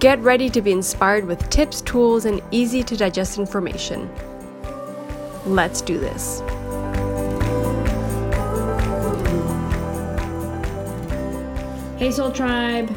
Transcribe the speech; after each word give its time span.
Get 0.00 0.18
ready 0.20 0.48
to 0.48 0.62
be 0.62 0.72
inspired 0.72 1.26
with 1.26 1.50
tips, 1.50 1.82
tools, 1.82 2.24
and 2.24 2.40
easy 2.50 2.82
to 2.82 2.96
digest 2.96 3.36
information. 3.36 4.10
Let's 5.44 5.82
do 5.82 5.98
this. 5.98 6.40
Hey, 11.98 12.10
Soul 12.10 12.32
Tribe. 12.32 12.88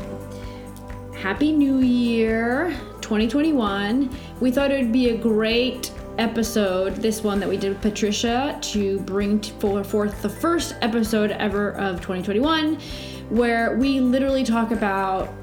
Happy 1.14 1.52
New 1.52 1.80
Year 1.80 2.70
2021. 3.02 4.10
We 4.40 4.50
thought 4.50 4.72
it 4.72 4.82
would 4.82 4.94
be 4.94 5.10
a 5.10 5.18
great 5.18 5.92
episode, 6.18 6.96
this 6.96 7.22
one 7.22 7.42
that 7.42 7.50
we 7.50 7.58
did 7.58 7.74
with 7.74 7.82
Patricia, 7.82 8.58
to 8.62 9.02
bring 9.02 9.42
forth 9.42 10.22
the 10.22 10.30
first 10.30 10.76
episode 10.80 11.32
ever 11.32 11.72
of 11.72 11.98
2021, 11.98 12.80
where 13.28 13.76
we 13.76 14.00
literally 14.00 14.46
talk 14.46 14.72
about 14.72 15.34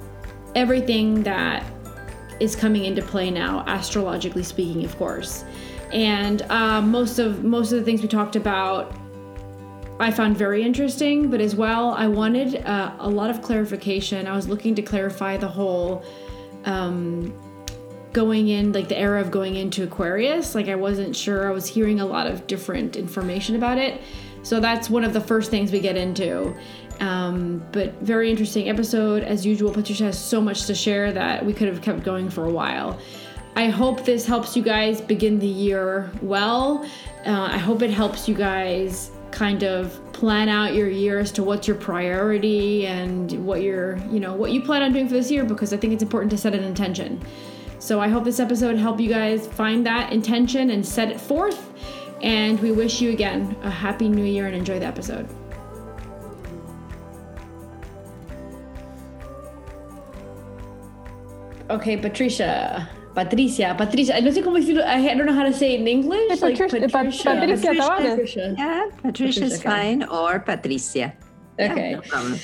everything 0.55 1.23
that 1.23 1.65
is 2.41 2.57
coming 2.57 2.85
into 2.85 3.03
play 3.03 3.31
now, 3.31 3.65
astrologically 3.67 4.43
speaking, 4.43 4.85
of 4.85 4.97
course. 4.97 5.45
And 5.93 6.43
uh, 6.43 6.81
most 6.81 7.19
of 7.19 7.45
most 7.45 7.73
of 7.73 7.79
the 7.79 7.85
things 7.85 8.01
we 8.01 8.09
talked 8.09 8.37
about, 8.37 8.95
I 9.99 10.11
found 10.11 10.37
very 10.37 10.63
interesting. 10.63 11.31
But 11.31 11.41
as 11.41 11.55
well, 11.55 11.91
I 11.91 12.07
wanted 12.07 12.65
uh, 12.65 12.95
a 12.99 13.09
lot 13.09 13.31
of 13.31 13.43
clarification. 13.43 14.27
I 14.27 14.35
was 14.35 14.49
looking 14.49 14.75
to 14.77 14.83
clarify 14.83 15.37
the 15.37 15.49
whole 15.49 16.05
um, 16.65 17.35
going 18.13 18.49
in, 18.49 18.73
like 18.73 18.89
the 18.89 18.99
era 18.99 19.21
of 19.21 19.31
going 19.31 19.57
into 19.57 19.83
Aquarius. 19.83 20.55
Like 20.55 20.69
I 20.69 20.77
wasn't 20.77 21.15
sure. 21.15 21.49
I 21.49 21.53
was 21.53 21.67
hearing 21.67 22.01
a 22.01 22.07
lot 22.07 22.27
of 22.27 22.47
different 22.47 22.97
information 22.97 23.57
about 23.57 23.79
it. 23.79 24.01
So 24.43 24.59
that's 24.59 24.89
one 24.89 25.05
of 25.05 25.13
the 25.13 25.21
first 25.21 25.51
things 25.51 25.71
we 25.71 25.81
get 25.81 25.97
into. 25.97 26.57
Um, 27.01 27.65
but 27.73 27.95
very 28.03 28.31
interesting 28.31 28.69
episode. 28.69 29.23
As 29.23 29.45
usual, 29.45 29.73
Patricia 29.73 30.05
has 30.05 30.19
so 30.19 30.41
much 30.41 30.67
to 30.67 30.75
share 30.75 31.13
that 31.13 31.45
we 31.45 31.53
could 31.53 31.69
have 31.69 31.81
kept 31.81 32.03
going 32.03 32.29
for 32.29 32.45
a 32.45 32.51
while. 32.51 32.99
I 33.57 33.69
hope 33.69 34.05
this 34.05 34.27
helps 34.27 34.57
you 34.57 34.63
guys 34.63 35.01
begin 35.01 35.39
the 35.39 35.47
year 35.47 36.11
well. 36.23 36.85
Uh, 37.27 37.49
I 37.51 37.59
hope 37.59 37.83
it 37.83 37.91
helps 37.91 38.29
you 38.29 38.35
guys 38.35 39.11
kind 39.31 39.63
of 39.63 39.99
plan 40.13 40.49
out 40.49 40.75
your 40.75 40.89
year 40.89 41.19
as 41.19 41.33
to 41.33 41.43
what's 41.43 41.67
your 41.67 41.77
priority 41.77 42.87
and 42.87 43.33
what 43.45 43.63
you're, 43.63 43.97
you 44.09 44.21
know, 44.21 44.35
what 44.35 44.53
you 44.53 44.61
plan 44.63 44.83
on 44.83 44.93
doing 44.93 45.09
for 45.09 45.15
this 45.15 45.31
year 45.31 45.45
because 45.45 45.73
I 45.73 45.77
think 45.77 45.93
it's 45.93 46.03
important 46.03 46.31
to 46.33 46.39
set 46.39 46.55
an 46.55 46.65
intention. 46.65 47.25
So 47.79 48.01
I 48.01 48.09
hope 48.09 48.25
this 48.25 48.41
episode 48.41 48.77
helped 48.77 49.01
you 49.01 49.09
guys 49.09 49.47
find 49.47 49.87
that 49.87 50.13
intention 50.13 50.71
and 50.71 50.87
set 50.87 51.11
it 51.11 51.21
forth. 51.21 51.73
And 52.23 52.61
we 52.61 52.73
wish 52.73 53.01
you 53.01 53.11
again 53.11 53.57
a 53.63 53.71
happy 53.71 54.09
new 54.09 54.25
year 54.25 54.47
and 54.47 54.55
enjoy 54.55 54.79
the 54.79 54.87
episode. 54.87 55.27
Okay, 61.71 61.97
Patricia. 61.97 62.89
Patricia, 63.15 63.75
Patricia. 63.77 64.21
No 64.21 64.31
sé 64.31 64.43
cómo 64.43 64.59
decirlo. 64.59 64.85
I 64.85 65.15
don't 65.15 65.27
know 65.27 65.33
how 65.33 65.45
to 65.45 65.53
say 65.53 65.75
it 65.75 65.81
in 65.81 65.89
English. 65.89 66.41
Like 66.41 66.57
Patricia, 66.59 66.89
Patricia, 66.89 67.35
Patricia, 67.35 67.75
Patricia. 67.75 68.55
Yeah, 68.57 68.87
Patricia's 69.03 69.59
Patricia, 69.59 69.63
fine, 69.63 70.03
or 70.05 70.41
Patricia. 70.41 71.13
Okay. 71.59 71.91
Yeah, 71.93 72.01
no 72.13 72.37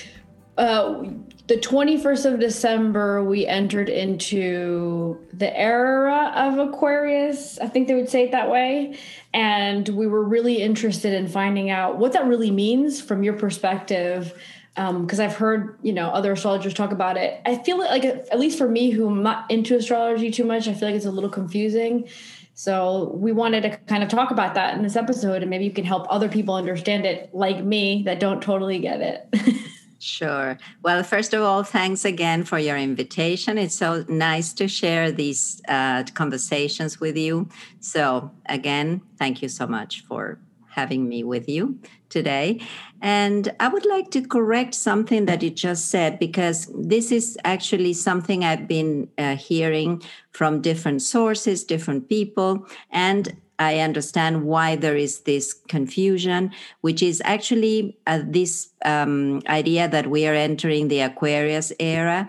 uh, 0.58 1.04
the 1.48 1.56
21st 1.56 2.32
of 2.32 2.40
December, 2.40 3.22
we 3.22 3.46
entered 3.46 3.88
into 3.88 5.24
the 5.32 5.56
era 5.56 6.32
of 6.34 6.58
Aquarius. 6.58 7.58
I 7.60 7.68
think 7.68 7.86
they 7.86 7.94
would 7.94 8.08
say 8.08 8.24
it 8.24 8.32
that 8.32 8.50
way. 8.50 8.98
And 9.32 9.88
we 9.90 10.06
were 10.06 10.24
really 10.24 10.60
interested 10.62 11.12
in 11.12 11.28
finding 11.28 11.70
out 11.70 11.98
what 11.98 12.12
that 12.14 12.26
really 12.26 12.50
means 12.50 13.00
from 13.00 13.22
your 13.22 13.34
perspective 13.34 14.34
because 14.76 15.20
um, 15.20 15.24
I've 15.24 15.34
heard 15.34 15.78
you 15.82 15.92
know 15.92 16.08
other 16.08 16.32
astrologers 16.32 16.74
talk 16.74 16.92
about 16.92 17.16
it. 17.16 17.40
I 17.46 17.56
feel 17.56 17.78
like 17.78 18.04
at 18.04 18.38
least 18.38 18.58
for 18.58 18.68
me, 18.68 18.90
who 18.90 19.08
I'm 19.08 19.22
not 19.22 19.50
into 19.50 19.74
astrology 19.76 20.30
too 20.30 20.44
much, 20.44 20.68
I 20.68 20.74
feel 20.74 20.88
like 20.88 20.96
it's 20.96 21.06
a 21.06 21.10
little 21.10 21.30
confusing. 21.30 22.08
So 22.54 23.12
we 23.14 23.32
wanted 23.32 23.62
to 23.62 23.76
kind 23.86 24.02
of 24.02 24.08
talk 24.08 24.30
about 24.30 24.54
that 24.54 24.74
in 24.74 24.82
this 24.82 24.96
episode, 24.96 25.42
and 25.42 25.50
maybe 25.50 25.64
you 25.64 25.70
can 25.70 25.84
help 25.84 26.06
other 26.08 26.28
people 26.28 26.54
understand 26.54 27.04
it, 27.04 27.34
like 27.34 27.62
me, 27.62 28.02
that 28.04 28.18
don't 28.18 28.42
totally 28.42 28.78
get 28.78 29.00
it. 29.00 29.62
Sure. 29.98 30.58
Well, 30.82 31.02
first 31.02 31.32
of 31.32 31.42
all, 31.42 31.62
thanks 31.62 32.04
again 32.04 32.44
for 32.44 32.58
your 32.58 32.76
invitation. 32.76 33.58
It's 33.58 33.74
so 33.74 34.04
nice 34.08 34.52
to 34.52 34.68
share 34.68 35.10
these 35.10 35.60
uh, 35.68 36.04
conversations 36.14 37.00
with 37.00 37.16
you. 37.16 37.48
So, 37.80 38.30
again, 38.46 39.00
thank 39.18 39.42
you 39.42 39.48
so 39.48 39.66
much 39.66 40.02
for 40.02 40.38
having 40.76 41.08
me 41.08 41.24
with 41.24 41.48
you 41.48 41.78
today. 42.10 42.60
And 43.00 43.52
I 43.58 43.68
would 43.68 43.86
like 43.86 44.10
to 44.12 44.20
correct 44.22 44.74
something 44.74 45.24
that 45.26 45.42
you 45.42 45.50
just 45.50 45.90
said, 45.90 46.18
because 46.18 46.70
this 46.74 47.10
is 47.10 47.36
actually 47.44 47.94
something 47.94 48.44
I've 48.44 48.68
been 48.68 49.08
uh, 49.18 49.36
hearing 49.36 50.02
from 50.30 50.60
different 50.60 51.00
sources, 51.02 51.64
different 51.64 52.08
people. 52.08 52.66
And 52.90 53.36
I 53.58 53.80
understand 53.80 54.44
why 54.44 54.76
there 54.76 54.96
is 54.96 55.20
this 55.20 55.54
confusion, 55.54 56.52
which 56.82 57.02
is 57.02 57.22
actually 57.24 57.96
uh, 58.06 58.20
this 58.22 58.68
um, 58.84 59.40
idea 59.48 59.88
that 59.88 60.06
we 60.08 60.26
are 60.28 60.34
entering 60.34 60.88
the 60.88 61.00
Aquarius 61.00 61.72
era. 61.80 62.28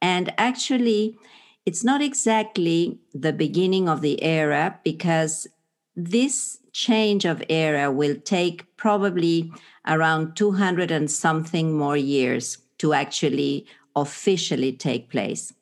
And 0.00 0.32
actually, 0.38 1.18
it's 1.66 1.82
not 1.82 2.00
exactly 2.00 3.00
the 3.12 3.32
beginning 3.32 3.88
of 3.88 4.00
the 4.00 4.22
era 4.22 4.78
because 4.84 5.48
this 5.96 6.58
change 6.78 7.24
of 7.24 7.42
era 7.48 7.90
will 7.90 8.14
take 8.14 8.64
probably 8.76 9.52
around 9.88 10.36
200 10.36 10.92
and 10.92 11.10
something 11.10 11.76
more 11.76 11.96
years 11.96 12.58
to 12.78 12.92
actually 12.92 13.66
officially 13.96 14.72
take 14.72 15.10
place. 15.10 15.52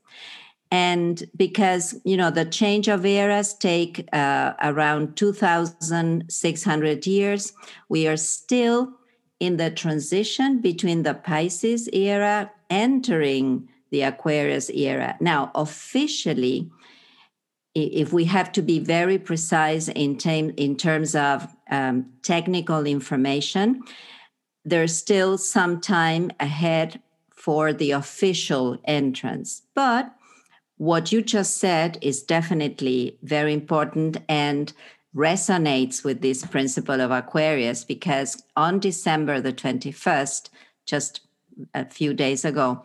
And 0.70 1.24
because 1.34 1.98
you 2.04 2.18
know 2.18 2.30
the 2.30 2.44
change 2.44 2.88
of 2.88 3.06
eras 3.06 3.54
take 3.54 4.06
uh, 4.12 4.52
around 4.62 5.16
2600 5.16 7.06
years 7.06 7.52
we 7.88 8.06
are 8.08 8.16
still 8.16 8.92
in 9.38 9.56
the 9.56 9.70
transition 9.70 10.60
between 10.60 11.02
the 11.02 11.14
pisces 11.14 11.88
era 11.92 12.50
entering 12.68 13.68
the 13.90 14.02
aquarius 14.02 14.68
era. 14.70 15.16
Now 15.20 15.50
officially 15.54 16.70
if 17.76 18.12
we 18.12 18.24
have 18.24 18.50
to 18.52 18.62
be 18.62 18.78
very 18.78 19.18
precise 19.18 19.88
in, 19.88 20.16
tam- 20.16 20.54
in 20.56 20.76
terms 20.76 21.14
of 21.14 21.46
um, 21.70 22.06
technical 22.22 22.86
information, 22.86 23.82
there's 24.64 24.96
still 24.96 25.36
some 25.36 25.80
time 25.80 26.30
ahead 26.40 27.00
for 27.30 27.74
the 27.74 27.90
official 27.90 28.78
entrance. 28.84 29.62
But 29.74 30.10
what 30.78 31.12
you 31.12 31.20
just 31.20 31.58
said 31.58 31.98
is 32.00 32.22
definitely 32.22 33.18
very 33.22 33.52
important 33.52 34.18
and 34.26 34.72
resonates 35.14 36.02
with 36.02 36.22
this 36.22 36.44
principle 36.46 37.00
of 37.00 37.10
Aquarius 37.10 37.84
because 37.84 38.42
on 38.56 38.80
December 38.80 39.40
the 39.40 39.52
21st, 39.52 40.48
just 40.86 41.20
a 41.74 41.84
few 41.88 42.14
days 42.14 42.44
ago, 42.44 42.82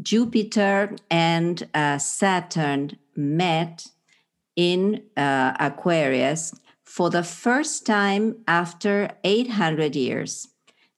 Jupiter 0.00 0.96
and 1.10 1.68
uh, 1.74 1.98
Saturn 1.98 2.96
met 3.16 3.86
in 4.56 5.02
uh, 5.16 5.54
Aquarius 5.58 6.54
for 6.84 7.10
the 7.10 7.22
first 7.22 7.86
time 7.86 8.36
after 8.46 9.10
800 9.24 9.96
years. 9.96 10.48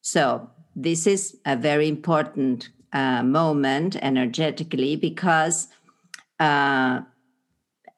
So, 0.00 0.50
this 0.76 1.06
is 1.06 1.36
a 1.46 1.56
very 1.56 1.88
important 1.88 2.68
uh, 2.92 3.22
moment 3.22 3.96
energetically 4.02 4.96
because 4.96 5.68
uh, 6.40 7.00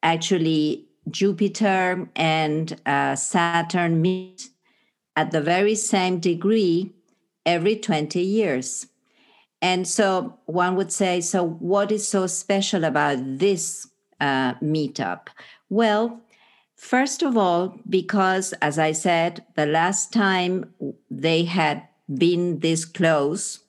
actually 0.03 0.87
Jupiter 1.09 2.09
and 2.15 2.79
uh, 2.85 3.15
Saturn 3.15 4.01
meet 4.01 4.49
at 5.15 5.31
the 5.31 5.41
very 5.41 5.75
same 5.75 6.19
degree 6.19 6.93
every 7.45 7.75
20 7.75 8.21
years. 8.21 8.87
And 9.61 9.87
so 9.87 10.37
one 10.45 10.75
would 10.75 10.91
say, 10.91 11.21
so 11.21 11.43
what 11.43 11.91
is 11.91 12.07
so 12.07 12.27
special 12.27 12.83
about 12.83 13.17
this 13.39 13.87
uh, 14.19 14.55
meetup? 14.55 15.27
Well, 15.69 16.21
first 16.75 17.23
of 17.23 17.37
all, 17.37 17.79
because 17.89 18.53
as 18.61 18.79
I 18.79 18.91
said, 18.91 19.45
the 19.55 19.65
last 19.65 20.13
time 20.13 20.73
they 21.09 21.45
had 21.45 21.83
been 22.13 22.59
this 22.59 22.85
close 22.85 23.59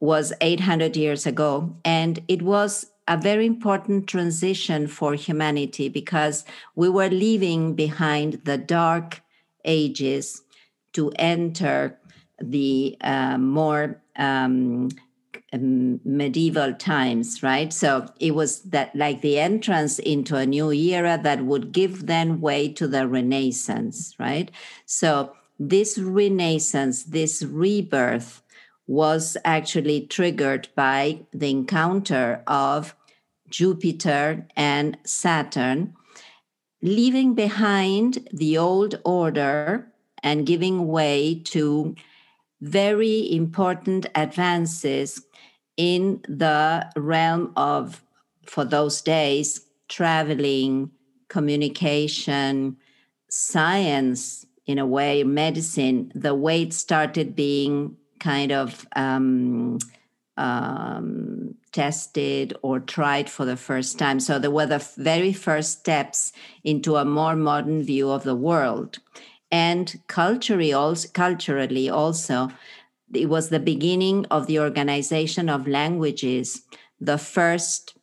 was 0.00 0.32
800 0.40 0.96
years 0.96 1.26
ago, 1.26 1.76
and 1.84 2.20
it 2.28 2.42
was 2.42 2.86
a 3.08 3.16
very 3.16 3.46
important 3.46 4.06
transition 4.06 4.86
for 4.86 5.14
humanity 5.14 5.88
because 5.88 6.44
we 6.76 6.88
were 6.88 7.08
leaving 7.08 7.74
behind 7.74 8.40
the 8.44 8.58
dark 8.58 9.22
ages 9.64 10.42
to 10.92 11.10
enter 11.18 11.98
the 12.40 12.96
uh, 13.00 13.38
more 13.38 14.00
um, 14.16 14.90
medieval 15.52 16.74
times, 16.74 17.42
right? 17.42 17.72
So 17.72 18.06
it 18.20 18.34
was 18.34 18.60
that 18.62 18.94
like 18.94 19.22
the 19.22 19.38
entrance 19.38 19.98
into 19.98 20.36
a 20.36 20.46
new 20.46 20.70
era 20.72 21.18
that 21.22 21.44
would 21.44 21.72
give 21.72 22.06
then 22.06 22.40
way 22.40 22.70
to 22.74 22.86
the 22.86 23.08
Renaissance, 23.08 24.14
right? 24.18 24.50
So 24.84 25.32
this 25.58 25.98
Renaissance, 25.98 27.04
this 27.04 27.42
rebirth, 27.42 28.42
was 28.86 29.36
actually 29.44 30.06
triggered 30.06 30.68
by 30.74 31.20
the 31.32 31.50
encounter 31.50 32.42
of 32.46 32.94
Jupiter 33.50 34.46
and 34.56 34.96
Saturn, 35.04 35.94
leaving 36.82 37.34
behind 37.34 38.28
the 38.32 38.56
old 38.56 39.00
order 39.04 39.92
and 40.22 40.46
giving 40.46 40.88
way 40.88 41.40
to 41.44 41.94
very 42.60 43.32
important 43.32 44.06
advances 44.14 45.20
in 45.78 46.20
the 46.28 46.90
realm 46.96 47.52
of, 47.56 48.04
for 48.44 48.66
those 48.66 49.00
days, 49.00 49.62
traveling, 49.88 50.90
communication, 51.28 52.76
science, 53.30 54.44
in 54.66 54.78
a 54.78 54.86
way, 54.86 55.24
medicine, 55.24 56.12
the 56.14 56.34
way 56.34 56.62
it 56.62 56.74
started 56.74 57.34
being 57.34 57.96
kind 58.20 58.52
of 58.52 58.86
um, 58.96 59.78
um, 60.36 61.54
tested 61.72 62.54
or 62.62 62.80
tried 62.80 63.30
for 63.30 63.46
the 63.46 63.56
first 63.56 63.98
time. 63.98 64.20
So 64.20 64.38
there 64.38 64.50
were 64.50 64.66
the 64.66 64.86
very 64.96 65.32
first 65.32 65.78
steps 65.78 66.32
into 66.64 66.96
a 66.96 67.04
more 67.04 67.36
modern 67.36 67.82
view 67.82 68.10
of 68.10 68.24
the 68.24 68.36
world. 68.36 68.98
And 69.50 69.98
culturally 70.08 70.72
also, 70.72 71.08
culturally 71.14 71.88
also, 71.88 72.50
it 73.14 73.26
was 73.26 73.48
the 73.48 73.60
beginning 73.60 74.26
of 74.30 74.46
the 74.46 74.58
organization 74.60 75.48
of 75.48 75.66
languages, 75.66 76.62
the 77.00 77.18
first 77.18 77.94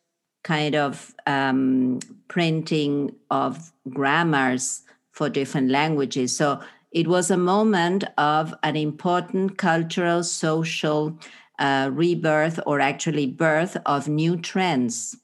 kind 0.43 0.75
of 0.75 1.13
um, 1.25 1.99
printing 2.27 3.15
of 3.29 3.71
grammars 3.89 4.83
for 5.11 5.29
different 5.29 5.69
languages. 5.69 6.35
So 6.35 6.61
it 6.91 7.07
was 7.07 7.29
a 7.29 7.37
moment 7.37 8.03
of 8.17 8.53
an 8.63 8.75
important 8.75 9.57
cultural, 9.57 10.23
social 10.23 11.17
uh, 11.59 11.89
rebirth, 11.91 12.59
or 12.65 12.79
actually 12.79 13.27
birth 13.27 13.77
of 13.85 14.07
new 14.07 14.37
trends. 14.37 15.17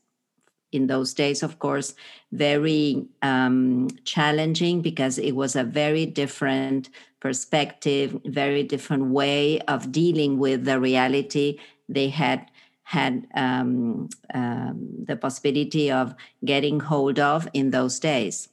In 0.72 0.88
those 0.88 1.14
days, 1.14 1.44
of 1.44 1.60
course, 1.60 1.96
very 2.32 3.06
um, 3.22 3.90
challenging 4.06 4.82
because 4.82 5.18
it 5.18 5.34
was 5.34 5.56
a 5.56 5.64
very 5.64 6.06
different 6.06 6.90
perspective, 7.20 8.18
very 8.26 8.64
different 8.64 9.08
way 9.08 9.60
of 9.62 9.92
dealing 9.92 10.40
with 10.40 10.66
the 10.66 10.80
reality 10.80 11.60
they 11.90 12.10
had 12.10 12.50
had 12.84 13.26
um, 13.36 14.10
um, 14.34 14.90
the 15.06 15.16
possibility 15.16 15.90
of 15.90 16.14
getting 16.44 16.80
hold 16.80 17.20
of 17.20 17.48
in 17.54 17.72
those 17.72 18.00
days. 18.00 18.50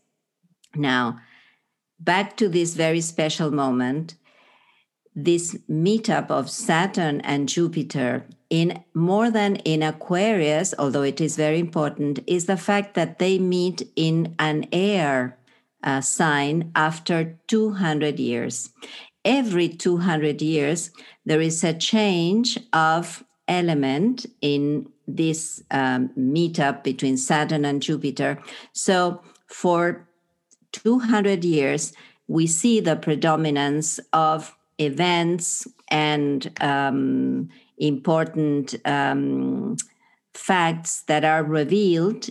Now, 0.76 1.18
back 1.98 2.36
to 2.36 2.48
this 2.48 2.74
very 2.74 3.00
special 3.00 3.50
moment, 3.50 4.14
this 5.14 5.56
meetup 5.68 6.30
of 6.30 6.48
Saturn 6.48 7.20
and 7.22 7.48
Jupiter 7.48 8.26
in 8.50 8.82
more 8.94 9.30
than 9.30 9.56
in 9.56 9.82
Aquarius, 9.82 10.74
although 10.78 11.02
it 11.02 11.20
is 11.20 11.36
very 11.36 11.58
important, 11.58 12.20
is 12.26 12.46
the 12.46 12.56
fact 12.56 12.94
that 12.94 13.18
they 13.18 13.38
meet 13.38 13.90
in 13.94 14.34
an 14.38 14.66
air 14.72 15.36
uh, 15.82 16.00
sign 16.00 16.72
after 16.74 17.38
200 17.46 18.18
years. 18.18 18.70
Every 19.24 19.68
200 19.68 20.40
years, 20.40 20.90
there 21.24 21.40
is 21.40 21.62
a 21.62 21.74
change 21.74 22.58
of 22.72 23.24
element 23.46 24.26
in 24.40 24.90
this 25.06 25.62
um, 25.70 26.10
meetup 26.18 26.82
between 26.82 27.16
Saturn 27.16 27.64
and 27.64 27.82
Jupiter. 27.82 28.42
So 28.72 29.22
for 29.46 30.08
200 30.72 31.44
years, 31.44 31.92
we 32.28 32.46
see 32.46 32.80
the 32.80 32.96
predominance 32.96 33.98
of 34.12 34.56
events 34.78 35.66
and 35.90 36.50
um, 36.60 37.48
important 37.80 38.74
um, 38.84 39.76
facts 40.34 41.02
that 41.02 41.24
are 41.24 41.42
revealed 41.42 42.28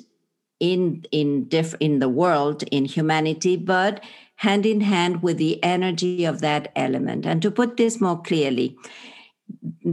in 0.60 1.06
in 1.12 1.48
diff- 1.48 1.76
in 1.80 2.00
the 2.00 2.10
world 2.10 2.64
in 2.72 2.86
humanity 2.86 3.56
but 3.56 4.04
hand 4.38 4.66
in 4.66 4.82
hand 4.82 5.24
with 5.24 5.38
the 5.38 5.62
energy 5.64 6.24
of 6.26 6.42
that 6.42 6.72
element. 6.76 7.26
And 7.26 7.42
to 7.42 7.52
put 7.52 7.78
this 7.78 8.00
more 8.00 8.22
clearly 8.22 8.78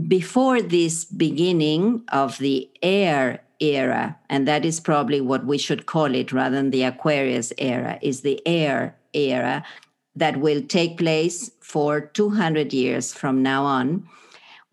before 0.07 0.61
this 0.61 1.05
beginning 1.05 2.03
of 2.11 2.37
the 2.37 2.69
air 2.81 3.41
era 3.59 4.17
and 4.29 4.47
that 4.47 4.65
is 4.65 4.79
probably 4.79 5.21
what 5.21 5.45
we 5.45 5.57
should 5.57 5.85
call 5.85 6.13
it 6.13 6.33
rather 6.33 6.57
than 6.57 6.71
the 6.71 6.83
aquarius 6.83 7.53
era 7.57 7.97
is 8.01 8.21
the 8.21 8.41
air 8.45 8.95
era 9.13 9.63
that 10.13 10.37
will 10.37 10.61
take 10.61 10.97
place 10.97 11.51
for 11.61 12.01
200 12.01 12.73
years 12.73 13.13
from 13.13 13.41
now 13.41 13.63
on 13.63 14.05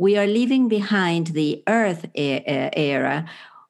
we 0.03 0.17
are 0.17 0.27
leaving 0.27 0.67
behind 0.67 1.29
the 1.29 1.63
earth 1.69 2.07
era 2.17 3.25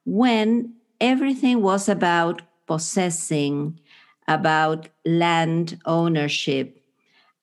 when 0.06 0.72
everything 0.98 1.60
was 1.60 1.90
about 1.90 2.40
possessing, 2.66 3.78
about 4.26 4.88
land 5.04 5.78
ownership, 5.84 6.82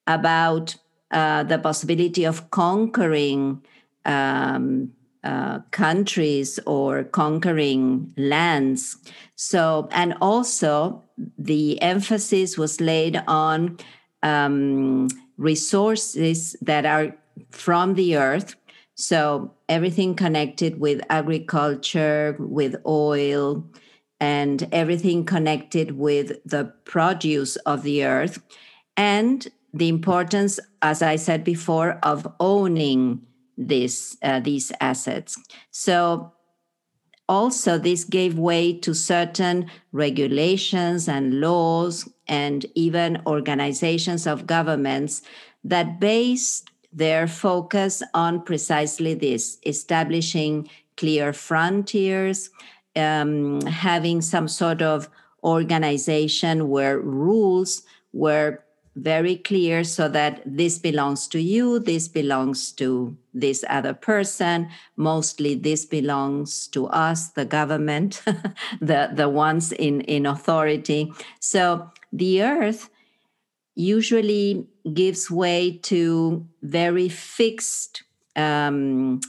about 0.08 0.74
uh, 1.12 1.44
the 1.44 1.56
possibility 1.56 2.24
of 2.24 2.50
conquering 2.50 3.62
um, 4.06 4.90
uh, 5.22 5.60
countries 5.70 6.58
or 6.66 7.04
conquering 7.04 8.12
lands. 8.16 8.96
So, 9.36 9.88
and 9.92 10.14
also 10.20 11.04
the 11.38 11.80
emphasis 11.80 12.58
was 12.58 12.80
laid 12.80 13.22
on 13.28 13.78
um, 14.24 15.06
resources 15.36 16.56
that 16.60 16.84
are 16.84 17.14
from 17.50 17.94
the 17.94 18.16
earth 18.16 18.54
so 19.00 19.54
everything 19.68 20.14
connected 20.14 20.78
with 20.78 21.00
agriculture, 21.08 22.36
with 22.38 22.76
oil, 22.86 23.64
and 24.20 24.68
everything 24.72 25.24
connected 25.24 25.92
with 25.92 26.32
the 26.44 26.64
produce 26.84 27.56
of 27.56 27.82
the 27.82 28.04
earth, 28.04 28.42
and 28.96 29.48
the 29.72 29.88
importance, 29.88 30.60
as 30.82 31.00
I 31.00 31.16
said 31.16 31.44
before, 31.44 31.98
of 32.02 32.30
owning 32.40 33.22
this 33.56 34.18
uh, 34.22 34.40
these 34.40 34.70
assets. 34.80 35.38
So 35.70 36.32
also 37.28 37.78
this 37.78 38.04
gave 38.04 38.38
way 38.38 38.72
to 38.80 38.92
certain 38.92 39.70
regulations 39.92 41.08
and 41.08 41.40
laws 41.40 42.08
and 42.26 42.66
even 42.74 43.22
organizations 43.26 44.26
of 44.26 44.46
governments 44.46 45.22
that 45.62 46.00
based 46.00 46.69
their 46.92 47.26
focus 47.26 48.02
on 48.14 48.42
precisely 48.42 49.14
this 49.14 49.58
establishing 49.64 50.68
clear 50.96 51.32
frontiers, 51.32 52.50
um, 52.96 53.60
having 53.62 54.20
some 54.20 54.48
sort 54.48 54.82
of 54.82 55.08
organization 55.42 56.68
where 56.68 56.98
rules 56.98 57.82
were 58.12 58.62
very 58.96 59.36
clear 59.36 59.84
so 59.84 60.08
that 60.08 60.42
this 60.44 60.78
belongs 60.78 61.28
to 61.28 61.40
you, 61.40 61.78
this 61.78 62.08
belongs 62.08 62.72
to 62.72 63.16
this 63.32 63.64
other 63.68 63.94
person, 63.94 64.68
mostly 64.96 65.54
this 65.54 65.86
belongs 65.86 66.66
to 66.68 66.86
us, 66.88 67.28
the 67.30 67.44
government, 67.44 68.22
the, 68.80 69.10
the 69.14 69.28
ones 69.28 69.72
in, 69.72 70.00
in 70.02 70.26
authority. 70.26 71.12
So 71.38 71.90
the 72.12 72.42
earth 72.42 72.90
usually 73.74 74.66
gives 74.94 75.30
way 75.30 75.78
to 75.82 76.46
very 76.62 77.08
fixed 77.08 78.02
um, 78.36 79.20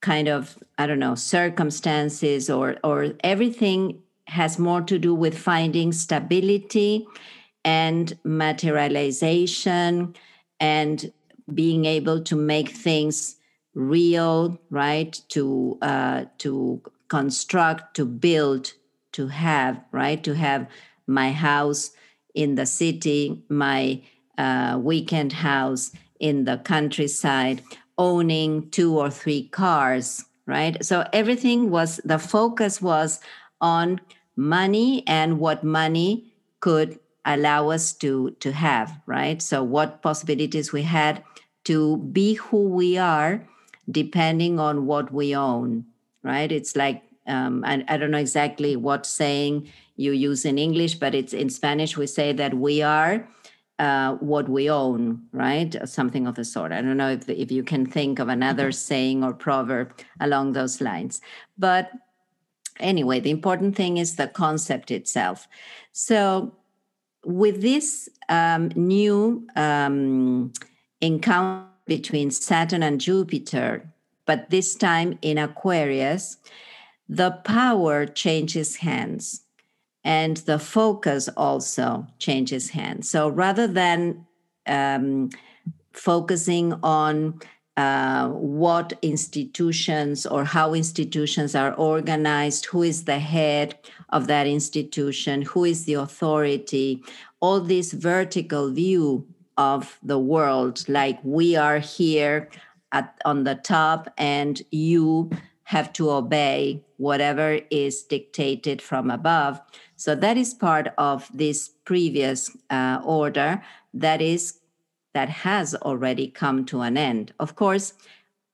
kind 0.00 0.28
of 0.28 0.56
i 0.78 0.86
don't 0.86 0.98
know 0.98 1.14
circumstances 1.14 2.48
or 2.48 2.76
or 2.82 3.12
everything 3.22 4.02
has 4.26 4.58
more 4.58 4.80
to 4.80 4.98
do 4.98 5.14
with 5.14 5.36
finding 5.36 5.92
stability 5.92 7.06
and 7.64 8.16
materialization 8.24 10.14
and 10.58 11.12
being 11.52 11.84
able 11.84 12.22
to 12.22 12.36
make 12.36 12.68
things 12.70 13.36
real 13.74 14.58
right? 14.70 15.20
To 15.30 15.78
uh, 15.82 16.24
to 16.38 16.82
construct 17.08 17.96
to 17.96 18.04
build 18.04 18.72
to 19.12 19.28
have 19.28 19.80
right? 19.92 20.22
To 20.24 20.34
have 20.34 20.68
my 21.06 21.32
house 21.32 21.90
in 22.34 22.54
the 22.54 22.66
city, 22.66 23.42
my 23.48 24.02
uh, 24.38 24.78
weekend 24.80 25.32
house 25.32 25.92
in 26.18 26.44
the 26.44 26.58
countryside, 26.58 27.62
owning 27.98 28.70
two 28.70 28.98
or 28.98 29.10
three 29.10 29.48
cars, 29.48 30.24
right? 30.46 30.84
So 30.84 31.06
everything 31.12 31.70
was 31.70 32.00
the 32.04 32.18
focus 32.18 32.80
was 32.80 33.20
on 33.60 34.00
money 34.36 35.04
and 35.06 35.38
what 35.38 35.64
money 35.64 36.32
could 36.60 36.98
allow 37.24 37.68
us 37.68 37.92
to 37.92 38.30
to 38.40 38.52
have, 38.52 38.98
right? 39.06 39.42
So 39.42 39.62
what 39.62 40.02
possibilities 40.02 40.72
we 40.72 40.82
had 40.82 41.22
to 41.64 41.98
be 41.98 42.34
who 42.34 42.68
we 42.68 42.96
are 42.96 43.46
depending 43.90 44.58
on 44.58 44.86
what 44.86 45.12
we 45.12 45.34
own, 45.34 45.84
right? 46.22 46.50
It's 46.50 46.76
like 46.76 47.02
um, 47.26 47.64
I, 47.64 47.84
I 47.88 47.96
don't 47.96 48.10
know 48.10 48.18
exactly 48.18 48.76
what 48.76 49.06
saying 49.06 49.68
you 49.96 50.12
use 50.12 50.44
in 50.44 50.58
English, 50.58 50.94
but 50.94 51.14
it's 51.14 51.32
in 51.32 51.50
Spanish. 51.50 51.96
We 51.96 52.06
say 52.06 52.32
that 52.32 52.54
we 52.54 52.82
are 52.82 53.28
uh, 53.80 54.16
what 54.16 54.46
we 54.46 54.68
own, 54.68 55.22
right? 55.32 55.74
Something 55.88 56.26
of 56.26 56.34
the 56.34 56.44
sort. 56.44 56.70
I 56.70 56.82
don't 56.82 56.98
know 56.98 57.10
if, 57.10 57.26
if 57.28 57.50
you 57.50 57.64
can 57.64 57.86
think 57.86 58.18
of 58.18 58.28
another 58.28 58.68
mm-hmm. 58.68 58.72
saying 58.72 59.24
or 59.24 59.32
proverb 59.32 59.98
along 60.20 60.52
those 60.52 60.82
lines. 60.82 61.22
But 61.56 61.90
anyway, 62.78 63.20
the 63.20 63.30
important 63.30 63.74
thing 63.74 63.96
is 63.96 64.16
the 64.16 64.28
concept 64.28 64.90
itself. 64.90 65.48
So, 65.92 66.54
with 67.24 67.62
this 67.62 68.08
um, 68.28 68.70
new 68.74 69.46
um, 69.56 70.52
encounter 71.00 71.66
between 71.86 72.30
Saturn 72.30 72.82
and 72.82 73.00
Jupiter, 73.00 73.90
but 74.26 74.50
this 74.50 74.74
time 74.74 75.18
in 75.22 75.38
Aquarius, 75.38 76.36
the 77.08 77.30
power 77.30 78.06
changes 78.06 78.76
hands 78.76 79.42
and 80.04 80.38
the 80.38 80.58
focus 80.58 81.28
also 81.36 82.06
changes 82.18 82.70
hands. 82.70 83.10
So 83.10 83.28
rather 83.28 83.66
than 83.66 84.26
um, 84.66 85.30
focusing 85.92 86.74
on 86.82 87.40
uh, 87.76 88.28
what 88.28 88.92
institutions 89.02 90.26
or 90.26 90.44
how 90.44 90.74
institutions 90.74 91.54
are 91.54 91.74
organized, 91.74 92.66
who 92.66 92.82
is 92.82 93.04
the 93.04 93.18
head 93.18 93.78
of 94.10 94.26
that 94.26 94.46
institution, 94.46 95.42
who 95.42 95.64
is 95.64 95.84
the 95.84 95.94
authority, 95.94 97.02
all 97.40 97.60
this 97.60 97.92
vertical 97.92 98.70
view 98.70 99.26
of 99.56 99.98
the 100.02 100.18
world, 100.18 100.84
like 100.88 101.18
we 101.22 101.56
are 101.56 101.78
here 101.78 102.48
at, 102.92 103.18
on 103.24 103.44
the 103.44 103.54
top 103.54 104.12
and 104.18 104.62
you 104.70 105.30
have 105.64 105.92
to 105.92 106.10
obey 106.10 106.82
whatever 106.96 107.60
is 107.70 108.02
dictated 108.02 108.82
from 108.82 109.10
above. 109.10 109.60
So 110.00 110.14
that 110.14 110.38
is 110.38 110.54
part 110.54 110.94
of 110.96 111.28
this 111.34 111.68
previous 111.84 112.50
uh, 112.70 113.02
order 113.04 113.62
that 113.92 114.22
is 114.22 114.60
that 115.12 115.28
has 115.28 115.74
already 115.74 116.28
come 116.28 116.64
to 116.66 116.80
an 116.80 116.96
end. 116.96 117.34
Of 117.38 117.54
course, 117.54 117.92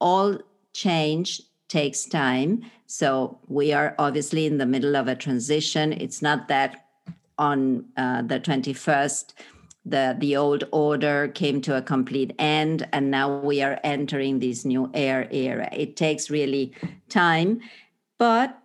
all 0.01 0.41
change 0.73 1.41
takes 1.69 2.05
time. 2.05 2.63
So 2.87 3.39
we 3.47 3.73
are 3.73 3.95
obviously 3.97 4.47
in 4.47 4.59
the 4.59 4.67
middle 4.67 4.97
of 4.97 5.07
a 5.07 5.15
transition. 5.15 5.93
It's 5.93 6.21
not 6.21 6.49
that 6.49 6.89
on 7.39 7.85
uh, 7.97 8.23
the 8.23 8.41
21st 8.41 9.35
the 9.85 10.17
the 10.19 10.35
old 10.35 10.65
order 10.73 11.29
came 11.29 11.61
to 11.61 11.77
a 11.77 11.83
complete 11.83 12.35
end 12.41 12.89
and 12.93 13.09
now 13.09 13.39
we 13.39 13.63
are 13.63 13.79
entering 13.85 14.41
this 14.41 14.65
new 14.65 14.91
air 14.95 15.29
era 15.31 15.69
it 15.73 15.95
takes 15.97 16.29
really 16.29 16.73
time 17.09 17.61
but 18.19 18.59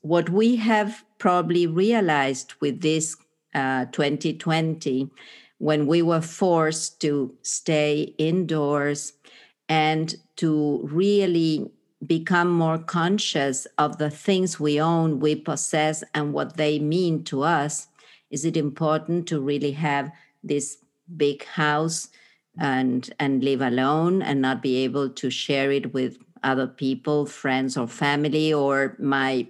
what 0.00 0.30
we 0.30 0.56
have 0.56 1.04
probably 1.18 1.66
realized 1.66 2.54
with 2.60 2.80
this 2.80 3.16
uh, 3.54 3.86
2020 3.86 5.10
when 5.58 5.86
we 5.86 6.02
were 6.02 6.20
forced 6.20 7.00
to 7.00 7.34
stay 7.42 8.14
indoors 8.18 9.12
and 9.68 10.14
to 10.36 10.88
really 10.90 11.70
become 12.06 12.48
more 12.48 12.78
conscious 12.78 13.66
of 13.76 13.98
the 13.98 14.10
things 14.10 14.60
we 14.60 14.80
own, 14.80 15.18
we 15.18 15.34
possess, 15.34 16.04
and 16.14 16.32
what 16.32 16.56
they 16.56 16.78
mean 16.78 17.24
to 17.24 17.42
us, 17.42 17.88
is 18.30 18.44
it 18.44 18.56
important 18.56 19.26
to 19.26 19.40
really 19.40 19.72
have 19.72 20.12
this 20.44 20.78
big 21.16 21.44
house 21.44 22.08
and 22.60 23.10
and 23.18 23.42
live 23.42 23.60
alone 23.60 24.20
and 24.22 24.40
not 24.40 24.62
be 24.62 24.76
able 24.76 25.08
to 25.08 25.30
share 25.30 25.70
it 25.70 25.92
with 25.94 26.18
other 26.42 26.66
people 26.66 27.26
friends 27.26 27.76
or 27.76 27.86
family 27.86 28.52
or 28.52 28.96
my 28.98 29.46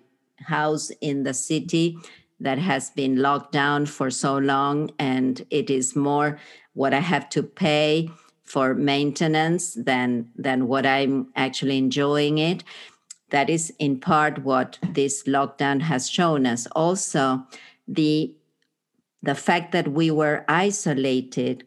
house 0.47 0.91
in 1.01 1.23
the 1.23 1.35
city 1.35 1.99
that 2.41 2.59
has 2.59 2.91
been 2.91 3.17
locked 3.17 3.53
down 3.53 3.87
for 3.87 4.11
so 4.11 4.39
long 4.39 4.91
and 4.99 5.45
it 5.51 5.71
is 5.71 5.97
more 5.97 6.39
what 6.75 6.95
i 6.95 7.01
have 7.01 7.29
to 7.29 7.43
pay 7.43 8.09
for 8.49 8.75
maintenance 8.75 9.75
than 9.75 10.31
than 10.35 10.67
what 10.67 10.87
i'm 10.87 11.29
actually 11.37 11.77
enjoying 11.77 12.39
it. 12.39 12.65
That 13.31 13.51
is 13.51 13.73
in 13.79 14.01
part 14.01 14.43
what 14.43 14.79
this 14.83 15.25
lockdown 15.25 15.83
has 15.83 16.09
shown 16.09 16.47
us. 16.47 16.67
Also 16.69 17.47
the 17.87 18.35
the 19.23 19.35
fact 19.35 19.73
that 19.73 19.89
we 19.89 20.11
were 20.11 20.45
isolated 20.49 21.65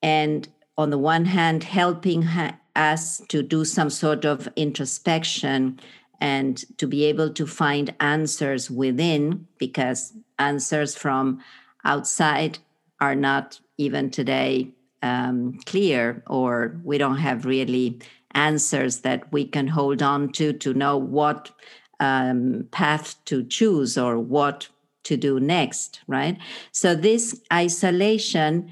and 0.00 0.48
on 0.78 0.90
the 0.90 0.98
one 0.98 1.24
hand 1.24 1.64
helping 1.64 2.22
ha- 2.22 2.58
us 2.76 3.20
to 3.28 3.42
do 3.42 3.64
some 3.64 3.90
sort 3.90 4.24
of 4.24 4.48
introspection 4.56 5.80
and 6.22 6.64
to 6.78 6.86
be 6.86 7.04
able 7.04 7.30
to 7.30 7.46
find 7.48 7.92
answers 7.98 8.70
within 8.70 9.48
because 9.58 10.12
answers 10.38 10.94
from 10.94 11.42
outside 11.84 12.60
are 13.00 13.16
not 13.16 13.58
even 13.76 14.08
today 14.08 14.68
um, 15.02 15.58
clear 15.66 16.22
or 16.28 16.80
we 16.84 16.96
don't 16.96 17.16
have 17.16 17.44
really 17.44 17.98
answers 18.34 19.00
that 19.00 19.30
we 19.32 19.44
can 19.44 19.66
hold 19.66 20.00
on 20.00 20.30
to 20.30 20.52
to 20.52 20.72
know 20.72 20.96
what 20.96 21.50
um, 21.98 22.68
path 22.70 23.16
to 23.24 23.42
choose 23.42 23.98
or 23.98 24.16
what 24.16 24.68
to 25.02 25.16
do 25.16 25.40
next, 25.40 26.00
right? 26.06 26.38
So 26.70 26.94
this 26.94 27.40
isolation 27.52 28.70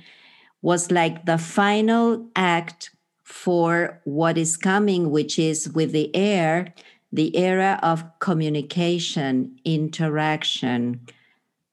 was 0.62 0.92
like 0.92 1.26
the 1.26 1.38
final 1.38 2.28
act 2.37 2.90
for 3.25 4.00
what 4.04 4.38
is 4.38 4.57
coming, 4.57 5.11
which 5.11 5.37
is 5.37 5.69
with 5.71 5.90
the 5.90 6.14
air, 6.14 6.75
the 7.12 7.37
era 7.37 7.79
of 7.83 8.05
communication, 8.19 9.59
interaction, 9.64 11.00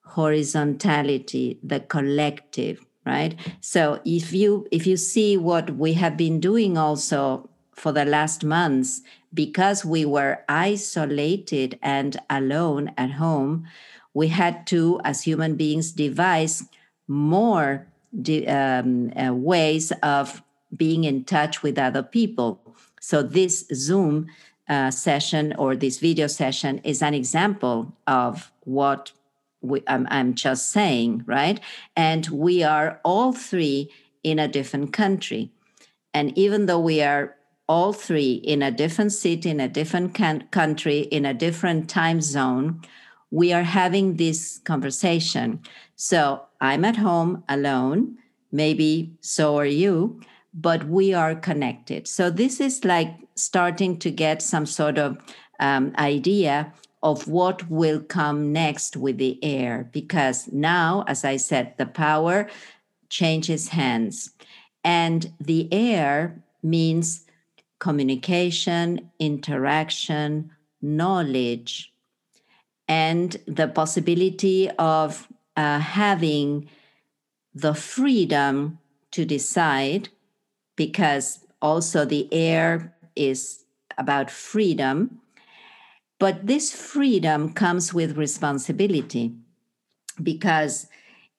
horizontality, 0.02 1.60
the 1.62 1.80
collective, 1.80 2.86
right? 3.06 3.36
So 3.62 4.02
if 4.04 4.34
you 4.34 4.68
if 4.72 4.88
you 4.88 4.98
see 4.98 5.38
what 5.38 5.72
we 5.72 5.94
have 5.94 6.18
been 6.18 6.40
doing 6.40 6.78
also 6.78 7.50
for 7.74 7.92
the 7.92 8.06
last 8.06 8.44
months, 8.44 9.02
because 9.34 9.86
we 9.86 10.06
were 10.06 10.44
isolated 10.50 11.78
and 11.82 12.18
alone 12.30 12.92
at 12.98 13.12
home, 13.12 13.68
we 14.14 14.30
had 14.30 14.66
to, 14.68 15.00
as 15.04 15.22
human 15.22 15.56
beings, 15.56 15.92
devise 15.92 16.64
more 17.08 17.88
um, 18.48 19.14
uh, 19.16 19.34
ways 19.34 19.92
of 20.02 20.42
being 20.76 21.04
in 21.04 21.24
touch 21.24 21.62
with 21.62 21.78
other 21.78 22.02
people. 22.02 22.76
So, 23.00 23.22
this 23.22 23.66
Zoom 23.74 24.28
uh, 24.70 24.92
session 24.92 25.54
or 25.58 25.76
this 25.76 26.00
video 26.00 26.28
session 26.28 26.80
is 26.84 27.02
an 27.02 27.14
example 27.14 27.94
of 28.06 28.52
what 28.64 29.12
we, 29.62 29.82
I'm, 29.88 30.08
I'm 30.10 30.34
just 30.36 30.70
saying, 30.72 31.24
right? 31.26 31.60
And 31.96 32.28
we 32.28 32.64
are 32.64 33.00
all 33.04 33.34
three 33.34 33.90
in 34.24 34.40
a 34.40 34.48
different 34.48 34.94
country. 34.94 35.52
And 36.14 36.38
even 36.38 36.66
though 36.66 36.80
we 36.80 37.02
are 37.02 37.36
all 37.68 37.94
three 37.94 38.34
in 38.34 38.62
a 38.62 38.72
different 38.72 39.14
city, 39.14 39.50
in 39.50 39.60
a 39.60 39.68
different 39.68 40.14
can- 40.14 40.48
country, 40.52 41.00
in 41.00 41.26
a 41.26 41.34
different 41.34 41.90
time 41.90 42.22
zone, 42.22 42.82
we 43.32 43.52
are 43.52 43.64
having 43.64 44.16
this 44.16 44.60
conversation. 44.60 45.60
So 45.96 46.44
I'm 46.62 46.86
at 46.86 46.96
home 46.96 47.44
alone, 47.50 48.18
maybe 48.52 49.18
so 49.22 49.58
are 49.58 49.66
you, 49.66 50.22
but 50.60 50.84
we 50.86 51.14
are 51.14 51.36
connected. 51.36 52.08
So 52.08 52.32
this 52.32 52.60
is 52.60 52.84
like 52.84 53.14
starting 53.36 54.00
to 54.00 54.10
get 54.10 54.42
some 54.42 54.66
sort 54.66 54.98
of 54.98 55.18
um, 55.60 55.94
idea 55.98 56.74
of 57.04 57.28
what 57.28 57.70
will 57.70 58.02
come 58.02 58.52
next 58.52 58.98
with 58.98 59.20
the 59.20 59.42
air, 59.44 59.88
because 59.94 60.52
now, 60.52 61.04
as 61.08 61.24
I 61.24 61.38
said, 61.38 61.76
the 61.78 61.86
power 61.86 62.50
changes 63.10 63.70
hands. 63.70 64.32
And 64.84 65.32
the 65.40 65.72
air 65.72 66.44
means 66.64 67.26
communication, 67.80 69.12
interaction, 69.20 70.52
knowledge, 70.82 71.94
and 72.88 73.38
the 73.46 73.68
possibility 73.68 74.70
of 74.80 75.28
uh, 75.56 75.80
having 75.80 76.68
the 77.54 77.76
freedom 77.76 78.80
to 79.12 79.24
decide, 79.24 80.10
because 80.78 81.46
also 81.62 82.06
the 82.06 82.34
air 82.34 82.96
is 83.18 83.66
about 83.98 84.32
freedom. 84.32 85.20
But 86.20 86.48
this 86.48 86.72
freedom 86.72 87.52
comes 87.52 87.94
with 87.94 88.18
responsibility 88.18 89.34
because 90.24 90.88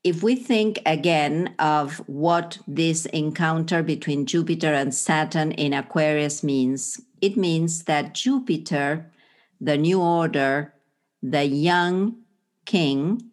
if 0.04 0.22
we 0.22 0.36
think 0.36 0.78
again 0.86 1.54
of 1.58 1.98
what 2.06 2.58
this 2.68 3.06
encounter 3.06 3.82
between 3.82 4.26
Jupiter 4.26 4.72
and 4.72 4.94
Saturn 4.94 5.52
in 5.52 5.72
Aquarius 5.72 6.44
means, 6.44 7.00
it 7.20 7.36
means 7.36 7.84
that 7.84 8.14
Jupiter, 8.14 9.10
the 9.60 9.76
new 9.76 10.00
order, 10.00 10.74
the 11.22 11.44
young 11.44 12.16
king, 12.64 13.30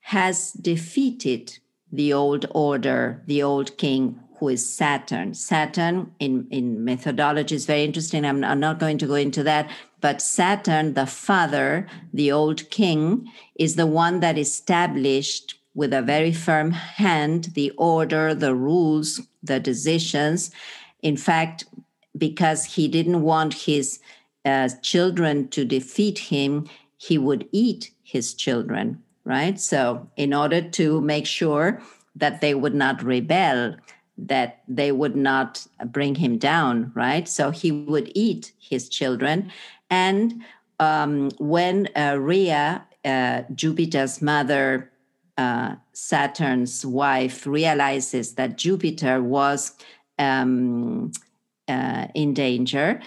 has 0.00 0.52
defeated 0.52 1.58
the 1.92 2.12
old 2.12 2.46
order, 2.50 3.22
the 3.26 3.42
old 3.42 3.78
king 3.78 4.20
who 4.38 4.48
is 4.48 4.68
Saturn. 4.68 5.34
Saturn 5.34 6.12
in, 6.18 6.46
in 6.50 6.84
methodology 6.84 7.54
is 7.54 7.66
very 7.66 7.84
interesting. 7.84 8.24
I'm, 8.24 8.44
I'm 8.44 8.60
not 8.60 8.78
going 8.78 8.98
to 8.98 9.06
go 9.06 9.14
into 9.14 9.42
that. 9.44 9.70
But 10.00 10.20
Saturn, 10.20 10.94
the 10.94 11.06
father, 11.06 11.86
the 12.12 12.30
old 12.32 12.68
king, 12.70 13.30
is 13.54 13.76
the 13.76 13.86
one 13.86 14.20
that 14.20 14.38
established 14.38 15.54
with 15.74 15.92
a 15.92 16.02
very 16.02 16.32
firm 16.32 16.70
hand 16.70 17.50
the 17.54 17.70
order, 17.72 18.34
the 18.34 18.54
rules, 18.54 19.20
the 19.42 19.60
decisions. 19.60 20.50
In 21.02 21.16
fact, 21.16 21.64
because 22.16 22.64
he 22.64 22.88
didn't 22.88 23.22
want 23.22 23.54
his 23.54 24.00
uh, 24.44 24.68
children 24.82 25.48
to 25.48 25.64
defeat 25.64 26.18
him, 26.18 26.66
he 26.96 27.18
would 27.18 27.48
eat 27.52 27.90
his 28.02 28.34
children, 28.34 29.02
right? 29.24 29.58
So, 29.60 30.08
in 30.16 30.32
order 30.32 30.62
to 30.62 31.00
make 31.00 31.26
sure 31.26 31.82
that 32.14 32.40
they 32.40 32.54
would 32.54 32.74
not 32.74 33.02
rebel, 33.02 33.76
that 34.18 34.62
they 34.66 34.92
would 34.92 35.16
not 35.16 35.66
bring 35.86 36.14
him 36.14 36.38
down, 36.38 36.92
right? 36.94 37.28
So, 37.28 37.50
he 37.50 37.70
would 37.70 38.10
eat 38.14 38.52
his 38.58 38.88
children. 38.88 39.52
And 39.90 40.42
um, 40.80 41.30
when 41.38 41.88
uh, 41.96 42.16
Rhea, 42.18 42.86
uh, 43.04 43.42
Jupiter's 43.54 44.20
mother, 44.20 44.90
uh, 45.38 45.76
Saturn's 45.92 46.84
wife 46.84 47.46
realizes 47.46 48.34
that 48.34 48.56
Jupiter 48.56 49.22
was 49.22 49.72
um, 50.18 51.12
uh, 51.68 52.06
in 52.14 52.34
danger, 52.34 53.00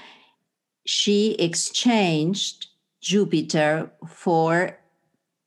she 0.85 1.33
exchanged 1.35 2.67
Jupiter 3.01 3.91
for 4.07 4.77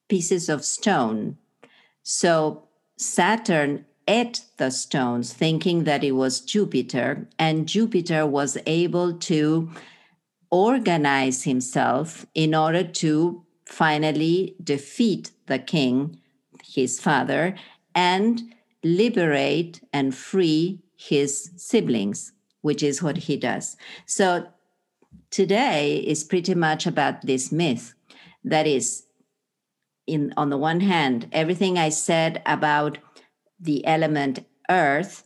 pieces 0.08 0.48
of 0.48 0.64
stone. 0.64 1.38
So 2.02 2.64
Saturn 2.96 3.84
ate 4.08 4.44
the 4.56 4.70
stones, 4.70 5.32
thinking 5.32 5.84
that 5.84 6.04
it 6.04 6.12
was 6.12 6.40
Jupiter, 6.40 7.28
and 7.38 7.68
Jupiter 7.68 8.26
was 8.26 8.58
able 8.66 9.14
to 9.14 9.70
organize 10.50 11.44
himself 11.44 12.26
in 12.34 12.54
order 12.54 12.84
to 12.84 13.44
finally 13.64 14.54
defeat 14.62 15.30
the 15.46 15.58
king 15.58 16.20
his 16.64 17.00
father 17.00 17.54
and 17.94 18.54
liberate 18.82 19.80
and 19.92 20.14
free 20.14 20.80
his 20.96 21.50
siblings, 21.56 22.32
which 22.62 22.82
is 22.82 23.02
what 23.02 23.16
he 23.16 23.36
does. 23.36 23.76
So 24.06 24.46
today 25.30 25.96
is 25.98 26.24
pretty 26.24 26.54
much 26.54 26.86
about 26.86 27.22
this 27.22 27.50
myth 27.50 27.94
that 28.44 28.66
is 28.66 29.04
in 30.06 30.32
on 30.36 30.50
the 30.50 30.58
one 30.58 30.80
hand 30.80 31.28
everything 31.30 31.78
i 31.78 31.88
said 31.88 32.42
about 32.44 32.98
the 33.62 33.86
element 33.86 34.44
earth 34.68 35.24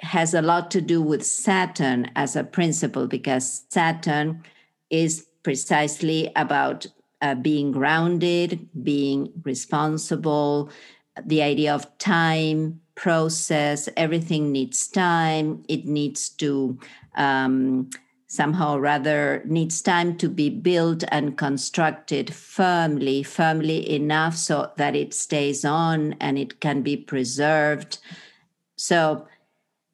has 0.00 0.34
a 0.34 0.42
lot 0.42 0.70
to 0.70 0.80
do 0.80 1.00
with 1.02 1.24
saturn 1.24 2.10
as 2.16 2.36
a 2.36 2.44
principle 2.44 3.06
because 3.06 3.64
saturn 3.70 4.42
is 4.90 5.26
precisely 5.42 6.30
about 6.36 6.86
uh, 7.22 7.34
being 7.34 7.72
grounded, 7.72 8.68
being 8.82 9.32
responsible, 9.44 10.70
the 11.24 11.42
idea 11.42 11.74
of 11.74 11.96
time, 11.98 12.80
process, 12.94 13.88
everything 13.96 14.52
needs 14.52 14.86
time. 14.88 15.62
It 15.68 15.86
needs 15.86 16.28
to 16.30 16.78
um, 17.16 17.88
somehow 18.36 18.76
or 18.76 18.80
rather 18.80 19.42
needs 19.46 19.82
time 19.82 20.16
to 20.18 20.28
be 20.28 20.50
built 20.50 21.02
and 21.08 21.38
constructed 21.38 22.32
firmly, 22.32 23.22
firmly 23.22 23.90
enough 23.90 24.36
so 24.36 24.70
that 24.76 24.94
it 24.94 25.14
stays 25.14 25.64
on 25.64 26.14
and 26.20 26.38
it 26.38 26.60
can 26.60 26.82
be 26.82 26.96
preserved. 26.96 27.98
So 28.76 29.26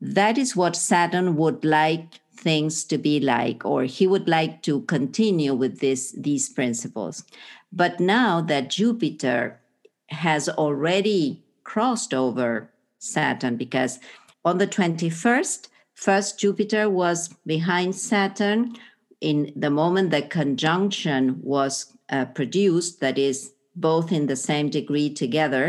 that 0.00 0.36
is 0.36 0.56
what 0.56 0.74
Saturn 0.74 1.36
would 1.36 1.64
like 1.64 2.20
things 2.42 2.84
to 2.84 2.98
be 2.98 3.20
like 3.20 3.64
or 3.64 3.84
he 3.84 4.06
would 4.06 4.28
like 4.28 4.62
to 4.62 4.80
continue 4.82 5.54
with 5.54 5.78
this 5.78 6.12
these 6.18 6.48
principles 6.48 7.24
but 7.70 8.00
now 8.00 8.40
that 8.40 8.68
jupiter 8.68 9.60
has 10.08 10.48
already 10.48 11.40
crossed 11.62 12.12
over 12.12 12.68
saturn 12.98 13.56
because 13.56 14.00
on 14.44 14.58
the 14.58 14.66
21st 14.66 15.68
first 16.06 16.38
jupiter 16.38 16.84
was 16.90 17.28
behind 17.46 17.94
saturn 17.94 18.74
in 19.20 19.52
the 19.54 19.70
moment 19.70 20.10
the 20.10 20.22
conjunction 20.22 21.38
was 21.42 21.74
uh, 22.10 22.24
produced 22.38 23.00
that 23.00 23.18
is 23.18 23.52
both 23.76 24.12
in 24.12 24.26
the 24.26 24.36
same 24.36 24.68
degree 24.68 25.10
together 25.22 25.64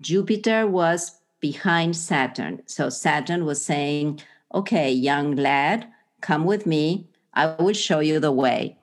jupiter 0.00 0.66
was 0.66 1.00
behind 1.40 1.94
saturn 1.96 2.62
so 2.66 2.88
saturn 2.88 3.44
was 3.44 3.64
saying 3.64 4.20
Okay, 4.54 4.92
young 4.92 5.36
lad, 5.36 5.88
come 6.20 6.44
with 6.44 6.66
me. 6.66 7.08
I 7.32 7.46
will 7.58 7.72
show 7.72 8.00
you 8.00 8.20
the 8.20 8.32
way. 8.32 8.76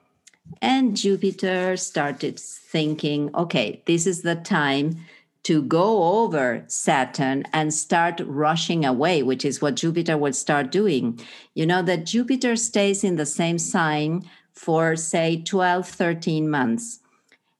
And 0.60 0.96
Jupiter 0.96 1.76
started 1.76 2.40
thinking, 2.40 3.30
okay, 3.36 3.82
this 3.86 4.06
is 4.06 4.22
the 4.22 4.34
time 4.34 4.96
to 5.42 5.62
go 5.62 6.20
over 6.20 6.64
Saturn 6.66 7.44
and 7.52 7.72
start 7.72 8.20
rushing 8.24 8.84
away, 8.84 9.22
which 9.22 9.44
is 9.44 9.62
what 9.62 9.76
Jupiter 9.76 10.16
will 10.16 10.32
start 10.32 10.70
doing. 10.70 11.18
You 11.54 11.66
know 11.66 11.82
that 11.82 12.06
Jupiter 12.06 12.56
stays 12.56 13.02
in 13.02 13.16
the 13.16 13.26
same 13.26 13.58
sign 13.58 14.28
for, 14.52 14.96
say, 14.96 15.42
12, 15.42 15.88
13 15.88 16.50
months. 16.50 17.00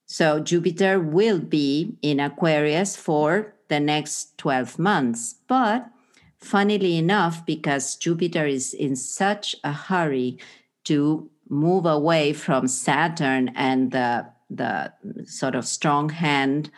So 0.07 0.41
Jupiter 0.41 1.01
will 1.01 1.39
be 1.39 1.97
in 2.03 2.21
Aquarius 2.21 2.97
for 2.97 3.55
the 3.69 3.81
next 3.81 4.37
12 4.39 4.79
months. 4.79 5.37
But 5.49 5.89
funnily 6.37 6.99
enough, 6.99 7.47
because 7.47 7.97
Jupiter 7.97 8.45
is 8.45 8.75
in 8.75 8.97
such 8.97 9.57
a 9.65 9.73
hurry 9.73 10.39
to 10.85 11.31
move 11.49 11.87
away 11.87 12.33
from 12.33 12.69
Saturn 12.69 13.51
and 13.55 13.93
the, 13.93 14.27
the 14.51 14.93
sort 15.25 15.55
of 15.55 15.67
strong 15.67 16.11
hand 16.11 16.71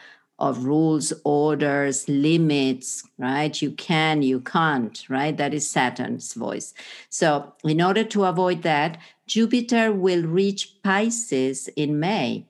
of 0.43 0.65
rules, 0.65 1.13
orders, 1.25 2.07
limits, 2.09 3.09
right? 3.17 3.63
You 3.63 3.71
can, 3.71 4.23
you 4.23 4.41
can't, 4.41 5.05
right? 5.09 5.37
That 5.37 5.55
is 5.55 5.71
Saturn's 5.71 6.35
voice. 6.35 6.75
So, 7.09 7.55
in 7.63 7.81
order 7.81 8.03
to 8.03 8.25
avoid 8.25 8.63
that, 8.63 8.99
Jupiter 9.29 9.93
will 9.93 10.25
reach 10.25 10.83
Pisces 10.83 11.69
in 11.69 12.01
May. 12.01 12.45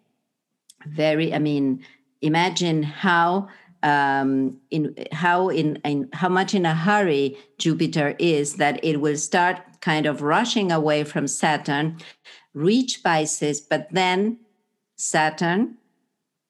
Very, 0.86 1.34
I 1.34 1.38
mean, 1.38 1.84
imagine 2.22 2.82
how 2.82 3.48
um, 3.82 4.58
in 4.70 4.94
how 5.12 5.50
in, 5.50 5.76
in 5.84 6.08
how 6.14 6.30
much 6.30 6.54
in 6.54 6.64
a 6.64 6.74
hurry 6.74 7.36
Jupiter 7.58 8.14
is 8.18 8.54
that 8.54 8.82
it 8.82 9.00
will 9.00 9.16
start 9.16 9.58
kind 9.80 10.06
of 10.06 10.22
rushing 10.22 10.72
away 10.72 11.04
from 11.04 11.26
Saturn, 11.26 11.98
reach 12.54 13.02
Pisces, 13.02 13.60
but 13.60 13.88
then 13.90 14.38
Saturn, 14.96 15.76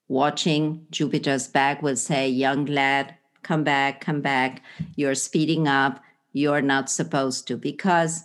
watching 0.09 0.87
Jupiter's 0.91 1.49
back, 1.49 1.83
will 1.83 1.97
say, 1.97 2.29
"Young 2.29 2.67
lad, 2.67 3.15
come 3.43 3.65
back, 3.65 4.01
come 4.01 4.21
back. 4.21 4.63
You're 4.97 5.15
speeding 5.15 5.67
up. 5.67 6.03
You're 6.33 6.63
not 6.63 6.91
supposed 6.91 7.47
to 7.49 7.57
because." 7.57 8.25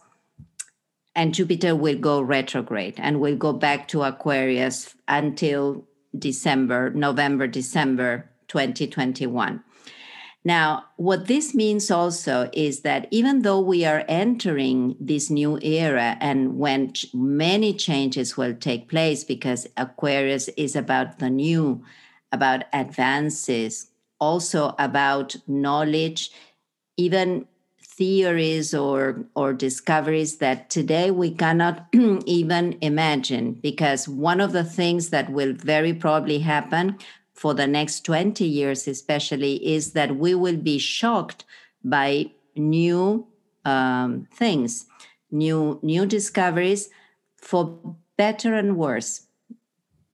And 1.15 1.33
Jupiter 1.33 1.75
will 1.75 1.97
go 1.97 2.21
retrograde 2.21 2.95
and 2.97 3.19
will 3.19 3.35
go 3.35 3.51
back 3.51 3.87
to 3.87 4.03
Aquarius 4.03 4.95
until 5.07 5.85
December, 6.17 6.91
November, 6.91 7.47
December 7.47 8.29
2021. 8.47 9.63
Now, 10.47 10.85
what 10.95 11.27
this 11.27 11.53
means 11.53 11.91
also 11.91 12.49
is 12.53 12.79
that 12.83 13.09
even 13.11 13.41
though 13.41 13.59
we 13.59 13.83
are 13.83 14.05
entering 14.07 14.95
this 14.97 15.29
new 15.29 15.59
era 15.61 16.15
and 16.21 16.57
when 16.57 16.93
ch- 16.93 17.07
many 17.13 17.73
changes 17.73 18.37
will 18.37 18.55
take 18.55 18.87
place 18.87 19.25
because 19.25 19.67
Aquarius 19.75 20.47
is 20.55 20.73
about 20.73 21.19
the 21.19 21.29
new, 21.29 21.83
about 22.31 22.63
advances, 22.71 23.91
also 24.21 24.73
about 24.79 25.35
knowledge, 25.47 26.31
even 26.95 27.45
theories 27.81 28.73
or 28.73 29.25
or 29.35 29.51
discoveries 29.51 30.37
that 30.37 30.69
today 30.69 31.11
we 31.11 31.29
cannot 31.29 31.87
even 32.25 32.77
imagine 32.79 33.51
because 33.51 34.07
one 34.07 34.39
of 34.39 34.53
the 34.53 34.63
things 34.63 35.09
that 35.09 35.29
will 35.29 35.51
very 35.51 35.93
probably 35.93 36.39
happen 36.39 36.97
for 37.37 37.53
the 37.53 37.67
next 37.67 38.01
20 38.01 38.43
years, 38.43 38.87
especially, 38.87 39.55
is 39.65 39.93
that 39.93 40.17
we 40.17 40.33
will 40.33 40.57
be 40.57 40.79
shocked 40.79 41.45
by 41.83 42.31
new 42.55 43.27
um, 43.63 44.27
things, 44.33 44.87
new 45.29 45.79
new 45.83 46.07
discoveries, 46.07 46.89
for 47.37 47.77
better 48.17 48.55
and 48.55 48.75
worse. 48.75 49.27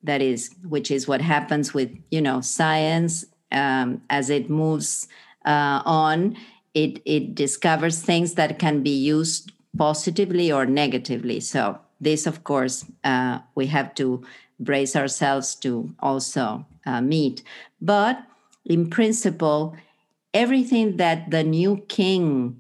That 0.03 0.21
is, 0.21 0.53
which 0.67 0.91
is 0.91 1.07
what 1.07 1.21
happens 1.21 1.73
with 1.73 1.97
you 2.11 2.21
know 2.21 2.41
science 2.41 3.23
um, 3.53 4.01
as 4.09 4.29
it 4.29 4.49
moves 4.49 5.07
uh, 5.45 5.81
on, 5.85 6.35
it 6.73 7.01
it 7.05 7.35
discovers 7.35 8.01
things 8.01 8.33
that 8.33 8.59
can 8.59 8.83
be 8.83 8.97
used 8.97 9.53
positively 9.77 10.51
or 10.51 10.65
negatively. 10.65 11.39
So 11.39 11.79
this, 12.01 12.27
of 12.27 12.43
course, 12.43 12.85
uh, 13.05 13.39
we 13.55 13.67
have 13.67 13.95
to 13.95 14.25
brace 14.59 14.93
ourselves 14.93 15.55
to 15.55 15.95
also 15.99 16.65
uh, 16.85 17.01
meet. 17.01 17.43
But 17.81 18.23
in 18.65 18.89
principle, 18.89 19.75
everything 20.33 20.97
that 20.97 21.31
the 21.31 21.43
new 21.43 21.77
king 21.87 22.59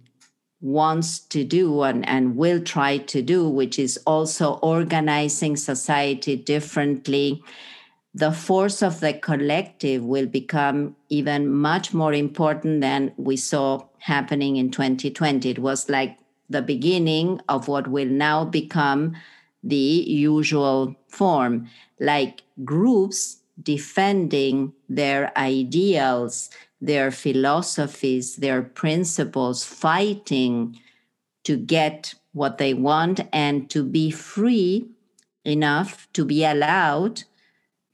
wants 0.61 1.19
to 1.19 1.43
do 1.43 1.81
and, 1.83 2.07
and 2.07 2.37
will 2.37 2.61
try 2.61 2.97
to 2.97 3.21
do, 3.21 3.47
which 3.47 3.77
is 3.77 3.99
also 4.07 4.53
organizing 4.61 5.57
society 5.57 6.37
differently, 6.37 7.43
the 8.15 8.31
force 8.31 8.81
of 8.81 8.99
the 8.99 9.13
collective 9.13 10.03
will 10.03 10.27
become 10.27 10.95
even 11.09 11.49
much 11.49 11.93
more 11.93 12.13
important 12.13 12.79
than 12.79 13.11
we 13.17 13.35
saw 13.35 13.83
happening 13.97 14.55
in 14.55 14.69
2020. 14.69 15.49
It 15.49 15.59
was 15.59 15.89
like 15.89 16.17
the 16.49 16.61
beginning 16.61 17.41
of 17.49 17.67
what 17.67 17.87
will 17.87 18.07
now 18.07 18.45
become 18.45 19.15
the 19.63 19.75
usual 19.75 20.95
form, 21.07 21.67
like 21.99 22.43
groups 22.63 23.37
defending 23.61 24.73
their 24.89 25.31
ideals, 25.37 26.49
their 26.81 27.11
philosophies, 27.11 28.37
their 28.37 28.61
principles, 28.61 29.63
fighting 29.63 30.79
to 31.43 31.57
get 31.57 32.13
what 32.33 32.57
they 32.57 32.73
want 32.73 33.21
and 33.31 33.69
to 33.69 33.83
be 33.83 34.09
free 34.09 34.87
enough 35.45 36.07
to 36.13 36.25
be 36.25 36.43
allowed 36.43 37.23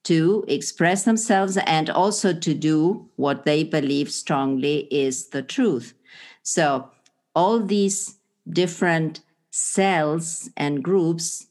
to 0.04 0.46
express 0.48 1.04
themselves 1.04 1.58
and 1.66 1.90
also 1.90 2.34
to 2.34 2.54
do 2.54 3.08
what 3.18 3.46
they 3.46 3.64
believe 3.64 4.10
strongly 4.12 4.88
is 4.92 5.30
the 5.30 5.42
truth. 5.42 5.94
So, 6.42 6.90
all 7.36 7.60
these 7.60 8.18
different 8.50 9.22
cells 9.52 10.50
and 10.58 10.84
groups, 10.84 11.48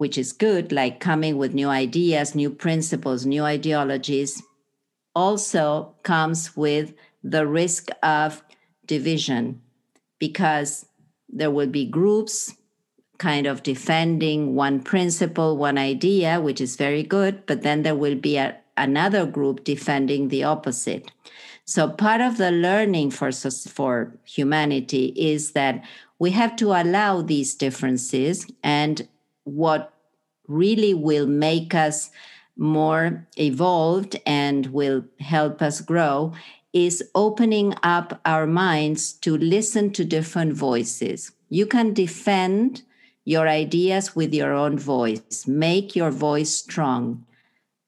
which 0.00 0.16
is 0.16 0.32
good, 0.32 0.72
like 0.72 0.98
coming 0.98 1.36
with 1.36 1.52
new 1.52 1.68
ideas, 1.68 2.34
new 2.34 2.48
principles, 2.48 3.26
new 3.26 3.44
ideologies, 3.44 4.42
also 5.14 5.94
comes 6.04 6.56
with 6.56 6.94
the 7.22 7.46
risk 7.46 7.90
of 8.02 8.42
division 8.86 9.60
because 10.18 10.86
there 11.28 11.50
will 11.50 11.66
be 11.66 11.84
groups 11.84 12.54
kind 13.18 13.46
of 13.46 13.62
defending 13.62 14.54
one 14.54 14.80
principle, 14.80 15.58
one 15.58 15.76
idea, 15.76 16.40
which 16.40 16.62
is 16.62 16.76
very 16.76 17.02
good, 17.02 17.44
but 17.44 17.60
then 17.60 17.82
there 17.82 17.94
will 17.94 18.16
be 18.16 18.38
a, 18.38 18.56
another 18.78 19.26
group 19.26 19.64
defending 19.64 20.28
the 20.28 20.42
opposite. 20.42 21.10
So 21.66 21.90
part 21.90 22.22
of 22.22 22.38
the 22.38 22.50
learning 22.50 23.10
for 23.10 23.30
for 23.30 24.14
humanity 24.24 25.12
is 25.14 25.52
that 25.52 25.84
we 26.18 26.30
have 26.30 26.56
to 26.56 26.68
allow 26.68 27.20
these 27.20 27.54
differences 27.54 28.46
and 28.62 29.06
what 29.44 29.92
really 30.46 30.94
will 30.94 31.26
make 31.26 31.74
us 31.74 32.10
more 32.56 33.26
evolved 33.38 34.20
and 34.26 34.66
will 34.66 35.04
help 35.18 35.62
us 35.62 35.80
grow 35.80 36.32
is 36.72 37.02
opening 37.14 37.74
up 37.82 38.20
our 38.24 38.46
minds 38.46 39.12
to 39.12 39.36
listen 39.36 39.92
to 39.92 40.04
different 40.04 40.52
voices. 40.52 41.32
You 41.48 41.66
can 41.66 41.94
defend 41.94 42.82
your 43.24 43.48
ideas 43.48 44.14
with 44.14 44.32
your 44.32 44.52
own 44.52 44.78
voice, 44.78 45.46
make 45.46 45.96
your 45.96 46.10
voice 46.10 46.50
strong. 46.54 47.24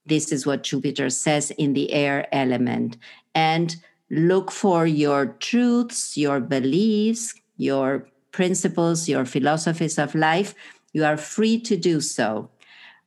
This 0.06 0.32
is 0.32 0.46
what 0.46 0.64
Jupiter 0.64 1.10
says 1.10 1.50
in 1.52 1.74
the 1.74 1.92
air 1.92 2.26
element. 2.32 2.96
And 3.34 3.76
look 4.10 4.50
for 4.50 4.86
your 4.86 5.26
truths, 5.26 6.16
your 6.16 6.40
beliefs, 6.40 7.34
your 7.56 8.08
principles, 8.32 9.08
your 9.08 9.24
philosophies 9.24 9.98
of 9.98 10.14
life. 10.14 10.54
You 10.92 11.04
are 11.04 11.16
free 11.16 11.60
to 11.60 11.76
do 11.76 12.00
so. 12.00 12.50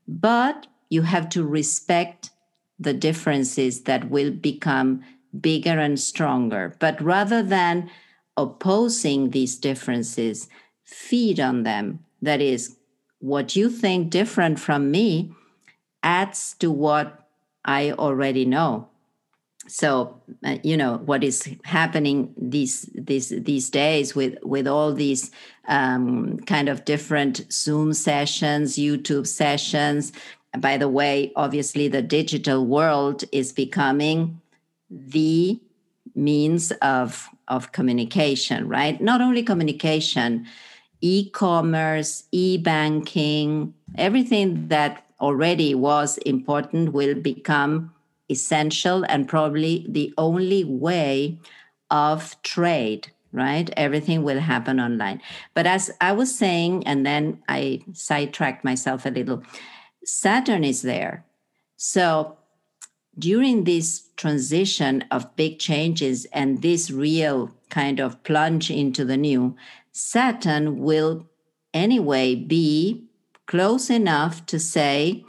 But 0.08 0.67
you 0.89 1.04
have 1.04 1.30
to 1.30 1.43
respect 1.43 2.32
the 2.80 2.93
differences 2.93 3.82
that 3.84 4.10
will 4.10 4.32
become 4.32 5.04
bigger 5.39 5.80
and 5.80 6.00
stronger. 6.00 6.76
But 6.80 7.02
rather 7.02 7.41
than 7.41 7.89
opposing 8.38 9.30
these 9.30 9.56
differences, 9.56 10.50
feed 10.84 11.39
on 11.39 11.63
them. 11.63 12.00
That 12.21 12.41
is, 12.41 12.78
what 13.19 13.56
you 13.56 13.69
think 13.69 14.10
different 14.10 14.60
from 14.60 14.91
me 14.91 15.32
adds 16.04 16.56
to 16.60 16.69
what 16.69 17.28
I 17.63 17.91
already 17.91 18.45
know. 18.45 18.89
So 19.67 20.21
uh, 20.45 20.58
you 20.63 20.78
know 20.78 20.97
what 21.06 21.23
is 21.23 21.49
happening 21.63 22.34
these 22.38 22.89
these 22.93 23.30
these 23.30 23.69
days 23.69 24.13
with 24.15 24.38
with 24.43 24.67
all 24.67 24.93
these 24.93 25.32
um, 25.67 26.38
kind 26.41 26.69
of 26.69 26.86
different 26.86 27.51
Zoom 27.51 27.93
sessions, 27.93 28.75
YouTube 28.75 29.25
sessions, 29.25 30.12
by 30.58 30.78
the 30.78 30.89
way, 30.89 31.32
obviously, 31.36 31.88
the 31.88 32.01
digital 32.01 32.65
world 32.65 33.23
is 33.32 33.51
becoming 33.51 34.41
the 34.89 35.60
means 36.15 36.71
of, 36.82 37.30
of 37.47 37.71
communication, 37.71 38.67
right? 38.67 38.99
Not 39.01 39.21
only 39.21 39.43
communication, 39.43 40.45
e 41.01 41.30
commerce, 41.30 42.23
e 42.32 42.58
banking, 42.58 43.73
everything 43.97 44.67
that 44.69 45.06
already 45.19 45.75
was 45.75 46.17
important 46.19 46.93
will 46.93 47.15
become 47.15 47.91
essential 48.29 49.03
and 49.07 49.27
probably 49.27 49.85
the 49.89 50.13
only 50.17 50.63
way 50.63 51.39
of 51.89 52.41
trade 52.41 53.11
right? 53.35 53.69
Everything 53.75 54.23
will 54.23 54.39
happen 54.39 54.79
online. 54.79 55.21
But 55.53 55.67
as 55.67 55.91
I 55.99 56.13
was 56.13 56.33
saying, 56.33 56.88
and 56.88 57.05
then 57.05 57.43
I 57.49 57.81
sidetracked 57.91 58.63
myself 58.63 59.05
a 59.05 59.09
little, 59.09 59.43
Saturn 60.05 60.63
is 60.63 60.81
there. 60.83 61.25
So 61.75 62.38
during 63.19 63.65
this 63.65 64.07
transition 64.15 65.03
of 65.11 65.35
big 65.35 65.59
changes 65.59 66.25
and 66.31 66.61
this 66.61 66.89
real 66.89 67.51
kind 67.69 67.99
of 67.99 68.23
plunge 68.23 68.71
into 68.71 69.03
the 69.03 69.17
new, 69.17 69.55
Saturn 69.91 70.79
will 70.79 71.27
anyway 71.73 72.35
be 72.35 73.03
close 73.47 73.89
enough 73.89 74.45
to 74.45 74.59
say 74.59 75.25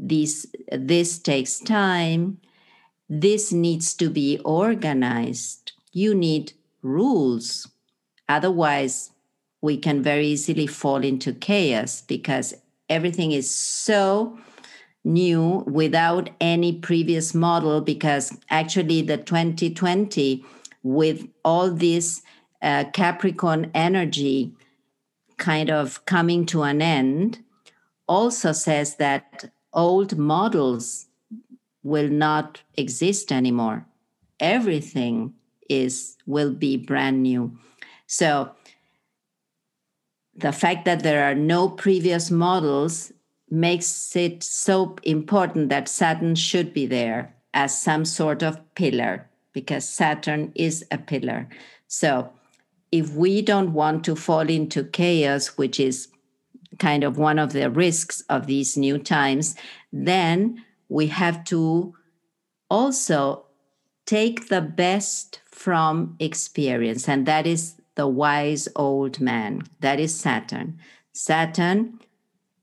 this 0.00 0.46
this 0.72 1.18
takes 1.18 1.58
time. 1.58 2.40
This 3.08 3.52
needs 3.52 3.94
to 3.94 4.08
be 4.08 4.38
organized. 4.44 5.72
You 5.92 6.14
need 6.14 6.52
rules. 6.82 7.68
Otherwise 8.28 9.10
we 9.60 9.76
can 9.76 10.02
very 10.02 10.28
easily 10.28 10.66
fall 10.66 11.04
into 11.04 11.34
chaos 11.34 12.00
because 12.00 12.54
everything 12.88 13.32
is 13.32 13.54
so 13.54 14.38
new 15.04 15.64
without 15.66 16.30
any 16.40 16.78
previous 16.78 17.34
model 17.34 17.80
because 17.80 18.36
actually 18.48 19.02
the 19.02 19.16
2020 19.18 20.44
with 20.82 21.26
all 21.44 21.70
this 21.70 22.22
uh, 22.62 22.84
capricorn 22.92 23.70
energy 23.74 24.54
kind 25.36 25.70
of 25.70 26.04
coming 26.04 26.44
to 26.44 26.62
an 26.62 26.82
end 26.82 27.42
also 28.06 28.52
says 28.52 28.96
that 28.96 29.50
old 29.72 30.16
models 30.16 31.06
will 31.82 32.08
not 32.08 32.62
exist 32.76 33.32
anymore 33.32 33.86
everything 34.38 35.32
is 35.68 36.16
will 36.26 36.52
be 36.52 36.76
brand 36.76 37.22
new 37.22 37.56
so 38.06 38.50
the 40.34 40.52
fact 40.52 40.84
that 40.84 41.02
there 41.02 41.24
are 41.24 41.34
no 41.34 41.68
previous 41.68 42.30
models 42.30 43.12
makes 43.50 44.14
it 44.14 44.42
so 44.42 44.96
important 45.02 45.68
that 45.68 45.88
Saturn 45.88 46.34
should 46.34 46.72
be 46.72 46.86
there 46.86 47.34
as 47.52 47.80
some 47.80 48.04
sort 48.04 48.42
of 48.42 48.58
pillar 48.74 49.28
because 49.52 49.88
Saturn 49.88 50.52
is 50.54 50.84
a 50.90 50.98
pillar. 50.98 51.48
So 51.88 52.30
if 52.92 53.12
we 53.12 53.42
don't 53.42 53.72
want 53.72 54.04
to 54.04 54.14
fall 54.14 54.48
into 54.48 54.84
chaos, 54.84 55.58
which 55.58 55.80
is 55.80 56.08
kind 56.80 57.04
of 57.04 57.18
one 57.18 57.38
of 57.38 57.52
the 57.52 57.70
risks 57.70 58.22
of 58.28 58.46
these 58.46 58.76
new 58.76 58.98
times, 58.98 59.54
then 59.92 60.64
we 60.88 61.06
have 61.06 61.44
to 61.44 61.94
also 62.68 63.44
take 64.06 64.48
the 64.48 64.60
best 64.60 65.40
from 65.44 66.16
experience. 66.18 67.08
And 67.08 67.26
that 67.26 67.46
is 67.46 67.76
the 67.94 68.08
wise 68.08 68.66
old 68.74 69.20
man. 69.20 69.62
That 69.80 70.00
is 70.00 70.18
Saturn. 70.18 70.80
Saturn 71.12 72.00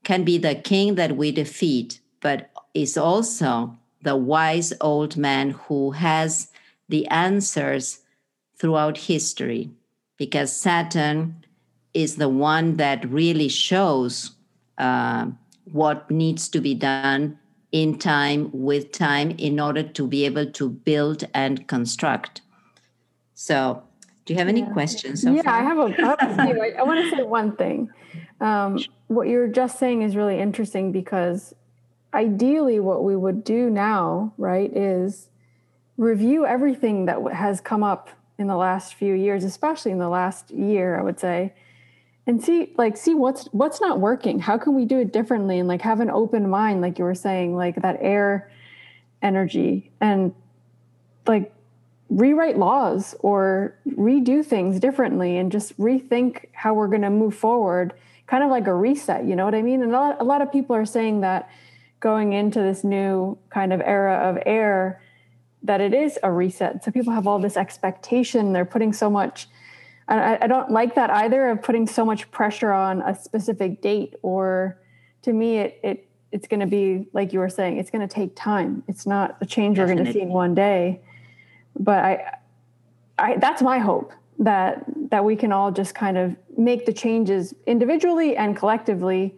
can 0.04 0.24
be 0.24 0.36
the 0.36 0.54
king 0.54 0.96
that 0.96 1.16
we 1.16 1.32
defeat, 1.32 2.00
but 2.20 2.50
is 2.74 2.98
also 2.98 3.78
the 4.02 4.16
wise 4.16 4.72
old 4.80 5.16
man 5.16 5.50
who 5.50 5.92
has 5.92 6.50
the 6.88 7.06
answers 7.06 8.00
throughout 8.56 8.98
history 8.98 9.70
because 10.16 10.52
Saturn 10.52 11.44
is 11.98 12.14
the 12.14 12.28
one 12.28 12.76
that 12.76 13.04
really 13.10 13.48
shows 13.48 14.30
uh, 14.78 15.26
what 15.72 16.08
needs 16.08 16.48
to 16.48 16.60
be 16.60 16.72
done 16.72 17.36
in 17.72 17.98
time 17.98 18.48
with 18.52 18.92
time 18.92 19.32
in 19.32 19.58
order 19.58 19.82
to 19.82 20.06
be 20.06 20.24
able 20.24 20.46
to 20.46 20.68
build 20.68 21.24
and 21.34 21.66
construct. 21.66 22.40
So, 23.34 23.82
do 24.24 24.32
you 24.32 24.38
have 24.38 24.48
any 24.48 24.60
Yeah. 24.60 24.72
questions? 24.72 25.22
so 25.22 25.32
yeah, 25.32 25.42
far? 25.42 25.54
I 25.54 25.62
have 25.62 25.78
a, 25.78 25.88
I, 25.98 26.06
have 26.06 26.18
a 26.22 26.46
few. 26.46 26.62
I, 26.62 26.68
I 26.78 26.82
want 26.84 27.00
to 27.02 27.10
say 27.10 27.22
one 27.24 27.56
thing. 27.56 27.90
Um, 28.40 28.78
what 29.08 29.26
you're 29.26 29.48
just 29.48 29.78
saying 29.80 30.02
is 30.02 30.14
really 30.14 30.38
interesting 30.38 30.92
because 30.92 31.52
ideally, 32.14 32.78
what 32.78 33.02
we 33.02 33.16
would 33.16 33.42
do 33.42 33.68
now, 33.70 34.32
right, 34.38 34.70
is 34.74 35.30
review 35.96 36.46
everything 36.46 37.06
that 37.06 37.18
has 37.32 37.60
come 37.60 37.82
up 37.82 38.10
in 38.38 38.46
the 38.46 38.56
last 38.56 38.94
few 38.94 39.14
years, 39.14 39.42
especially 39.42 39.90
in 39.90 39.98
the 39.98 40.08
last 40.08 40.52
year, 40.52 40.96
I 40.98 41.02
would 41.02 41.18
say, 41.18 41.54
and 42.28 42.44
see 42.44 42.74
like 42.76 42.96
see 42.96 43.14
what's 43.14 43.46
what's 43.46 43.80
not 43.80 43.98
working. 43.98 44.38
How 44.38 44.58
can 44.58 44.74
we 44.74 44.84
do 44.84 45.00
it 45.00 45.12
differently? 45.12 45.58
And 45.58 45.66
like 45.66 45.80
have 45.80 45.98
an 45.98 46.10
open 46.10 46.48
mind, 46.48 46.82
like 46.82 46.98
you 46.98 47.04
were 47.04 47.14
saying, 47.14 47.56
like 47.56 47.80
that 47.82 47.96
air 48.00 48.52
energy 49.22 49.90
and 50.00 50.34
like 51.26 51.52
rewrite 52.10 52.58
laws 52.58 53.14
or 53.20 53.76
redo 53.86 54.44
things 54.44 54.78
differently 54.78 55.38
and 55.38 55.50
just 55.50 55.76
rethink 55.78 56.44
how 56.52 56.74
we're 56.74 56.86
going 56.86 57.02
to 57.02 57.10
move 57.10 57.34
forward 57.34 57.92
kind 58.26 58.44
of 58.44 58.50
like 58.50 58.66
a 58.66 58.74
reset 58.74 59.24
you 59.24 59.36
know 59.36 59.44
what 59.44 59.54
i 59.54 59.60
mean 59.60 59.82
and 59.82 59.92
a 59.92 59.98
lot, 59.98 60.16
a 60.20 60.24
lot 60.24 60.40
of 60.40 60.50
people 60.50 60.74
are 60.74 60.86
saying 60.86 61.20
that 61.20 61.50
going 62.00 62.32
into 62.32 62.60
this 62.60 62.82
new 62.82 63.36
kind 63.50 63.72
of 63.72 63.80
era 63.82 64.30
of 64.30 64.38
air 64.46 65.02
that 65.62 65.82
it 65.82 65.92
is 65.92 66.18
a 66.22 66.32
reset 66.32 66.82
so 66.82 66.90
people 66.90 67.12
have 67.12 67.26
all 67.26 67.38
this 67.38 67.58
expectation 67.58 68.52
they're 68.52 68.64
putting 68.64 68.92
so 68.92 69.10
much 69.10 69.48
I, 70.08 70.38
I 70.42 70.46
don't 70.46 70.70
like 70.70 70.94
that 70.94 71.10
either 71.10 71.50
of 71.50 71.62
putting 71.62 71.86
so 71.86 72.04
much 72.04 72.30
pressure 72.30 72.72
on 72.72 73.02
a 73.02 73.14
specific 73.14 73.82
date 73.82 74.14
or 74.22 74.78
to 75.22 75.32
me 75.32 75.58
it 75.58 75.80
it 75.82 76.08
it's 76.32 76.46
going 76.46 76.60
to 76.60 76.66
be 76.66 77.06
like 77.12 77.32
you 77.32 77.38
were 77.38 77.48
saying 77.48 77.78
it's 77.78 77.90
going 77.90 78.06
to 78.06 78.12
take 78.12 78.36
time. 78.36 78.82
It's 78.86 79.06
not 79.06 79.36
a 79.40 79.46
change 79.46 79.78
we're 79.78 79.86
going 79.86 80.04
to 80.04 80.12
see 80.12 80.20
in 80.20 80.28
one 80.28 80.54
day. 80.54 81.00
But 81.78 82.04
I, 82.04 82.34
I 83.18 83.36
that's 83.36 83.62
my 83.62 83.78
hope 83.78 84.12
that 84.38 84.84
that 85.10 85.24
we 85.24 85.36
can 85.36 85.52
all 85.52 85.70
just 85.70 85.94
kind 85.94 86.18
of 86.18 86.36
make 86.56 86.86
the 86.86 86.92
changes 86.92 87.54
individually 87.66 88.36
and 88.36 88.56
collectively 88.56 89.34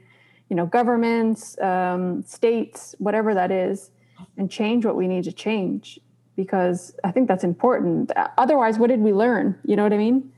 you 0.48 0.56
know 0.56 0.66
governments 0.66 1.58
um, 1.60 2.22
states 2.24 2.94
whatever 2.98 3.34
that 3.34 3.50
is 3.50 3.90
and 4.36 4.50
change 4.50 4.84
what 4.84 4.96
we 4.96 5.08
need 5.08 5.24
to 5.24 5.32
change. 5.32 5.98
Because 6.36 6.94
i 7.04 7.10
think 7.10 7.28
that's 7.28 7.44
important. 7.44 8.10
Otherwise 8.38 8.78
what 8.78 8.88
did 8.88 9.00
we 9.00 9.12
learn? 9.12 9.58
You 9.64 9.76
know 9.76 9.82
what 9.82 9.92
i 9.92 9.98
mean 9.98 10.32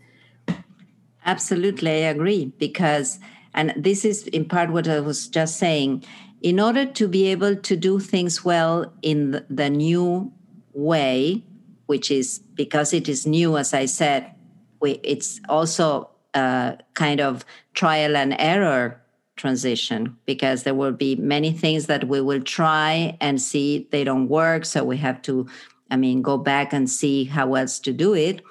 Absolutely, 1.24 1.90
I 1.90 2.08
agree. 2.10 2.46
Because, 2.58 3.18
and 3.54 3.72
this 3.76 4.04
is 4.04 4.26
in 4.28 4.44
part 4.44 4.70
what 4.70 4.88
I 4.88 5.00
was 5.00 5.28
just 5.28 5.58
saying, 5.58 6.04
in 6.42 6.58
order 6.58 6.84
to 6.84 7.08
be 7.08 7.26
able 7.26 7.54
to 7.54 7.76
do 7.76 8.00
things 8.00 8.44
well 8.44 8.92
in 9.02 9.44
the, 9.48 9.70
new 9.70 10.32
way, 10.72 11.44
which 11.86 12.10
is 12.10 12.40
because 12.54 12.92
it 12.92 13.08
is 13.08 13.26
new, 13.26 13.56
as 13.56 13.72
I 13.72 13.86
said, 13.86 14.32
we, 14.80 15.00
it's 15.04 15.40
also 15.48 16.10
a 16.34 16.78
kind 16.94 17.20
of 17.20 17.44
trial 17.74 18.16
and 18.16 18.34
error 18.38 19.00
transition 19.36 20.16
because 20.26 20.64
there 20.64 20.74
will 20.74 20.92
be 20.92 21.16
many 21.16 21.52
things 21.52 21.86
that 21.86 22.08
we 22.08 22.20
will 22.20 22.42
try 22.42 23.16
and 23.20 23.40
see 23.40 23.88
they 23.90 24.04
don't 24.04 24.28
work. 24.28 24.64
So 24.64 24.84
we 24.84 24.96
have 24.98 25.22
to, 25.22 25.46
I 25.90 25.96
mean, 25.96 26.22
go 26.22 26.38
back 26.38 26.72
and 26.72 26.90
see 26.90 27.24
how 27.24 27.54
else 27.54 27.78
to 27.80 27.92
do 27.92 28.14
it. 28.14 28.42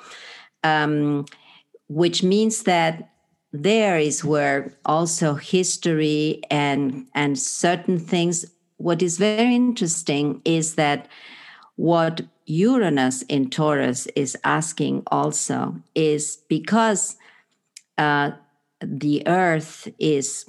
Um, 0.64 1.26
which 1.92 2.24
means 2.24 2.64
that 2.64 3.10
there 3.52 3.98
is 3.98 4.24
where 4.24 4.72
also 4.86 5.36
history 5.36 6.42
and 6.50 7.06
and 7.14 7.38
certain 7.38 8.00
things 8.00 8.46
what 8.78 9.02
is 9.02 9.18
very 9.18 9.54
interesting 9.54 10.42
is 10.46 10.76
that 10.76 11.10
what 11.76 12.22
uranus 12.46 13.24
in 13.24 13.50
taurus 13.50 14.08
is 14.16 14.38
asking 14.46 15.04
also 15.08 15.76
is 15.94 16.38
because 16.48 17.18
uh, 17.98 18.32
the 18.82 19.22
earth 19.28 19.90
is 20.00 20.46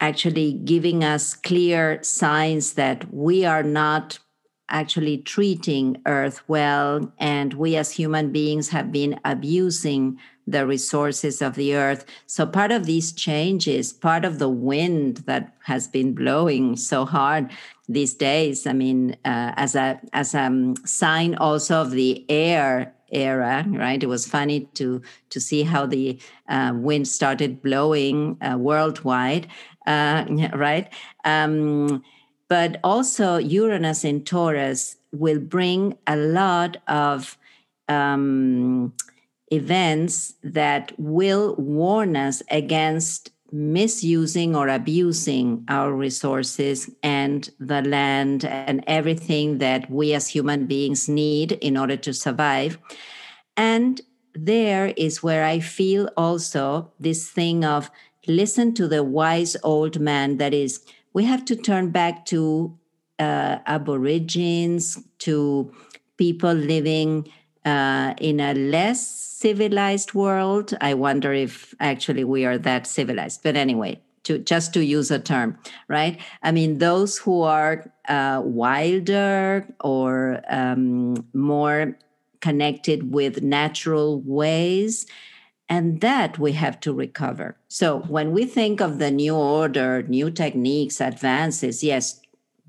actually 0.00 0.52
giving 0.52 1.02
us 1.02 1.34
clear 1.34 2.00
signs 2.02 2.74
that 2.74 3.12
we 3.12 3.44
are 3.44 3.64
not 3.64 4.20
actually 4.68 5.18
treating 5.18 6.00
earth 6.06 6.42
well 6.48 7.12
and 7.18 7.54
we 7.54 7.74
as 7.76 7.90
human 7.90 8.30
beings 8.30 8.68
have 8.68 8.92
been 8.92 9.18
abusing 9.24 10.16
the 10.46 10.66
resources 10.66 11.42
of 11.42 11.54
the 11.54 11.74
earth. 11.74 12.04
So 12.26 12.46
part 12.46 12.72
of 12.72 12.86
these 12.86 13.12
changes 13.12 13.92
part 13.92 14.24
of 14.24 14.38
the 14.38 14.48
wind 14.48 15.18
that 15.26 15.54
has 15.64 15.88
been 15.88 16.14
blowing 16.14 16.76
so 16.76 17.04
hard 17.04 17.50
these 17.88 18.14
days 18.14 18.66
i 18.66 18.72
mean 18.72 19.16
uh, 19.24 19.52
as 19.56 19.76
a 19.76 20.00
as 20.12 20.34
a 20.34 20.42
um, 20.42 20.74
sign 20.84 21.34
also 21.36 21.80
of 21.80 21.92
the 21.92 22.24
air 22.28 22.92
era 23.12 23.64
right? 23.68 24.02
It 24.02 24.08
was 24.08 24.26
funny 24.26 24.68
to 24.74 25.00
to 25.30 25.40
see 25.40 25.62
how 25.62 25.86
the 25.86 26.18
uh, 26.48 26.72
wind 26.74 27.06
started 27.06 27.62
blowing 27.62 28.36
uh, 28.42 28.56
worldwide 28.58 29.46
uh, 29.86 30.24
right? 30.54 30.92
Um, 31.24 32.02
but 32.48 32.78
also 32.84 33.38
Uranus 33.38 34.04
in 34.04 34.24
Taurus 34.24 34.96
will 35.12 35.40
bring 35.40 35.96
a 36.06 36.16
lot 36.16 36.76
of 36.86 37.36
um, 37.88 38.92
events 39.52 40.34
that 40.42 40.92
will 40.98 41.54
warn 41.56 42.16
us 42.16 42.42
against 42.50 43.30
misusing 43.52 44.56
or 44.56 44.68
abusing 44.68 45.64
our 45.68 45.92
resources 45.92 46.90
and 47.02 47.50
the 47.60 47.80
land 47.82 48.44
and 48.44 48.82
everything 48.86 49.58
that 49.58 49.88
we 49.90 50.12
as 50.12 50.28
human 50.28 50.66
beings 50.66 51.08
need 51.08 51.52
in 51.52 51.76
order 51.76 51.96
to 51.96 52.12
survive. 52.12 52.78
And 53.56 54.00
there 54.34 54.92
is 54.96 55.22
where 55.22 55.44
I 55.44 55.60
feel 55.60 56.10
also 56.16 56.92
this 57.00 57.30
thing 57.30 57.64
of 57.64 57.90
listen 58.26 58.74
to 58.74 58.88
the 58.88 59.02
wise 59.02 59.56
old 59.62 60.00
man 60.00 60.38
that 60.38 60.52
is 60.52 60.84
we 61.12 61.24
have 61.24 61.44
to 61.46 61.56
turn 61.56 61.90
back 61.90 62.26
to 62.26 62.76
uh, 63.18 63.58
aborigines, 63.64 64.98
to 65.18 65.72
people 66.18 66.52
living 66.52 67.26
uh, 67.64 68.14
in 68.18 68.40
a 68.40 68.52
less 68.52 69.25
civilized 69.38 70.14
world. 70.14 70.74
I 70.80 70.94
wonder 70.94 71.32
if 71.32 71.74
actually 71.78 72.24
we 72.24 72.46
are 72.46 72.56
that 72.58 72.86
civilized. 72.86 73.42
But 73.42 73.54
anyway, 73.54 74.00
to 74.24 74.38
just 74.38 74.72
to 74.74 74.84
use 74.84 75.10
a 75.10 75.18
term, 75.18 75.58
right? 75.88 76.18
I 76.42 76.52
mean, 76.52 76.78
those 76.78 77.18
who 77.18 77.42
are 77.42 77.92
uh, 78.08 78.40
wilder 78.44 79.66
or 79.80 80.40
um, 80.48 81.26
more 81.34 81.98
connected 82.40 83.12
with 83.12 83.42
natural 83.42 84.22
ways 84.22 85.06
and 85.68 86.00
that 86.00 86.38
we 86.38 86.52
have 86.52 86.78
to 86.78 86.92
recover 86.92 87.56
so 87.66 88.00
when 88.00 88.30
we 88.30 88.44
think 88.44 88.80
of 88.80 88.98
the 88.98 89.10
new 89.10 89.34
order 89.34 90.02
new 90.02 90.30
techniques 90.30 91.00
advances 91.00 91.82
yes 91.82 92.20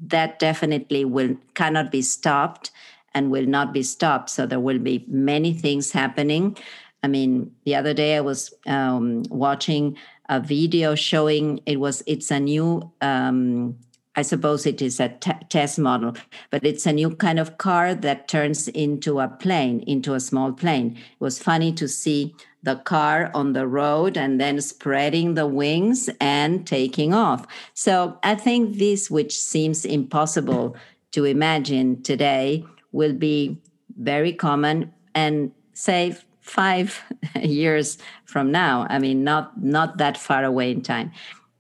that 0.01 0.39
definitely 0.39 1.05
will 1.05 1.35
cannot 1.53 1.91
be 1.91 2.01
stopped 2.01 2.71
and 3.17 3.31
will 3.31 3.49
not 3.57 3.73
be 3.73 3.83
stopped 3.83 4.29
so 4.29 4.45
there 4.45 4.59
will 4.59 4.79
be 4.79 5.03
many 5.07 5.51
things 5.53 5.91
happening 5.91 6.55
i 7.03 7.07
mean 7.07 7.51
the 7.65 7.75
other 7.75 7.93
day 7.93 8.15
i 8.15 8.21
was 8.21 8.53
um, 8.67 9.23
watching 9.29 9.97
a 10.29 10.39
video 10.39 10.93
showing 10.95 11.59
it 11.65 11.79
was 11.79 12.03
it's 12.05 12.31
a 12.31 12.39
new 12.39 12.91
um, 13.01 13.75
I 14.17 14.23
suppose 14.23 14.65
it 14.65 14.81
is 14.81 14.99
a 14.99 15.09
t- 15.09 15.45
test 15.47 15.77
model, 15.77 16.15
but 16.49 16.65
it's 16.65 16.87
a 16.87 16.91
new 16.91 17.15
kind 17.15 17.37
of 17.37 17.59
car 17.59 17.93
that 17.93 18.27
turns 18.27 18.67
into 18.67 19.19
a 19.19 19.27
plane, 19.27 19.81
into 19.81 20.15
a 20.15 20.19
small 20.19 20.51
plane. 20.51 20.97
It 20.97 21.23
was 21.23 21.37
funny 21.37 21.71
to 21.73 21.87
see 21.87 22.35
the 22.63 22.77
car 22.77 23.29
on 23.35 23.53
the 23.53 23.67
road 23.67 24.17
and 24.17 24.41
then 24.41 24.59
spreading 24.59 25.35
the 25.35 25.45
wings 25.45 26.09
and 26.19 26.65
taking 26.65 27.13
off. 27.13 27.45
So 27.75 28.17
I 28.23 28.33
think 28.33 28.77
this, 28.77 29.11
which 29.11 29.39
seems 29.39 29.85
impossible 29.85 30.75
to 31.11 31.23
imagine 31.23 32.01
today, 32.01 32.65
will 32.97 33.13
be 33.13 33.61
very 33.95 34.33
common 34.33 34.91
and 35.13 35.51
say 35.73 36.15
five 36.41 37.03
years 37.41 37.99
from 38.25 38.51
now. 38.51 38.87
I 38.89 38.97
mean, 38.97 39.23
not 39.23 39.63
not 39.63 39.97
that 39.99 40.17
far 40.17 40.43
away 40.43 40.71
in 40.71 40.81
time, 40.81 41.11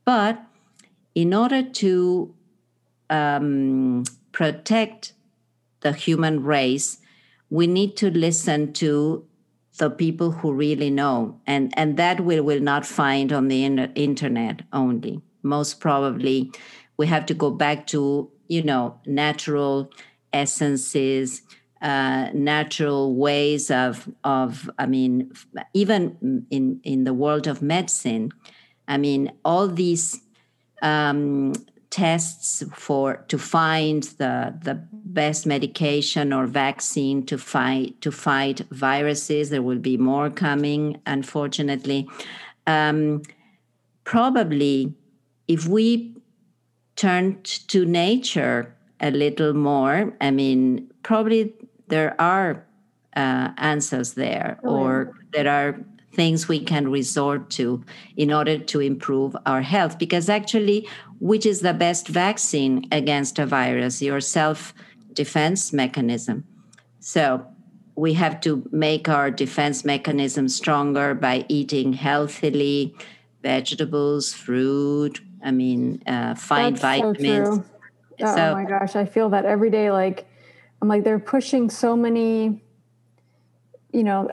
but 0.03 0.41
in 1.13 1.33
order 1.33 1.61
to 1.61 2.33
um, 3.09 4.03
protect 4.31 5.13
the 5.81 5.93
human 5.93 6.43
race, 6.43 6.97
we 7.51 7.67
need 7.67 7.95
to 7.97 8.09
listen 8.09 8.73
to 8.73 9.23
the 9.77 9.91
people 9.91 10.31
who 10.31 10.51
really 10.51 10.89
know, 10.89 11.39
and 11.45 11.71
and 11.77 11.97
that 11.97 12.21
we 12.21 12.39
will 12.39 12.63
not 12.71 12.83
find 12.83 13.31
on 13.31 13.47
the 13.47 13.63
in- 13.63 13.93
internet 13.93 14.63
only. 14.73 15.21
Most 15.43 15.79
probably, 15.79 16.51
we 16.97 17.05
have 17.05 17.27
to 17.27 17.35
go 17.35 17.51
back 17.51 17.85
to 17.93 18.31
you 18.47 18.63
know 18.63 18.99
natural 19.05 19.91
essences, 20.37 21.41
uh, 21.81 22.29
natural 22.33 23.15
ways 23.15 23.71
of 23.71 24.09
of. 24.23 24.69
I 24.77 24.85
mean, 24.85 25.31
even 25.73 26.45
in 26.49 26.79
in 26.83 27.03
the 27.03 27.13
world 27.13 27.47
of 27.47 27.61
medicine, 27.61 28.31
I 28.87 28.97
mean 28.97 29.31
all 29.43 29.67
these. 29.67 30.21
Um, 30.81 31.53
tests 31.89 32.63
for 32.75 33.25
to 33.27 33.37
find 33.37 34.03
the 34.19 34.53
the 34.63 34.75
best 34.91 35.45
medication 35.45 36.33
or 36.33 36.45
vaccine 36.45 37.25
to 37.25 37.37
fight 37.37 37.99
to 38.01 38.11
fight 38.11 38.59
viruses. 38.71 39.49
There 39.49 39.61
will 39.61 39.79
be 39.79 39.97
more 39.97 40.29
coming, 40.29 41.01
unfortunately. 41.05 42.07
Um, 42.67 43.23
probably, 44.03 44.93
if 45.47 45.67
we 45.67 46.15
turned 46.95 47.43
to 47.69 47.85
nature 47.85 48.75
a 48.99 49.11
little 49.11 49.53
more, 49.53 50.13
I 50.21 50.31
mean, 50.31 50.91
probably 51.03 51.53
there 51.87 52.19
are 52.19 52.65
uh, 53.15 53.49
answers 53.57 54.13
there, 54.13 54.59
oh, 54.63 54.69
or 54.69 55.13
there 55.33 55.47
are 55.47 55.79
things 56.13 56.47
we 56.47 56.59
can 56.59 56.89
resort 56.89 57.49
to 57.51 57.83
in 58.15 58.33
order 58.33 58.57
to 58.57 58.79
improve 58.79 59.35
our 59.45 59.61
health. 59.61 59.99
Because 59.99 60.29
actually, 60.29 60.87
which 61.19 61.45
is 61.45 61.61
the 61.61 61.73
best 61.73 62.07
vaccine 62.07 62.87
against 62.91 63.39
a 63.39 63.45
virus? 63.45 64.01
Your 64.01 64.21
self 64.21 64.73
defense 65.13 65.73
mechanism. 65.73 66.43
So, 66.99 67.45
we 67.95 68.13
have 68.13 68.39
to 68.41 68.67
make 68.71 69.09
our 69.09 69.31
defense 69.31 69.83
mechanism 69.83 70.47
stronger 70.47 71.15
by 71.15 71.45
eating 71.49 71.93
healthily, 71.93 72.95
vegetables, 73.41 74.33
fruit. 74.33 75.19
I 75.43 75.49
mean, 75.49 76.03
uh, 76.05 76.35
find 76.35 76.77
That's 76.77 77.01
vitamins. 77.01 77.57
So 77.57 77.65
oh 78.21 78.35
so, 78.35 78.53
my 78.53 78.65
gosh, 78.65 78.95
I 78.95 79.05
feel 79.05 79.29
that 79.29 79.45
every 79.45 79.69
day. 79.69 79.91
Like, 79.91 80.27
I'm 80.81 80.87
like, 80.87 81.03
they're 81.03 81.19
pushing 81.19 81.69
so 81.69 81.95
many, 81.95 82.63
you 83.91 84.03
know, 84.03 84.29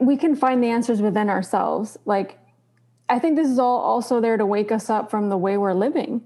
we 0.00 0.16
can 0.16 0.36
find 0.36 0.62
the 0.62 0.68
answers 0.68 1.00
within 1.00 1.30
ourselves. 1.30 1.96
Like, 2.04 2.38
I 3.08 3.18
think 3.18 3.36
this 3.36 3.48
is 3.48 3.58
all 3.58 3.78
also 3.78 4.20
there 4.20 4.36
to 4.36 4.44
wake 4.44 4.70
us 4.70 4.90
up 4.90 5.10
from 5.10 5.28
the 5.28 5.36
way 5.36 5.56
we're 5.56 5.72
living, 5.72 6.22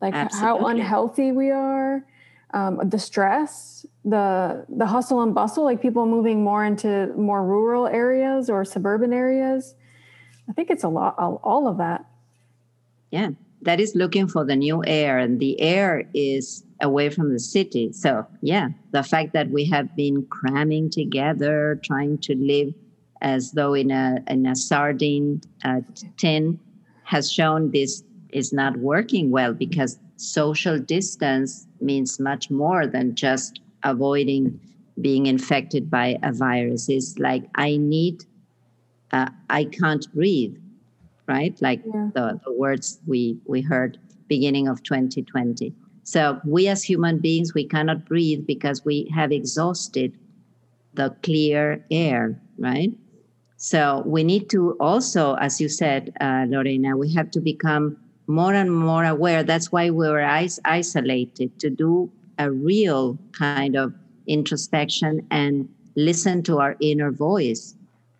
like 0.00 0.14
Absolutely. 0.14 0.46
how 0.46 0.66
unhealthy 0.66 1.32
we 1.32 1.50
are, 1.50 2.04
um, 2.52 2.80
the 2.88 2.98
stress, 2.98 3.86
the 4.04 4.64
the 4.68 4.86
hustle 4.86 5.22
and 5.22 5.34
bustle, 5.34 5.64
like 5.64 5.80
people 5.80 6.06
moving 6.06 6.42
more 6.42 6.64
into 6.64 7.12
more 7.16 7.44
rural 7.44 7.86
areas 7.86 8.50
or 8.50 8.64
suburban 8.64 9.12
areas. 9.12 9.74
I 10.48 10.52
think 10.52 10.70
it's 10.70 10.82
a 10.82 10.88
lot, 10.88 11.14
all 11.18 11.68
of 11.68 11.76
that. 11.78 12.06
Yeah, 13.10 13.30
that 13.62 13.80
is 13.80 13.94
looking 13.94 14.28
for 14.28 14.44
the 14.44 14.56
new 14.56 14.84
air, 14.86 15.18
and 15.18 15.40
the 15.40 15.60
air 15.60 16.04
is 16.14 16.64
away 16.80 17.10
from 17.10 17.32
the 17.32 17.40
city. 17.40 17.92
So, 17.92 18.26
yeah, 18.40 18.68
the 18.92 19.02
fact 19.02 19.32
that 19.32 19.50
we 19.50 19.64
have 19.66 19.94
been 19.96 20.26
cramming 20.26 20.90
together, 20.90 21.80
trying 21.82 22.18
to 22.18 22.36
live 22.36 22.72
as 23.20 23.52
though 23.52 23.74
in 23.74 23.90
a 23.90 24.18
in 24.28 24.46
a 24.46 24.54
sardine 24.54 25.40
uh, 25.64 25.80
tin, 26.16 26.60
has 27.04 27.32
shown 27.32 27.70
this 27.72 28.02
is 28.30 28.52
not 28.52 28.76
working 28.76 29.30
well 29.30 29.54
because 29.54 29.98
social 30.16 30.78
distance 30.78 31.66
means 31.80 32.20
much 32.20 32.50
more 32.50 32.86
than 32.86 33.14
just 33.14 33.60
avoiding 33.84 34.60
being 35.00 35.26
infected 35.26 35.90
by 35.90 36.18
a 36.22 36.32
virus. 36.32 36.88
It's 36.88 37.18
like 37.18 37.44
I 37.54 37.76
need, 37.76 38.24
uh, 39.12 39.30
I 39.48 39.64
can't 39.64 40.06
breathe, 40.12 40.56
right? 41.28 41.56
Like 41.60 41.82
yeah. 41.84 42.08
the, 42.14 42.40
the 42.44 42.52
words 42.52 43.00
we 43.06 43.38
we 43.46 43.60
heard 43.60 43.98
beginning 44.28 44.68
of 44.68 44.82
2020 44.82 45.74
so 46.08 46.40
we 46.46 46.68
as 46.68 46.82
human 46.82 47.18
beings, 47.18 47.52
we 47.52 47.66
cannot 47.66 48.06
breathe 48.06 48.46
because 48.46 48.82
we 48.82 49.12
have 49.14 49.30
exhausted 49.30 50.16
the 50.94 51.14
clear 51.22 51.84
air, 51.90 52.40
right? 52.56 52.90
So 53.58 54.02
we 54.06 54.24
need 54.24 54.48
to 54.48 54.74
also, 54.80 55.34
as 55.34 55.60
you 55.60 55.68
said, 55.68 56.14
uh, 56.22 56.46
Lorena, 56.48 56.96
we 56.96 57.12
have 57.12 57.30
to 57.32 57.40
become 57.40 57.98
more 58.26 58.54
and 58.54 58.74
more 58.74 59.04
aware. 59.04 59.42
That's 59.42 59.70
why 59.70 59.90
we 59.90 60.08
were 60.08 60.22
is- 60.22 60.58
isolated 60.64 61.58
to 61.60 61.68
do 61.68 62.10
a 62.38 62.50
real 62.50 63.18
kind 63.32 63.76
of 63.76 63.92
introspection 64.26 65.26
and 65.30 65.68
listen 65.94 66.42
to 66.44 66.58
our 66.58 66.74
inner 66.80 67.10
voice 67.12 67.74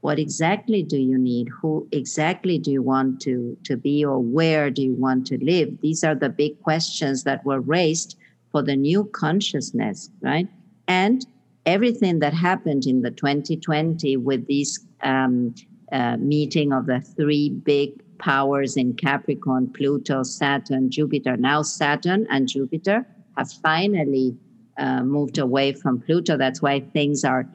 what 0.09 0.19
exactly 0.19 0.83
do 0.83 0.97
you 0.97 1.19
need? 1.19 1.51
Who 1.61 1.87
exactly 1.93 2.57
do 2.59 2.71
you 2.71 2.81
want 2.81 3.21
to 3.27 3.59
to 3.65 3.77
be 3.77 4.03
or 4.03 4.19
where 4.19 4.71
do 4.71 4.81
you 4.81 4.95
want 4.95 5.27
to 5.27 5.37
live? 5.45 5.69
These 5.83 6.03
are 6.03 6.15
the 6.15 6.31
big 6.31 6.63
questions 6.63 7.25
that 7.25 7.45
were 7.45 7.61
raised 7.61 8.17
for 8.51 8.63
the 8.63 8.75
new 8.75 9.05
consciousness 9.13 10.09
right? 10.23 10.49
And 10.87 11.27
everything 11.67 12.21
that 12.21 12.33
happened 12.33 12.87
in 12.87 13.03
the 13.03 13.11
2020 13.11 14.17
with 14.17 14.49
this 14.49 14.79
um, 15.03 15.55
uh, 15.93 16.17
meeting 16.17 16.73
of 16.73 16.87
the 16.87 17.03
three 17.03 17.51
big 17.51 17.91
powers 18.17 18.79
in 18.79 18.95
capricorn 18.95 19.71
pluto 19.77 20.23
saturn 20.23 20.91
jupiter. 20.91 21.37
Now 21.37 21.61
saturn 21.61 22.27
and 22.31 22.49
jupiter 22.49 23.07
have 23.37 23.53
finally 23.53 24.35
uh, 24.79 25.03
moved 25.03 25.37
away 25.37 25.75
from 25.75 26.01
pluto. 26.01 26.39
That's 26.39 26.63
why 26.63 26.81
things 26.81 27.25
are 27.25 27.47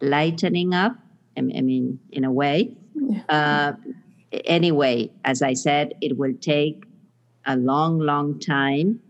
lightening 0.00 0.72
up 0.72 0.96
I 1.56 1.60
mean, 1.60 1.98
in 2.10 2.24
a 2.24 2.32
way. 2.32 2.76
Uh, 3.28 3.72
anyway, 4.44 5.10
as 5.24 5.42
I 5.42 5.54
said, 5.54 5.94
it 6.00 6.18
will 6.18 6.34
take 6.40 6.84
a 7.46 7.56
long, 7.56 7.98
long 7.98 8.38
time 8.38 9.00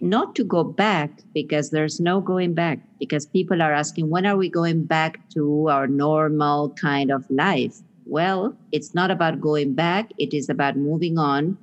not 0.00 0.34
to 0.36 0.44
go 0.44 0.64
back 0.64 1.20
because 1.32 1.70
there's 1.70 2.00
no 2.00 2.20
going 2.20 2.54
back 2.54 2.78
because 2.98 3.26
people 3.26 3.62
are 3.62 3.72
asking 3.72 4.10
when 4.10 4.26
are 4.26 4.36
we 4.36 4.48
going 4.48 4.84
back 4.84 5.18
to 5.30 5.68
our 5.68 5.86
normal 5.86 6.70
kind 6.70 7.10
of 7.10 7.24
life? 7.30 7.76
Well 8.06 8.56
it's 8.72 8.94
not 8.94 9.10
about 9.10 9.40
going 9.40 9.74
back. 9.74 10.10
It 10.18 10.34
is 10.34 10.48
about 10.48 10.76
moving 10.76 11.16
on 11.16 11.56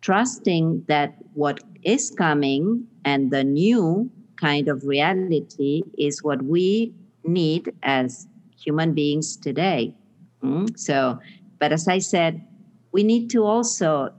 trusting 0.00 0.84
that 0.88 1.14
what 1.34 1.60
is 1.82 2.10
coming 2.10 2.86
and 3.04 3.30
the 3.30 3.44
new 3.44 4.10
kind 4.40 4.68
of 4.68 4.84
reality 4.84 5.82
is 5.98 6.22
what 6.22 6.42
we 6.42 6.94
need 7.24 7.72
as 7.82 8.26
human 8.58 8.94
beings 8.94 9.36
today. 9.36 9.94
Mm? 10.42 10.78
So, 10.78 11.18
but 11.58 11.72
as 11.72 11.88
I 11.88 11.98
said, 11.98 12.46
we 12.92 13.02
need 13.02 13.30
to 13.30 13.44
also 13.44 14.12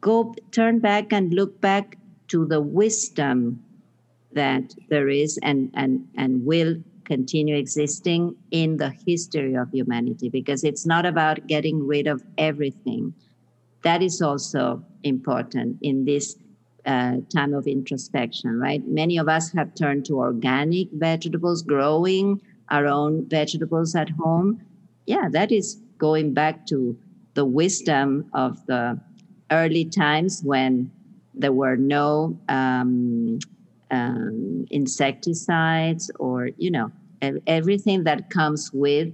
go 0.00 0.34
turn 0.50 0.78
back 0.78 1.12
and 1.12 1.32
look 1.32 1.60
back 1.60 1.96
to 2.28 2.44
the 2.46 2.60
wisdom 2.60 3.62
that 4.32 4.74
there 4.90 5.08
is 5.08 5.38
and 5.42 5.70
and 5.74 6.06
and 6.16 6.44
will 6.44 6.76
continue 7.04 7.56
existing 7.56 8.36
in 8.50 8.76
the 8.76 8.90
history 9.06 9.54
of 9.54 9.70
humanity 9.70 10.28
because 10.28 10.62
it's 10.62 10.84
not 10.84 11.06
about 11.06 11.46
getting 11.46 11.86
rid 11.86 12.06
of 12.06 12.22
everything 12.36 13.14
that 13.82 14.02
is 14.02 14.20
also 14.20 14.84
important 15.04 15.78
in 15.80 16.04
this 16.04 16.36
uh, 16.84 17.16
time 17.34 17.54
of 17.54 17.66
introspection 17.66 18.60
right 18.60 18.86
many 18.86 19.16
of 19.16 19.28
us 19.28 19.50
have 19.50 19.74
turned 19.74 20.04
to 20.04 20.18
organic 20.18 20.88
vegetables 20.92 21.62
growing 21.62 22.38
our 22.70 22.86
own 22.86 23.28
vegetables 23.28 23.94
at 23.94 24.10
home. 24.10 24.60
Yeah, 25.06 25.28
that 25.30 25.52
is 25.52 25.80
going 25.98 26.34
back 26.34 26.66
to 26.66 26.96
the 27.34 27.44
wisdom 27.44 28.28
of 28.34 28.64
the 28.66 29.00
early 29.50 29.84
times 29.84 30.42
when 30.42 30.90
there 31.34 31.52
were 31.52 31.76
no 31.76 32.38
um, 32.48 33.38
um, 33.90 34.66
insecticides 34.70 36.10
or, 36.18 36.50
you 36.58 36.70
know, 36.70 36.90
everything 37.46 38.04
that 38.04 38.30
comes 38.30 38.72
with 38.72 39.12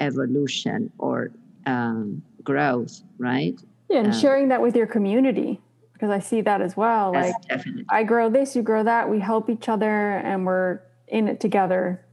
evolution 0.00 0.92
or 0.98 1.30
um, 1.66 2.22
growth, 2.42 3.02
right? 3.18 3.54
Yeah, 3.88 3.98
and 3.98 4.08
um, 4.08 4.20
sharing 4.20 4.48
that 4.48 4.60
with 4.60 4.76
your 4.76 4.86
community 4.86 5.60
because 5.92 6.10
I 6.10 6.18
see 6.18 6.40
that 6.40 6.60
as 6.60 6.76
well. 6.76 7.12
Like, 7.12 7.34
definitely. 7.48 7.86
I 7.88 8.02
grow 8.02 8.28
this, 8.28 8.56
you 8.56 8.62
grow 8.62 8.82
that, 8.82 9.08
we 9.08 9.20
help 9.20 9.48
each 9.48 9.68
other, 9.68 10.16
and 10.16 10.44
we're 10.44 10.80
in 11.06 11.28
it 11.28 11.38
together 11.38 12.04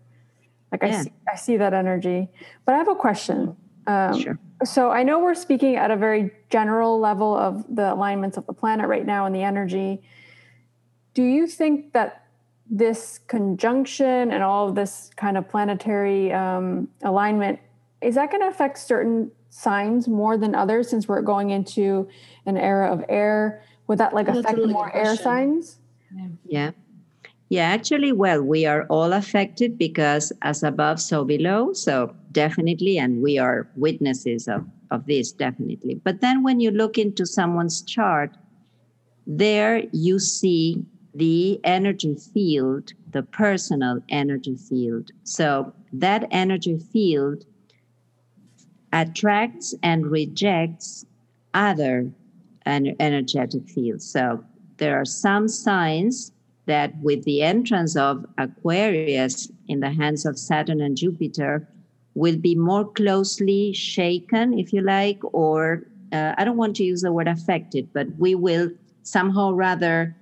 like 0.72 0.82
yeah. 0.84 1.00
I, 1.00 1.04
see, 1.04 1.14
I 1.34 1.36
see 1.36 1.58
that 1.58 1.74
energy. 1.74 2.30
But 2.66 2.76
I 2.76 2.78
have 2.78 2.88
a 2.88 2.96
question. 2.96 3.56
Um, 3.88 4.22
sure. 4.22 4.40
So 4.64 4.92
I 4.92 5.04
know 5.04 5.20
we're 5.20 5.36
speaking 5.36 5.76
at 5.76 5.90
a 5.90 5.96
very 5.96 6.32
general 6.50 7.00
level 7.00 7.36
of 7.36 7.64
the 7.74 7.94
alignments 7.94 8.38
of 8.38 8.46
the 8.46 8.54
planet 8.54 8.88
right 8.88 9.06
now 9.06 9.26
and 9.26 9.34
the 9.34 9.44
energy. 9.44 10.02
Do 11.14 11.24
you 11.24 11.48
think 11.48 11.94
that 11.94 12.26
this 12.70 13.20
conjunction 13.28 14.32
and 14.32 14.44
all 14.44 14.70
of 14.70 14.76
this 14.76 15.10
kind 15.16 15.38
of 15.38 15.50
planetary 15.50 16.32
um, 16.32 16.88
alignment 17.04 17.60
is 18.02 18.16
that 18.16 18.32
going 18.32 18.42
to 18.42 18.48
affect 18.48 18.78
certain 18.78 19.32
signs 19.50 20.08
more 20.08 20.38
than 20.38 20.56
others 20.56 20.90
since 20.90 21.08
we're 21.08 21.22
going 21.22 21.50
into 21.50 22.08
an 22.46 22.58
era 22.58 22.92
of 22.92 23.04
air? 23.10 23.64
Would 23.88 23.98
that 23.98 24.14
like 24.14 24.28
affect 24.28 24.58
really 24.58 24.72
more 24.72 24.96
air 24.96 25.16
signs? 25.16 25.80
Yeah. 26.16 26.28
yeah. 26.46 26.72
Yeah, 27.50 27.64
actually, 27.64 28.12
well, 28.12 28.44
we 28.44 28.68
are 28.68 28.86
all 28.90 29.12
affected 29.12 29.78
because 29.78 30.32
as 30.44 30.62
above, 30.62 31.02
so 31.02 31.26
below. 31.26 31.74
So 31.74 32.16
definitely, 32.32 33.00
and 33.00 33.24
we 33.24 33.40
are 33.40 33.68
witnesses 33.76 34.48
of, 34.48 34.66
of 34.92 35.08
this, 35.08 35.32
definitely. 35.32 35.96
But 36.04 36.22
then 36.22 36.44
when 36.44 36.60
you 36.60 36.70
look 36.70 37.00
into 37.00 37.26
someone's 37.26 37.82
chart, 37.82 38.38
there 39.26 39.84
you 39.92 40.20
see 40.20 40.86
the 41.16 41.60
energy 41.64 42.16
field, 42.34 42.94
the 43.12 43.24
personal 43.24 44.00
energy 44.10 44.56
field. 44.56 45.10
So 45.24 45.74
that 45.92 46.28
energy 46.30 46.78
field 46.78 47.46
attracts 48.94 49.74
and 49.82 50.06
rejects 50.06 51.04
other 51.56 52.12
en- 52.68 52.96
energetic 53.00 53.68
fields. 53.68 54.08
So 54.08 54.44
there 54.78 55.00
are 55.02 55.06
some 55.06 55.48
signs 55.48 56.32
that 56.70 56.94
with 57.02 57.24
the 57.26 57.42
entrance 57.42 57.96
of 57.96 58.26
Aquarius 58.38 59.52
in 59.68 59.80
the 59.80 59.90
hands 59.90 60.26
of 60.26 60.38
Saturn 60.38 60.80
and 60.82 60.96
Jupiter 60.96 61.68
will 62.14 62.38
be 62.38 62.56
more 62.56 62.86
closely 62.86 63.74
shaken, 63.74 64.54
if 64.54 64.72
you 64.72 64.82
like, 64.82 65.20
or 65.34 65.84
uh, 66.14 66.34
I 66.38 66.46
don't 66.46 66.58
want 66.58 66.76
to 66.78 66.84
use 66.84 67.02
the 67.02 67.12
word 67.12 67.28
affected, 67.28 67.90
but 67.94 68.08
we 68.18 68.36
will 68.36 68.70
somehow 69.04 69.52
rather 69.52 70.16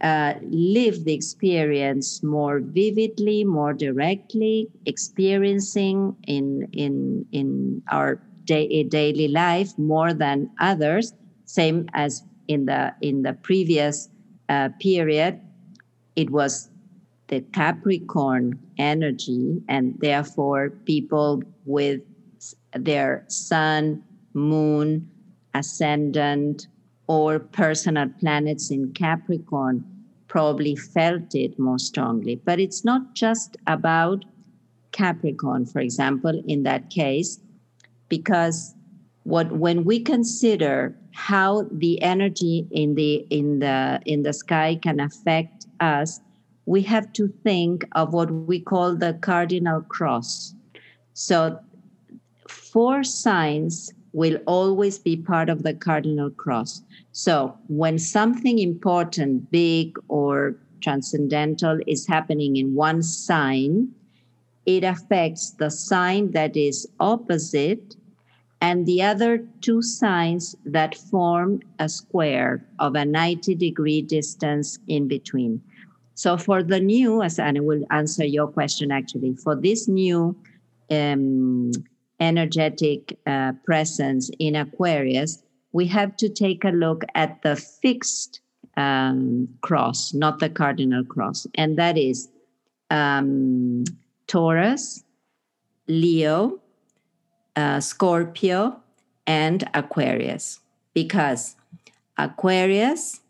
uh, 0.00 0.34
live 0.42 1.04
the 1.04 1.14
experience 1.14 2.22
more 2.22 2.60
vividly, 2.60 3.44
more 3.44 3.72
directly, 3.72 4.68
experiencing 4.84 6.16
in 6.26 6.68
in 6.72 7.24
in 7.32 7.82
our 7.90 8.20
day, 8.44 8.84
daily 8.84 9.28
life 9.28 9.76
more 9.78 10.12
than 10.12 10.50
others. 10.60 11.12
Same 11.44 11.88
as 11.94 12.22
in 12.48 12.66
the 12.66 12.94
in 13.00 13.22
the 13.22 13.32
previous 13.32 14.08
uh, 14.48 14.68
period, 14.80 15.40
it 16.16 16.30
was 16.30 16.70
the 17.28 17.40
Capricorn 17.52 18.58
energy, 18.78 19.62
and 19.68 19.94
therefore 20.00 20.70
people 20.70 21.42
with 21.64 22.00
their 22.74 23.24
sun, 23.28 24.02
moon, 24.34 25.10
ascendant, 25.54 26.68
or 27.08 27.38
personal 27.38 28.08
planets 28.20 28.70
in 28.70 28.92
Capricorn 28.92 29.84
probably 30.28 30.76
felt 30.76 31.34
it 31.34 31.58
more 31.58 31.78
strongly. 31.78 32.36
But 32.36 32.60
it's 32.60 32.84
not 32.84 33.14
just 33.14 33.56
about 33.66 34.24
Capricorn, 34.92 35.66
for 35.66 35.80
example, 35.80 36.42
in 36.46 36.62
that 36.62 36.90
case, 36.90 37.40
because 38.08 38.75
what 39.26 39.50
when 39.50 39.82
we 39.82 39.98
consider 39.98 40.96
how 41.12 41.66
the 41.72 42.00
energy 42.00 42.64
in 42.70 42.94
the 42.94 43.26
in 43.30 43.58
the 43.58 44.00
in 44.06 44.22
the 44.22 44.32
sky 44.32 44.78
can 44.80 45.00
affect 45.00 45.66
us, 45.80 46.20
we 46.66 46.80
have 46.82 47.12
to 47.14 47.26
think 47.42 47.84
of 47.92 48.12
what 48.12 48.30
we 48.30 48.60
call 48.60 48.94
the 48.94 49.14
cardinal 49.14 49.80
cross. 49.82 50.54
So 51.14 51.58
four 52.48 53.02
signs 53.02 53.92
will 54.12 54.38
always 54.46 54.96
be 54.96 55.16
part 55.16 55.50
of 55.50 55.64
the 55.64 55.74
cardinal 55.74 56.30
cross. 56.30 56.82
So 57.10 57.58
when 57.66 57.98
something 57.98 58.60
important, 58.60 59.50
big 59.50 59.98
or 60.06 60.54
transcendental 60.82 61.80
is 61.88 62.06
happening 62.06 62.56
in 62.56 62.76
one 62.76 63.02
sign, 63.02 63.88
it 64.66 64.84
affects 64.84 65.50
the 65.50 65.70
sign 65.70 66.30
that 66.30 66.56
is 66.56 66.86
opposite 67.00 67.96
and 68.66 68.84
the 68.84 69.00
other 69.00 69.38
two 69.60 69.80
signs 69.80 70.56
that 70.64 70.96
form 70.96 71.60
a 71.78 71.88
square 71.88 72.66
of 72.80 72.96
a 72.96 73.04
90 73.04 73.54
degree 73.54 74.02
distance 74.02 74.76
in 74.88 75.06
between. 75.06 75.62
So 76.14 76.36
for 76.36 76.64
the 76.64 76.80
new, 76.80 77.22
as 77.22 77.38
I 77.38 77.52
will 77.52 77.84
answer 77.92 78.24
your 78.24 78.48
question 78.48 78.90
actually, 78.90 79.34
for 79.36 79.54
this 79.54 79.86
new 79.86 80.34
um, 80.90 81.70
energetic 82.18 83.16
uh, 83.24 83.52
presence 83.64 84.32
in 84.40 84.56
Aquarius, 84.56 85.44
we 85.70 85.86
have 85.86 86.16
to 86.16 86.28
take 86.28 86.64
a 86.64 86.70
look 86.84 87.04
at 87.14 87.42
the 87.42 87.54
fixed 87.54 88.40
um, 88.76 89.48
cross, 89.60 90.12
not 90.12 90.40
the 90.40 90.50
cardinal 90.50 91.04
cross, 91.04 91.46
and 91.54 91.78
that 91.78 91.96
is 91.96 92.28
um, 92.90 93.84
Taurus, 94.26 95.04
Leo, 95.86 96.60
uh, 97.56 97.80
Scorpio, 97.80 98.80
and 99.26 99.68
Aquarius, 99.74 100.60
because 100.94 101.56
Aquarius 102.16 103.20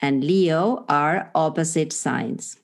and 0.00 0.22
Leo 0.22 0.84
are 0.88 1.30
opposite 1.34 1.92
signs. 1.92 2.58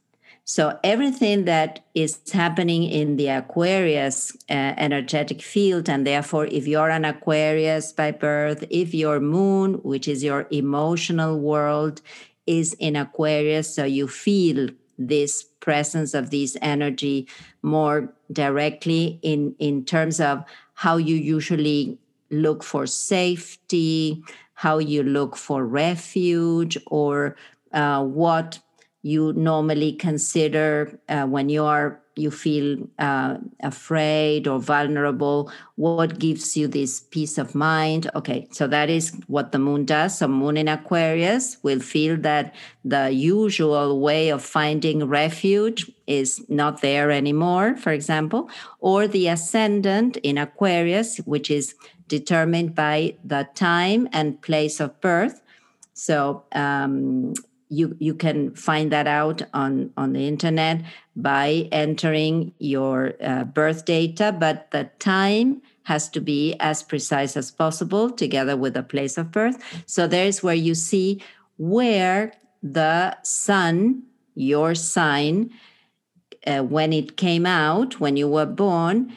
So 0.45 0.79
everything 0.83 1.45
that 1.45 1.85
is 1.95 2.19
happening 2.33 2.83
in 2.83 3.17
the 3.17 3.29
Aquarius 3.29 4.37
uh, 4.51 4.75
energetic 4.77 5.43
field, 5.43 5.89
and 5.89 6.07
therefore, 6.07 6.47
if 6.47 6.67
you're 6.67 6.91
an 6.91 7.05
Aquarius 7.05 7.93
by 7.93 8.11
birth, 8.11 8.65
if 8.69 8.93
your 8.93 9.21
moon, 9.21 9.75
which 9.83 10.09
is 10.09 10.25
your 10.25 10.47
emotional 10.51 11.39
world, 11.39 12.03
is 12.47 12.75
in 12.75 12.97
Aquarius, 12.97 13.73
so 13.73 13.85
you 13.85 14.09
feel 14.09 14.71
this 14.99 15.45
presence 15.61 16.15
of 16.15 16.31
this 16.31 16.57
energy 16.61 17.29
more 17.63 18.13
directly 18.33 19.19
in 19.23 19.55
in 19.59 19.85
terms 19.85 20.21
of 20.21 20.45
how 20.81 20.97
you 20.97 21.15
usually 21.15 21.99
look 22.31 22.65
for 22.65 22.87
safety, 22.87 24.23
how 24.55 24.79
you 24.79 25.03
look 25.03 25.37
for 25.37 25.67
refuge, 25.67 26.79
or 26.87 27.37
uh, 27.73 28.03
what 28.03 28.59
you 29.03 29.33
normally 29.33 29.93
consider 29.93 30.99
uh, 31.09 31.25
when 31.25 31.49
you 31.49 31.65
are 31.65 32.01
you 32.17 32.31
feel 32.31 32.77
uh, 32.99 33.39
afraid 33.63 34.47
or 34.47 34.59
vulnerable 34.59 35.51
what 35.77 36.19
gives 36.19 36.55
you 36.55 36.69
this 36.69 37.01
peace 37.01 37.39
of 37.39 37.55
mind? 37.55 38.11
Okay 38.15 38.47
so 38.51 38.67
that 38.67 38.91
is 38.91 39.17
what 39.27 39.53
the 39.53 39.59
moon 39.59 39.87
does. 39.87 40.19
So 40.19 40.29
moon 40.29 40.57
in 40.57 40.69
aquarius 40.69 41.57
will 41.63 41.81
feel 41.81 42.17
that 42.19 42.55
the 42.85 43.11
usual 43.11 44.01
way 44.01 44.29
of 44.29 44.43
finding 44.43 45.05
refuge 45.07 45.91
is 46.07 46.45
not 46.49 46.83
there 46.83 47.11
anymore 47.11 47.77
for 47.77 47.93
example 47.93 48.51
or 48.81 49.09
the 49.09 49.29
ascendant 49.29 50.19
in 50.19 50.37
aquarius 50.37 51.19
which 51.19 51.51
is 51.51 51.75
determined 52.11 52.75
by 52.75 53.17
the 53.25 53.49
time 53.55 54.09
and 54.13 54.43
place 54.43 54.81
of 54.81 55.01
birth. 55.01 55.41
So 55.95 56.45
um, 56.53 57.33
you 57.71 57.97
you 57.99 58.15
can 58.15 58.55
find 58.55 58.93
that 58.93 59.07
out 59.07 59.43
on 59.55 59.93
on 59.97 60.13
the 60.13 60.29
internet 60.29 60.83
by 61.17 61.69
entering 61.73 62.53
your 62.59 63.15
uh, 63.23 63.45
birth 63.45 63.85
data 63.85 64.37
but 64.39 64.71
the 64.73 64.91
time 64.99 65.63
has 65.85 66.09
to 66.09 66.21
be 66.21 66.55
as 66.61 66.83
precise 66.83 67.37
as 67.37 67.51
possible 67.51 68.11
together 68.11 68.57
with 68.57 68.75
the 68.75 68.83
place 68.83 69.19
of 69.19 69.33
birth. 69.33 69.59
So 69.87 70.07
there's 70.07 70.43
where 70.43 70.55
you 70.55 70.75
see 70.75 71.23
where 71.57 72.33
the 72.63 73.17
sun 73.25 74.05
your 74.35 74.75
sign 74.75 75.51
uh, 76.47 76.61
when 76.61 76.93
it 76.93 77.17
came 77.17 77.45
out 77.45 77.99
when 77.99 78.17
you 78.17 78.29
were 78.29 78.47
born 78.47 79.13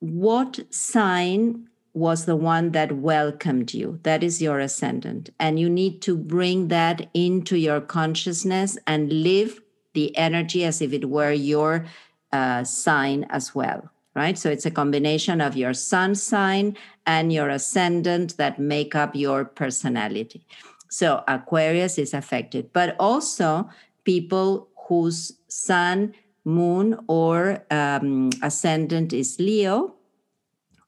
what 0.00 0.60
sign 0.70 1.68
was 1.94 2.24
the 2.24 2.36
one 2.36 2.72
that 2.72 2.92
welcomed 2.92 3.72
you. 3.72 4.00
That 4.02 4.22
is 4.22 4.42
your 4.42 4.58
ascendant. 4.58 5.30
And 5.38 5.58
you 5.58 5.70
need 5.70 6.02
to 6.02 6.16
bring 6.16 6.68
that 6.68 7.08
into 7.14 7.56
your 7.56 7.80
consciousness 7.80 8.76
and 8.86 9.12
live 9.12 9.60
the 9.94 10.14
energy 10.16 10.64
as 10.64 10.82
if 10.82 10.92
it 10.92 11.08
were 11.08 11.32
your 11.32 11.86
uh, 12.32 12.64
sign 12.64 13.24
as 13.30 13.54
well, 13.54 13.88
right? 14.14 14.36
So 14.36 14.50
it's 14.50 14.66
a 14.66 14.72
combination 14.72 15.40
of 15.40 15.56
your 15.56 15.72
sun 15.72 16.16
sign 16.16 16.76
and 17.06 17.32
your 17.32 17.48
ascendant 17.48 18.36
that 18.38 18.58
make 18.58 18.96
up 18.96 19.14
your 19.14 19.44
personality. 19.44 20.44
So 20.90 21.22
Aquarius 21.28 21.96
is 21.96 22.12
affected, 22.12 22.72
but 22.72 22.96
also 22.98 23.70
people 24.02 24.68
whose 24.88 25.38
sun, 25.46 26.12
moon, 26.44 26.98
or 27.06 27.64
um, 27.70 28.30
ascendant 28.42 29.12
is 29.12 29.38
Leo 29.38 29.94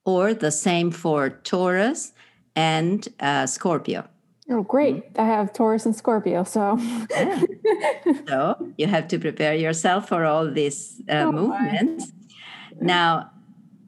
or 0.07 0.33
the 0.33 0.51
same 0.51 0.91
for 0.91 1.29
Taurus 1.29 2.13
and 2.55 3.07
uh, 3.21 3.45
Scorpio. 3.47 4.09
Oh, 4.49 4.63
great. 4.63 5.13
Mm-hmm. 5.13 5.21
I 5.21 5.25
have 5.25 5.53
Taurus 5.53 5.85
and 5.85 5.95
Scorpio. 5.95 6.45
So, 6.45 6.79
yeah. 7.11 7.43
so 8.29 8.73
you 8.79 8.87
have 8.87 9.09
to 9.09 9.19
prepare 9.19 9.55
yourself 9.55 10.09
for 10.09 10.25
all 10.25 10.49
these 10.51 11.03
uh, 11.11 11.27
oh, 11.27 11.33
movements. 11.33 12.13
My. 12.81 12.87
Now, 12.87 13.31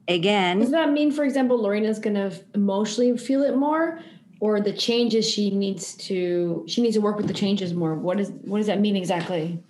again. 0.09 0.59
Does 0.59 0.71
that 0.71 0.91
mean, 0.91 1.11
for 1.11 1.23
example, 1.23 1.57
Lorena's 1.57 1.97
going 1.97 2.15
to 2.15 2.31
emotionally 2.53 3.17
feel 3.17 3.41
it 3.41 3.55
more? 3.55 4.01
Or 4.41 4.61
the 4.61 4.71
changes 4.71 5.29
she 5.29 5.51
needs 5.51 5.95
to 6.07 6.63
she 6.65 6.81
needs 6.81 6.95
to 6.95 7.01
work 7.01 7.17
with 7.17 7.27
the 7.27 7.33
changes 7.33 7.73
more. 7.73 7.93
What 7.93 8.21
is 8.21 8.31
what 8.43 8.59
does 8.59 8.67
that 8.67 8.79
mean 8.79 8.95
exactly? 8.95 9.61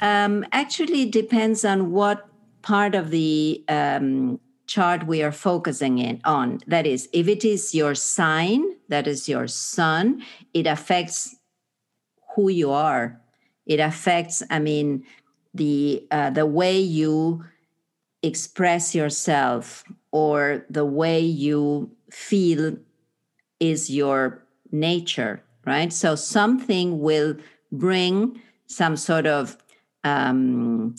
Um, 0.00 0.44
actually, 0.50 1.02
it 1.02 1.12
depends 1.12 1.64
on 1.64 1.92
what 1.92 2.26
part 2.62 2.96
of 2.96 3.10
the 3.10 3.62
um, 3.68 4.40
chart 4.66 5.06
we 5.06 5.22
are 5.22 5.32
focusing 5.32 5.98
in 5.98 6.20
on. 6.24 6.60
That 6.66 6.86
is 6.86 7.08
if 7.12 7.28
it 7.28 7.44
is 7.44 7.74
your 7.74 7.94
sign 7.94 8.64
that 8.88 9.06
is 9.06 9.28
your 9.28 9.46
sun 9.46 10.22
it 10.54 10.66
affects 10.66 11.36
who 12.34 12.48
you 12.48 12.70
are. 12.70 13.20
It 13.66 13.80
affects 13.80 14.42
i 14.50 14.58
mean 14.58 15.04
the 15.54 16.06
uh, 16.10 16.30
the 16.30 16.46
way 16.46 16.78
you 16.78 17.44
express 18.22 18.94
yourself 18.94 19.84
or 20.10 20.64
the 20.70 20.84
way 20.84 21.20
you 21.20 21.90
feel 22.10 22.76
is 23.60 23.90
your 23.90 24.44
nature 24.72 25.42
right? 25.66 25.92
So 25.92 26.14
something 26.14 27.00
will 27.00 27.36
bring 27.72 28.40
some 28.66 28.96
sort 28.96 29.26
of 29.26 29.58
um, 30.04 30.94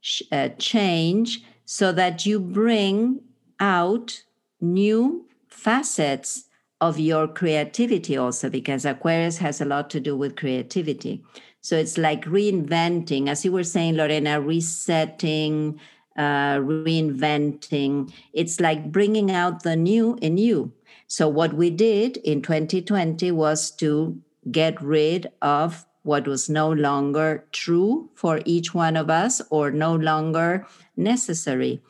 sh- 0.00 0.22
uh, 0.30 0.50
change 0.58 1.42
so 1.72 1.90
that 1.90 2.26
you 2.26 2.38
bring 2.38 3.18
out 3.58 4.24
new 4.60 5.26
facets 5.48 6.44
of 6.82 6.98
your 6.98 7.26
creativity 7.26 8.14
also 8.14 8.50
because 8.50 8.84
aquarius 8.84 9.38
has 9.38 9.58
a 9.58 9.64
lot 9.64 9.88
to 9.88 9.98
do 9.98 10.14
with 10.14 10.36
creativity. 10.36 11.24
So 11.62 11.74
it's 11.78 11.96
like 11.96 12.26
reinventing 12.26 13.26
as 13.26 13.42
you 13.42 13.52
were 13.52 13.64
saying 13.64 13.94
lorena 13.94 14.38
resetting 14.38 15.80
uh, 16.18 16.56
reinventing. 16.58 18.12
It's 18.34 18.60
like 18.60 18.92
bringing 18.92 19.30
out 19.30 19.62
the 19.62 19.74
new 19.74 20.18
in 20.20 20.36
you. 20.36 20.74
So 21.06 21.26
what 21.26 21.54
we 21.54 21.70
did 21.70 22.18
in 22.18 22.42
2020 22.42 23.32
was 23.32 23.70
to 23.76 24.20
get 24.50 24.78
rid 24.82 25.32
of 25.40 25.86
what 26.02 26.26
was 26.26 26.50
no 26.50 26.70
longer 26.70 27.46
true 27.52 28.10
for 28.14 28.40
each 28.44 28.74
one 28.74 28.96
of 28.96 29.08
us 29.08 29.40
or 29.50 29.70
no 29.70 29.94
longer 29.94 30.66
necessary. 30.96 31.82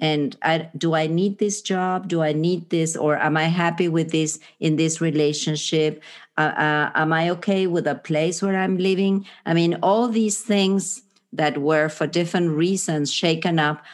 And 0.00 0.34
I, 0.42 0.70
do 0.76 0.94
i 0.94 1.06
need 1.06 1.38
this 1.38 1.60
job? 1.60 2.08
Do 2.08 2.22
i 2.22 2.32
need 2.32 2.70
this? 2.70 2.96
Or 2.96 3.18
am 3.18 3.36
i 3.36 3.44
happy 3.44 3.88
with 3.88 4.10
this 4.10 4.38
in 4.58 4.76
this 4.76 5.00
relationship? 5.00 6.02
Uh, 6.38 6.52
uh, 6.56 6.90
am 6.94 7.12
i 7.12 7.28
okay 7.30 7.66
with 7.66 7.84
the 7.84 7.94
place 7.94 8.42
where 8.42 8.56
i'm 8.56 8.78
living? 8.78 9.26
I 9.44 9.52
mean 9.52 9.78
all 9.82 10.08
these 10.08 10.40
things 10.40 11.02
that 11.32 11.58
were 11.58 11.88
for 11.88 12.06
different 12.06 12.50
reasons 12.50 13.12
shaken 13.12 13.58
up 13.58 13.84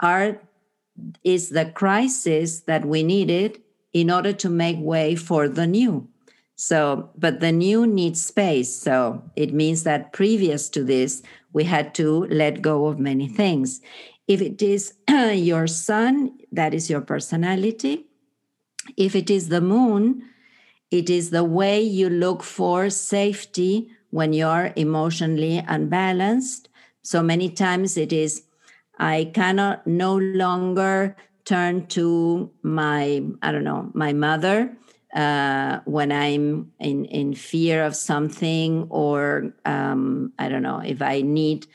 are 0.00 0.38
is 1.24 1.48
the 1.50 1.66
crisis 1.66 2.60
that 2.60 2.84
we 2.84 3.02
needed 3.02 3.60
in 3.92 4.10
order 4.10 4.32
to 4.32 4.48
make 4.48 4.76
way 4.78 5.14
for 5.14 5.48
the 5.48 5.66
new. 5.66 6.08
So 6.56 7.08
but 7.16 7.40
the 7.40 7.52
new 7.52 7.86
needs 7.86 8.22
space. 8.22 8.74
So 8.74 9.22
it 9.34 9.54
means 9.54 9.84
that 9.84 10.12
previous 10.12 10.68
to 10.70 10.84
this 10.84 11.22
we 11.52 11.64
had 11.64 11.94
to 11.94 12.24
let 12.26 12.62
go 12.62 12.86
of 12.86 12.98
many 12.98 13.28
things 13.28 13.80
if 14.28 14.42
it 14.42 14.60
is 14.62 14.92
your 15.08 15.66
sun, 15.66 16.38
that 16.52 16.74
is 16.74 16.88
your 16.88 17.00
personality. 17.00 18.06
If 18.96 19.16
it 19.16 19.30
is 19.30 19.48
the 19.48 19.62
moon, 19.62 20.22
it 20.90 21.10
is 21.10 21.30
the 21.30 21.44
way 21.44 21.80
you 21.80 22.10
look 22.10 22.42
for 22.42 22.90
safety 22.90 23.90
when 24.10 24.32
you're 24.32 24.72
emotionally 24.76 25.64
unbalanced. 25.66 26.68
So 27.02 27.22
many 27.22 27.48
times 27.48 27.96
it 27.96 28.12
is, 28.12 28.44
I 28.98 29.30
cannot 29.34 29.86
no 29.86 30.16
longer 30.16 31.16
turn 31.44 31.86
to 31.86 32.50
my, 32.62 33.22
I 33.40 33.52
don't 33.52 33.64
know, 33.64 33.90
my 33.94 34.12
mother 34.12 34.76
uh, 35.14 35.80
when 35.84 36.12
I'm 36.12 36.72
in, 36.78 37.04
in 37.06 37.34
fear 37.34 37.84
of 37.84 37.96
something, 37.96 38.86
or 38.90 39.54
um, 39.64 40.32
I 40.38 40.48
don't 40.48 40.62
know, 40.62 40.80
if 40.80 41.00
I 41.02 41.22
need 41.22 41.66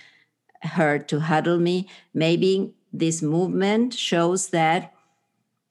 her 0.61 0.99
to 0.99 1.19
huddle 1.19 1.59
me. 1.59 1.87
Maybe 2.13 2.73
this 2.91 3.21
movement 3.21 3.93
shows 3.93 4.49
that 4.49 4.93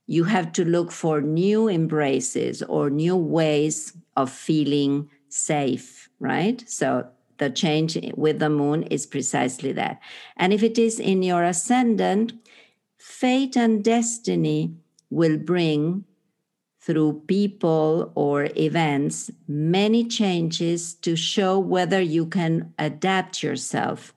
you 0.06 0.24
have 0.24 0.52
to 0.52 0.64
look 0.64 0.92
for 0.92 1.20
new 1.20 1.68
embraces 1.68 2.62
or 2.62 2.90
new 2.90 3.16
ways 3.16 3.96
of 4.16 4.30
feeling 4.30 5.08
safe, 5.28 6.10
right? 6.18 6.62
So 6.68 7.08
the 7.38 7.48
change 7.48 7.98
with 8.14 8.38
the 8.38 8.50
moon 8.50 8.82
is 8.84 9.06
precisely 9.06 9.72
that. 9.72 10.00
And 10.36 10.52
if 10.52 10.62
it 10.62 10.78
is 10.78 11.00
in 11.00 11.22
your 11.22 11.44
ascendant, 11.44 12.34
fate 12.98 13.56
and 13.56 13.82
destiny 13.82 14.74
will 15.10 15.38
bring 15.38 16.04
through 16.82 17.22
people 17.28 18.10
or 18.16 18.48
events 18.56 19.30
many 19.46 20.04
changes 20.04 20.94
to 20.94 21.14
show 21.14 21.56
whether 21.58 22.00
you 22.00 22.26
can 22.26 22.74
adapt 22.76 23.40
yourself 23.42 24.12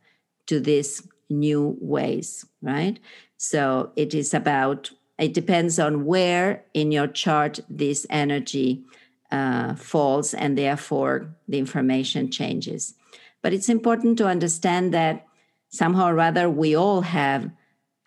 to 0.47 0.59
these 0.59 1.07
new 1.29 1.77
ways, 1.79 2.45
right? 2.63 2.99
So 3.37 3.91
it 3.95 4.15
is 4.15 4.33
about, 4.33 4.89
it 5.19 5.33
depends 5.33 5.77
on 5.77 6.05
where 6.05 6.63
in 6.73 6.91
your 6.91 7.07
chart 7.07 7.59
this 7.69 8.07
energy 8.09 8.83
uh, 9.31 9.75
falls, 9.75 10.33
and 10.33 10.57
therefore 10.57 11.35
the 11.47 11.59
information 11.59 12.31
changes. 12.31 12.95
But 13.43 13.53
it's 13.53 13.69
important 13.69 14.17
to 14.17 14.27
understand 14.27 14.91
that 14.93 15.27
somehow 15.69 16.07
or 16.09 16.19
other 16.19 16.49
we 16.49 16.75
all 16.75 17.01
have 17.01 17.51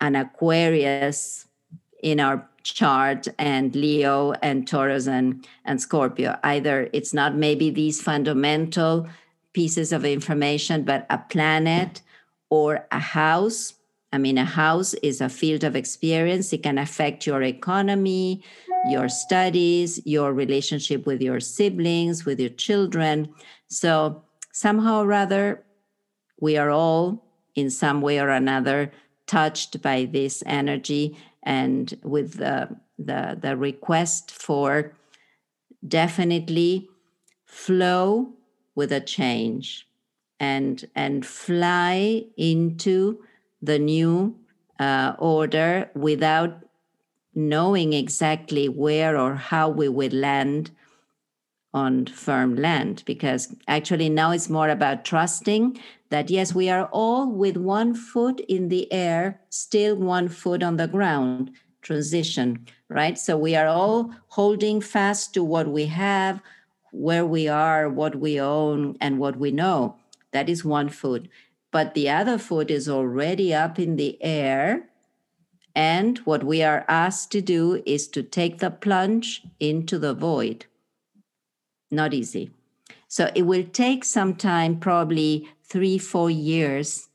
an 0.01 0.15
Aquarius 0.15 1.45
in 2.01 2.19
our 2.19 2.47
chart 2.63 3.27
and 3.37 3.75
Leo 3.75 4.33
and 4.41 4.67
Taurus 4.67 5.07
and, 5.07 5.47
and 5.65 5.81
Scorpio. 5.81 6.37
Either 6.43 6.89
it's 6.93 7.13
not 7.13 7.35
maybe 7.35 7.69
these 7.69 8.01
fundamental 8.01 9.07
pieces 9.53 9.91
of 9.91 10.05
information, 10.05 10.83
but 10.83 11.05
a 11.09 11.17
planet 11.17 12.01
or 12.49 12.85
a 12.91 12.99
house. 12.99 13.73
I 14.11 14.17
mean, 14.17 14.37
a 14.37 14.45
house 14.45 14.93
is 14.95 15.21
a 15.21 15.29
field 15.29 15.63
of 15.63 15.75
experience. 15.75 16.51
It 16.51 16.63
can 16.63 16.77
affect 16.77 17.27
your 17.27 17.43
economy, 17.43 18.43
your 18.87 19.07
studies, 19.09 20.01
your 20.05 20.33
relationship 20.33 21.05
with 21.05 21.21
your 21.21 21.39
siblings, 21.39 22.25
with 22.25 22.39
your 22.39 22.49
children. 22.49 23.29
So, 23.67 24.23
somehow 24.51 25.03
or 25.03 25.13
other, 25.13 25.63
we 26.39 26.57
are 26.57 26.69
all 26.69 27.23
in 27.55 27.69
some 27.69 28.01
way 28.01 28.19
or 28.19 28.29
another 28.29 28.91
touched 29.27 29.81
by 29.81 30.05
this 30.05 30.41
energy 30.47 31.15
and 31.43 31.97
with 32.03 32.37
the, 32.37 32.75
the, 32.97 33.37
the 33.39 33.55
request 33.55 34.31
for 34.31 34.93
definitely 35.87 36.89
flow 37.45 38.33
with 38.75 38.91
a 38.91 38.99
change 38.99 39.87
and 40.39 40.87
and 40.95 41.25
fly 41.25 42.23
into 42.37 43.21
the 43.61 43.77
new 43.77 44.35
uh, 44.79 45.13
order 45.19 45.89
without 45.93 46.63
knowing 47.35 47.93
exactly 47.93 48.69
where 48.69 49.17
or 49.17 49.35
how 49.35 49.69
we 49.69 49.89
will 49.89 50.11
land 50.11 50.71
on 51.73 52.05
firm 52.05 52.55
land. 52.55 53.03
Because 53.05 53.55
actually 53.67 54.09
now 54.09 54.31
it's 54.31 54.49
more 54.49 54.69
about 54.69 55.05
trusting 55.05 55.79
that 56.09 56.29
yes 56.29 56.53
we 56.53 56.69
are 56.69 56.85
all 56.91 57.31
with 57.31 57.57
one 57.57 57.93
foot 57.93 58.39
in 58.41 58.69
the 58.69 58.91
air 58.91 59.39
still 59.49 59.95
one 59.95 60.27
foot 60.27 60.63
on 60.63 60.77
the 60.77 60.87
ground 60.87 61.51
transition 61.81 62.65
right 62.89 63.17
so 63.17 63.37
we 63.37 63.55
are 63.55 63.67
all 63.67 64.11
holding 64.27 64.81
fast 64.81 65.33
to 65.33 65.43
what 65.43 65.67
we 65.67 65.85
have 65.85 66.41
where 66.91 67.25
we 67.25 67.47
are 67.47 67.89
what 67.89 68.15
we 68.15 68.39
own 68.39 68.95
and 68.99 69.19
what 69.19 69.37
we 69.37 69.51
know 69.51 69.95
that 70.31 70.49
is 70.49 70.63
one 70.63 70.89
foot. 70.89 71.27
But 71.71 71.93
the 71.93 72.09
other 72.09 72.37
foot 72.37 72.71
is 72.71 72.89
already 72.89 73.53
up 73.53 73.79
in 73.79 73.95
the 73.95 74.21
air. 74.23 74.89
And 75.75 76.17
what 76.19 76.43
we 76.43 76.63
are 76.63 76.85
asked 76.87 77.31
to 77.31 77.41
do 77.41 77.81
is 77.85 78.07
to 78.09 78.23
take 78.23 78.59
the 78.59 78.71
plunge 78.71 79.43
into 79.59 79.99
the 79.99 80.13
void. 80.13 80.65
Not 81.91 82.13
easy. 82.13 82.51
So 83.09 83.31
it 83.35 83.41
will 83.41 83.65
take 83.65 84.05
some 84.05 84.35
time, 84.35 84.79
probably 84.79 85.49
three, 85.63 85.97
four 85.97 86.29
years, 86.29 87.09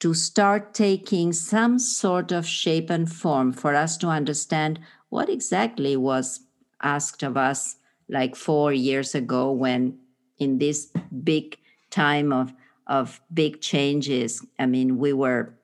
to 0.00 0.12
start 0.12 0.74
taking 0.74 1.32
some 1.32 1.78
sort 1.78 2.32
of 2.32 2.44
shape 2.46 2.90
and 2.90 3.10
form 3.10 3.52
for 3.52 3.74
us 3.74 3.96
to 3.98 4.08
understand 4.08 4.80
what 5.08 5.28
exactly 5.28 5.96
was 5.96 6.40
asked 6.82 7.22
of 7.22 7.36
us 7.36 7.76
like 8.08 8.36
four 8.36 8.72
years 8.72 9.14
ago 9.14 9.50
when 9.50 9.98
in 10.38 10.58
this 10.58 10.92
big 11.24 11.56
time 11.90 12.32
of 12.32 12.52
of 12.86 13.20
big 13.32 13.60
changes. 13.60 14.44
I 14.58 14.66
mean, 14.66 14.98
we 14.98 15.12
were 15.12 15.54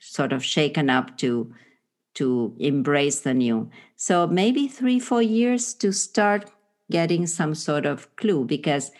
sort 0.00 0.32
of 0.32 0.44
shaken 0.44 0.90
up 0.90 1.16
to 1.18 1.54
to 2.14 2.54
embrace 2.58 3.20
the 3.20 3.34
new. 3.34 3.70
So 3.96 4.26
maybe 4.26 4.68
three, 4.68 4.98
four 4.98 5.22
years 5.22 5.74
to 5.74 5.92
start 5.92 6.50
getting 6.90 7.26
some 7.26 7.54
sort 7.54 7.86
of 7.86 8.14
clue 8.16 8.44
because 8.44 8.90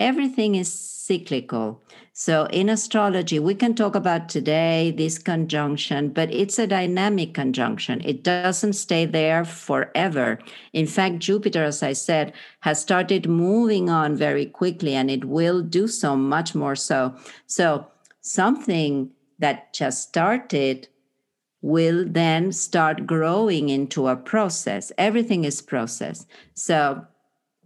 everything 0.00 0.56
is 0.56 0.72
cyclical. 0.72 1.82
So 2.12 2.46
in 2.46 2.68
astrology, 2.68 3.38
we 3.38 3.54
can 3.54 3.74
talk 3.74 3.94
about 3.94 4.28
today 4.28 4.92
this 4.96 5.18
conjunction, 5.18 6.08
but 6.08 6.32
it's 6.32 6.58
a 6.58 6.66
dynamic 6.66 7.34
conjunction. 7.34 8.00
It 8.04 8.24
doesn't 8.24 8.72
stay 8.72 9.06
there 9.06 9.44
forever. 9.44 10.38
In 10.72 10.86
fact, 10.86 11.18
Jupiter, 11.18 11.64
as 11.64 11.82
I 11.82 11.92
said, 11.92 12.32
has 12.60 12.80
started 12.80 13.28
moving 13.28 13.90
on 13.90 14.16
very 14.16 14.46
quickly 14.46 14.94
and 14.94 15.10
it 15.10 15.24
will 15.24 15.62
do 15.62 15.86
so 15.86 16.16
much 16.16 16.54
more 16.54 16.76
so. 16.76 17.14
So 17.46 17.86
something 18.20 19.10
that 19.38 19.72
just 19.72 20.08
started 20.08 20.88
will 21.62 22.04
then 22.06 22.52
start 22.52 23.06
growing 23.06 23.68
into 23.68 24.08
a 24.08 24.16
process. 24.16 24.92
Everything 24.96 25.44
is 25.44 25.60
process. 25.60 26.26
So 26.54 27.06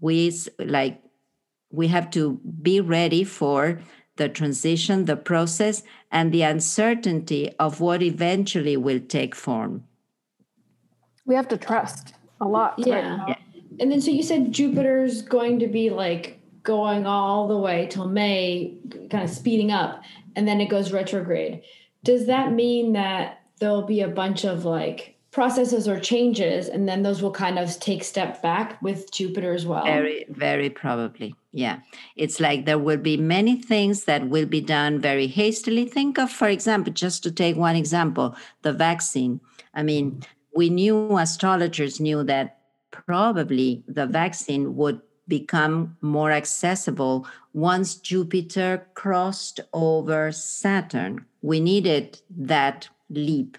we 0.00 0.32
like 0.58 1.03
we 1.74 1.88
have 1.88 2.10
to 2.10 2.40
be 2.62 2.80
ready 2.80 3.24
for 3.24 3.80
the 4.16 4.28
transition, 4.28 5.06
the 5.06 5.16
process, 5.16 5.82
and 6.10 6.32
the 6.32 6.42
uncertainty 6.42 7.52
of 7.58 7.80
what 7.80 8.02
eventually 8.02 8.76
will 8.76 9.00
take 9.00 9.34
form. 9.34 9.84
We 11.26 11.34
have 11.34 11.48
to 11.48 11.56
trust 11.56 12.14
a 12.40 12.46
lot. 12.46 12.74
Yeah. 12.78 13.24
Right 13.24 13.38
and 13.80 13.90
then, 13.90 14.00
so 14.00 14.10
you 14.10 14.22
said 14.22 14.52
Jupiter's 14.52 15.22
going 15.22 15.58
to 15.58 15.66
be 15.66 15.90
like 15.90 16.40
going 16.62 17.06
all 17.06 17.48
the 17.48 17.58
way 17.58 17.88
till 17.90 18.06
May, 18.06 18.76
kind 19.10 19.24
of 19.24 19.30
speeding 19.30 19.70
up, 19.70 20.02
and 20.36 20.46
then 20.46 20.60
it 20.60 20.66
goes 20.66 20.92
retrograde. 20.92 21.62
Does 22.04 22.26
that 22.26 22.52
mean 22.52 22.92
that 22.92 23.40
there'll 23.58 23.82
be 23.82 24.00
a 24.00 24.08
bunch 24.08 24.44
of 24.44 24.64
like 24.64 25.16
processes 25.30 25.88
or 25.88 25.98
changes 25.98 26.68
and 26.68 26.88
then 26.88 27.02
those 27.02 27.20
will 27.20 27.32
kind 27.32 27.58
of 27.58 27.80
take 27.80 28.04
step 28.04 28.40
back 28.40 28.80
with 28.80 29.10
jupiter 29.10 29.52
as 29.52 29.66
well 29.66 29.82
very 29.82 30.24
very 30.28 30.70
probably 30.70 31.34
yeah. 31.54 31.80
It's 32.16 32.40
like 32.40 32.66
there 32.66 32.78
will 32.78 32.98
be 32.98 33.16
many 33.16 33.56
things 33.56 34.04
that 34.04 34.28
will 34.28 34.46
be 34.46 34.60
done 34.60 34.98
very 34.98 35.28
hastily. 35.28 35.86
Think 35.86 36.18
of 36.18 36.30
for 36.30 36.48
example 36.48 36.92
just 36.92 37.22
to 37.22 37.30
take 37.30 37.56
one 37.56 37.76
example 37.76 38.36
the 38.62 38.72
vaccine. 38.72 39.40
I 39.72 39.82
mean 39.82 40.22
we 40.54 40.68
knew 40.68 41.16
astrologers 41.16 42.00
knew 42.00 42.24
that 42.24 42.58
probably 42.90 43.84
the 43.86 44.06
vaccine 44.06 44.76
would 44.76 45.00
become 45.26 45.96
more 46.00 46.30
accessible 46.30 47.26
once 47.52 47.94
jupiter 47.94 48.86
crossed 48.94 49.60
over 49.72 50.32
saturn. 50.32 51.24
We 51.40 51.60
needed 51.60 52.20
that 52.36 52.88
leap. 53.10 53.58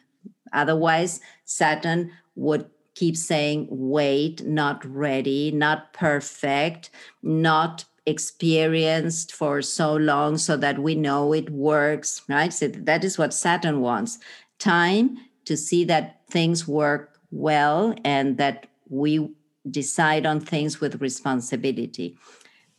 Otherwise, 0.53 1.21
Saturn 1.43 2.11
would 2.35 2.65
keep 2.95 3.15
saying, 3.15 3.67
wait, 3.69 4.45
not 4.45 4.83
ready, 4.85 5.51
not 5.51 5.93
perfect, 5.93 6.89
not 7.21 7.85
experienced 8.05 9.33
for 9.33 9.61
so 9.61 9.95
long 9.95 10.37
so 10.37 10.55
that 10.57 10.79
we 10.79 10.95
know 10.95 11.33
it 11.33 11.49
works, 11.49 12.21
right? 12.29 12.53
So 12.53 12.67
that 12.69 13.03
is 13.03 13.17
what 13.17 13.33
Saturn 13.33 13.81
wants 13.81 14.19
time 14.59 15.17
to 15.45 15.57
see 15.57 15.83
that 15.85 16.21
things 16.29 16.67
work 16.67 17.19
well 17.31 17.93
and 18.03 18.37
that 18.37 18.67
we 18.89 19.29
decide 19.69 20.25
on 20.25 20.39
things 20.39 20.79
with 20.79 21.01
responsibility. 21.01 22.17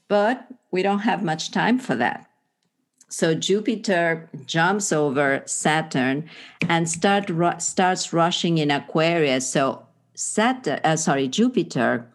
But 0.09 0.47
we 0.71 0.83
don't 0.83 1.01
have 1.01 1.23
much 1.23 1.51
time 1.51 1.79
for 1.79 1.97
that. 1.97 2.31
So 3.09 3.35
Jupiter 3.35 4.29
jumps 4.47 4.93
over 4.93 5.43
Saturn 5.47 6.29
and 6.69 6.89
start 6.89 7.29
ru- 7.29 7.59
starts 7.59 8.13
rushing 8.13 8.59
in 8.59 8.71
Aquarius. 8.71 9.49
So 9.49 9.86
Saturn, 10.17 10.81
uh, 10.83 10.97
sorry, 10.97 11.29
Jupiter. 11.29 12.11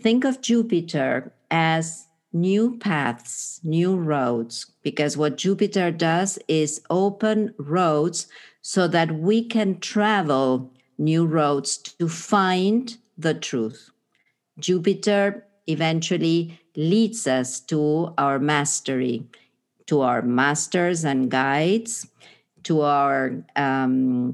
Think 0.00 0.24
of 0.24 0.40
Jupiter 0.40 1.32
as 1.50 2.06
new 2.32 2.78
paths, 2.78 3.60
new 3.62 3.94
roads, 3.96 4.66
because 4.82 5.16
what 5.16 5.36
Jupiter 5.36 5.90
does 5.90 6.38
is 6.48 6.80
open 6.90 7.54
roads 7.58 8.26
so 8.62 8.88
that 8.88 9.14
we 9.14 9.44
can 9.44 9.78
travel 9.78 10.72
new 10.98 11.26
roads 11.26 11.76
to 11.76 12.08
find 12.08 12.96
the 13.16 13.34
truth. 13.34 13.90
Jupiter 14.58 15.46
eventually 15.66 16.58
leads 16.74 17.26
us 17.26 17.60
to 17.60 18.14
our 18.18 18.38
mastery 18.38 19.26
to 19.86 20.00
our 20.00 20.22
masters 20.22 21.04
and 21.04 21.30
guides, 21.30 22.06
to 22.64 22.82
our, 22.82 23.44
um, 23.56 24.32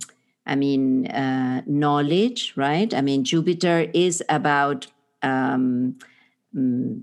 I 0.48 0.56
mean, 0.56 1.06
uh, 1.06 1.62
knowledge, 1.66 2.54
right? 2.56 2.92
I 2.92 3.00
mean, 3.00 3.24
Jupiter 3.24 3.90
is 3.92 4.22
about 4.28 4.86
um, 5.22 5.96
mm, 6.54 7.02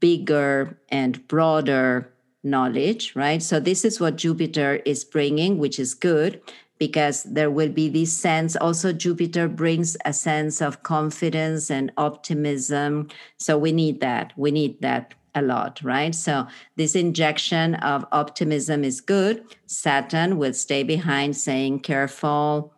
bigger 0.00 0.78
and 0.88 1.26
broader 1.28 2.12
knowledge, 2.42 3.14
right? 3.14 3.42
So, 3.42 3.60
this 3.60 3.84
is 3.84 4.00
what 4.00 4.16
Jupiter 4.16 4.76
is 4.84 5.04
bringing, 5.04 5.58
which 5.58 5.78
is 5.78 5.94
good 5.94 6.40
because 6.78 7.22
there 7.24 7.50
will 7.50 7.70
be 7.70 7.88
this 7.88 8.12
sense. 8.12 8.56
Also, 8.56 8.92
Jupiter 8.92 9.48
brings 9.48 9.96
a 10.04 10.12
sense 10.12 10.60
of 10.60 10.82
confidence 10.82 11.70
and 11.70 11.92
optimism. 11.96 13.08
So, 13.36 13.58
we 13.58 13.72
need 13.72 14.00
that. 14.00 14.32
We 14.36 14.50
need 14.50 14.80
that 14.80 15.14
a 15.36 15.42
lot, 15.42 15.80
right? 15.82 16.14
So 16.14 16.46
this 16.76 16.96
injection 16.96 17.74
of 17.76 18.06
optimism 18.10 18.82
is 18.82 19.00
good. 19.02 19.44
Saturn 19.66 20.38
will 20.38 20.54
stay 20.54 20.82
behind 20.82 21.36
saying, 21.36 21.80
careful, 21.80 22.72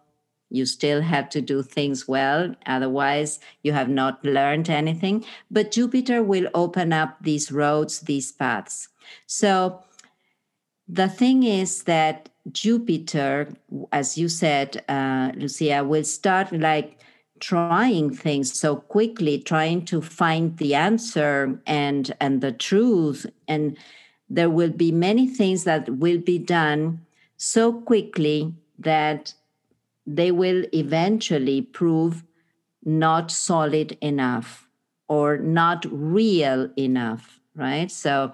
you 0.51 0.67
still 0.67 1.03
have 1.03 1.29
to 1.31 1.41
do 1.41 1.63
things 1.63 2.09
well. 2.09 2.55
Otherwise, 2.67 3.39
you 3.63 3.73
have 3.73 3.89
not 3.89 4.25
learned 4.25 4.71
anything. 4.71 5.25
But 5.51 5.73
Jupiter 5.73 6.23
will 6.23 6.49
open 6.55 6.93
up 6.93 7.19
these 7.21 7.53
roads, 7.53 8.01
these 8.01 8.33
paths. 8.33 8.89
So 9.27 9.83
the 10.87 11.09
thing 11.09 11.43
is 11.43 11.83
that 11.85 12.31
Jupiter, 12.51 13.53
as 13.93 14.17
you 14.17 14.29
said, 14.29 14.85
uh, 14.89 15.33
Lucia, 15.35 15.85
will 15.85 16.05
start 16.05 16.53
like 16.53 16.99
trying 17.41 18.11
things 18.11 18.59
so 18.59 18.77
quickly 18.77 19.39
trying 19.39 19.85
to 19.85 20.03
find 20.03 20.57
the 20.59 20.75
answer 20.75 21.61
and 21.67 22.13
and 22.21 22.41
the 22.41 22.51
truth 22.53 23.27
and 23.47 23.77
there 24.29 24.51
will 24.51 24.71
be 24.71 24.93
many 24.93 25.27
things 25.27 25.65
that 25.65 25.89
will 25.89 26.19
be 26.19 26.39
done 26.39 27.01
so 27.37 27.73
quickly 27.73 28.53
that 28.79 29.35
they 30.09 30.31
will 30.31 30.65
eventually 30.73 31.61
prove 31.61 32.25
not 32.85 33.31
solid 33.31 33.97
enough 34.01 34.69
or 35.09 35.39
not 35.39 35.85
real 35.91 36.71
enough 36.79 37.41
right 37.55 37.91
so 37.91 38.33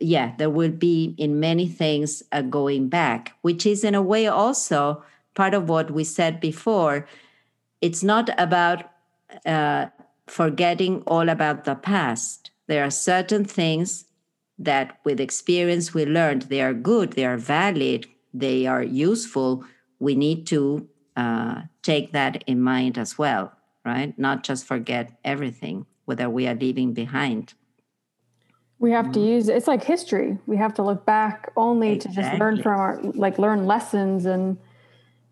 yeah 0.00 0.34
there 0.38 0.50
will 0.50 0.70
be 0.70 1.14
in 1.18 1.38
many 1.38 1.68
things 1.68 2.22
a 2.32 2.42
going 2.42 2.88
back 2.88 3.36
which 3.42 3.64
is 3.64 3.84
in 3.84 3.94
a 3.94 4.02
way 4.02 4.26
also 4.26 5.02
part 5.34 5.54
of 5.54 5.68
what 5.68 5.90
we 5.90 6.02
said 6.02 6.40
before 6.40 7.06
it's 7.80 8.02
not 8.02 8.30
about 8.38 8.90
uh, 9.44 9.86
forgetting 10.26 11.02
all 11.06 11.28
about 11.28 11.64
the 11.64 11.74
past. 11.74 12.50
There 12.66 12.84
are 12.84 12.90
certain 12.90 13.44
things 13.44 14.06
that 14.58 14.98
with 15.04 15.20
experience 15.20 15.92
we 15.92 16.06
learned 16.06 16.42
they 16.42 16.62
are 16.62 16.74
good, 16.74 17.12
they 17.12 17.24
are 17.24 17.36
valid, 17.36 18.06
they 18.32 18.66
are 18.66 18.82
useful. 18.82 19.64
We 19.98 20.14
need 20.14 20.46
to 20.48 20.88
uh, 21.16 21.62
take 21.82 22.12
that 22.12 22.42
in 22.46 22.60
mind 22.60 22.98
as 22.98 23.18
well, 23.18 23.52
right? 23.84 24.18
Not 24.18 24.42
just 24.44 24.66
forget 24.66 25.12
everything, 25.24 25.86
whether 26.04 26.28
we 26.28 26.46
are 26.46 26.54
leaving 26.54 26.92
behind. 26.92 27.54
We 28.78 28.90
have 28.90 29.12
to 29.12 29.18
mm-hmm. 29.18 29.28
use 29.28 29.48
it's 29.48 29.68
like 29.68 29.84
history. 29.84 30.38
We 30.46 30.56
have 30.56 30.74
to 30.74 30.82
look 30.82 31.06
back 31.06 31.52
only 31.56 31.92
exactly. 31.92 32.22
to 32.22 32.28
just 32.28 32.40
learn 32.40 32.62
from 32.62 32.80
our 32.80 33.00
like 33.02 33.38
learn 33.38 33.66
lessons 33.66 34.26
and 34.26 34.58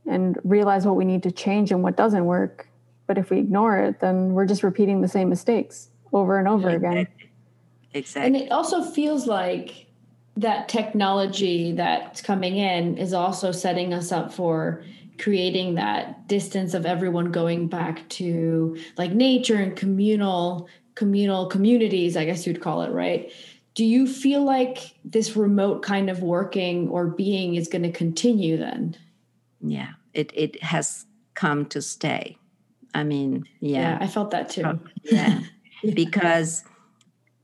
and 0.07 0.39
realize 0.45 0.87
what 0.87 0.97
we 0.97 1.05
need 1.05 1.23
to 1.25 1.31
change 1.31 1.71
and 1.71 1.83
what 1.83 1.97
doesn't 1.97 2.25
work. 2.25 2.69
But 3.07 3.19
if 3.19 3.31
we 3.31 3.39
ignore 3.39 3.79
it, 3.79 4.01
then 4.01 4.33
we're 4.33 4.47
just 4.47 4.63
repeating 4.63 5.01
the 5.01 5.09
same 5.09 5.29
mistakes 5.29 5.91
over 6.13 6.39
and 6.39 6.49
over 6.49 6.71
again. 6.71 7.07
Exactly. 7.95 8.27
And 8.27 8.37
it 8.37 8.53
also 8.53 8.83
feels 8.83 9.27
like 9.27 9.87
that 10.37 10.69
technology 10.69 11.73
that's 11.73 12.23
coming 12.23 12.57
in 12.57 12.97
is 12.97 13.13
also 13.13 13.53
setting 13.53 13.93
us 13.93 14.13
up 14.13 14.33
for 14.33 14.83
creating 15.19 15.75
that 15.75 16.27
distance 16.29 16.75
of 16.75 16.87
everyone 16.87 17.31
going 17.31 17.69
back 17.69 18.09
to 18.09 18.77
like 18.97 19.13
nature 19.13 19.57
and 19.57 19.77
communal 19.77 20.69
communal 20.95 21.47
communities 21.47 22.17
i 22.17 22.25
guess 22.25 22.47
you'd 22.47 22.61
call 22.61 22.83
it 22.83 22.91
right? 22.91 23.33
Do 23.75 23.87
you 23.87 24.07
feel 24.07 24.45
like 24.45 24.95
this 25.03 25.35
remote 25.35 25.83
kind 25.83 26.11
of 26.11 26.23
working 26.23 26.89
or 26.91 27.07
being 27.07 27.55
is 27.55 27.69
going 27.69 27.85
to 27.85 27.91
continue 27.91 28.59
then? 28.59 28.97
Yeah 29.63 29.93
it 30.13 30.33
it 30.35 30.63
has 30.63 31.07
come 31.35 31.67
to 31.67 31.81
stay. 31.81 32.37
I 32.95 33.05
mean 33.05 33.45
yeah, 33.61 33.99
yeah 33.99 33.99
i 34.01 34.07
felt 34.07 34.31
that 34.31 34.51
too. 34.51 34.81
Yeah. 35.05 35.41
Because 35.95 36.63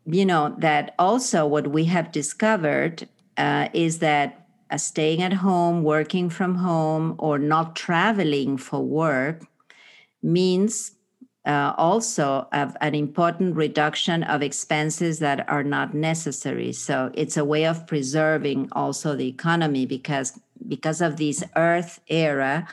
you 0.06 0.24
know 0.24 0.54
that 0.58 0.94
also 0.96 1.44
what 1.44 1.68
we 1.68 1.86
have 1.86 2.12
discovered 2.12 3.08
uh, 3.36 3.68
is 3.72 3.98
that 3.98 4.46
staying 4.76 5.22
at 5.22 5.32
home 5.32 5.82
working 5.82 6.28
from 6.28 6.56
home 6.56 7.14
or 7.18 7.38
not 7.38 7.74
traveling 7.76 8.56
for 8.56 8.80
work 8.80 9.44
means 10.22 10.92
uh, 11.46 11.72
also 11.78 12.46
an 12.52 12.94
important 12.94 13.56
reduction 13.56 14.22
of 14.24 14.42
expenses 14.42 15.18
that 15.20 15.48
are 15.48 15.64
not 15.64 15.94
necessary. 15.94 16.72
So 16.72 17.10
it's 17.14 17.38
a 17.38 17.44
way 17.44 17.64
of 17.64 17.86
preserving 17.86 18.68
also 18.72 19.16
the 19.16 19.28
economy 19.28 19.86
because 19.86 20.38
because 20.66 21.00
of 21.00 21.16
this 21.16 21.42
earth 21.56 22.00
era 22.08 22.66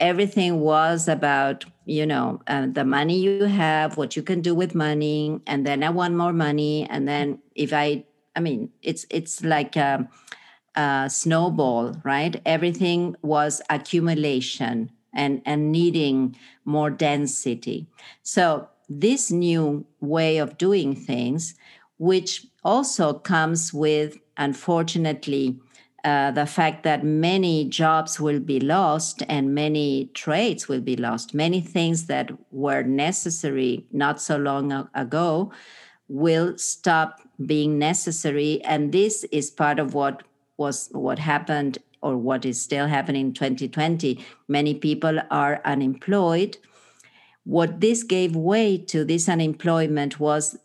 everything 0.00 0.60
was 0.60 1.08
about 1.08 1.64
you 1.84 2.06
know 2.06 2.40
uh, 2.46 2.66
the 2.70 2.84
money 2.84 3.18
you 3.18 3.44
have 3.44 3.96
what 3.96 4.16
you 4.16 4.22
can 4.22 4.40
do 4.40 4.54
with 4.54 4.74
money 4.74 5.40
and 5.46 5.66
then 5.66 5.82
i 5.82 5.90
want 5.90 6.14
more 6.14 6.32
money 6.32 6.86
and 6.90 7.06
then 7.06 7.38
if 7.54 7.72
i 7.72 8.04
i 8.34 8.40
mean 8.40 8.68
it's 8.82 9.06
it's 9.10 9.44
like 9.44 9.76
a, 9.76 10.08
a 10.76 11.08
snowball 11.08 11.94
right 12.04 12.40
everything 12.44 13.16
was 13.22 13.62
accumulation 13.70 14.90
and 15.14 15.40
and 15.44 15.70
needing 15.70 16.36
more 16.64 16.90
density 16.90 17.86
so 18.22 18.68
this 18.88 19.30
new 19.30 19.84
way 20.00 20.38
of 20.38 20.58
doing 20.58 20.94
things 20.94 21.54
which 21.98 22.46
also 22.64 23.14
comes 23.14 23.72
with 23.72 24.18
unfortunately 24.36 25.58
uh, 26.04 26.30
the 26.32 26.44
fact 26.44 26.82
that 26.82 27.02
many 27.02 27.64
jobs 27.64 28.20
will 28.20 28.38
be 28.38 28.60
lost 28.60 29.22
and 29.26 29.54
many 29.54 30.10
trades 30.12 30.68
will 30.68 30.82
be 30.82 30.96
lost, 30.96 31.32
many 31.32 31.62
things 31.62 32.06
that 32.06 32.30
were 32.52 32.82
necessary 32.82 33.86
not 33.90 34.20
so 34.20 34.36
long 34.36 34.86
ago 34.94 35.50
will 36.08 36.58
stop 36.58 37.20
being 37.46 37.78
necessary. 37.78 38.62
And 38.64 38.92
this 38.92 39.24
is 39.32 39.50
part 39.50 39.78
of 39.78 39.94
what 39.94 40.24
was 40.56 40.88
what 40.92 41.18
happened 41.18 41.78
or 42.02 42.16
what 42.16 42.44
is 42.44 42.60
still 42.60 42.86
happening 42.86 43.28
in 43.28 43.32
2020, 43.32 44.22
many 44.46 44.74
people 44.74 45.18
are 45.30 45.60
unemployed. 45.64 46.58
What 47.44 47.80
this 47.80 48.02
gave 48.02 48.36
way 48.36 48.76
to 48.76 49.04
this 49.04 49.28
unemployment 49.28 50.20
was 50.20 50.58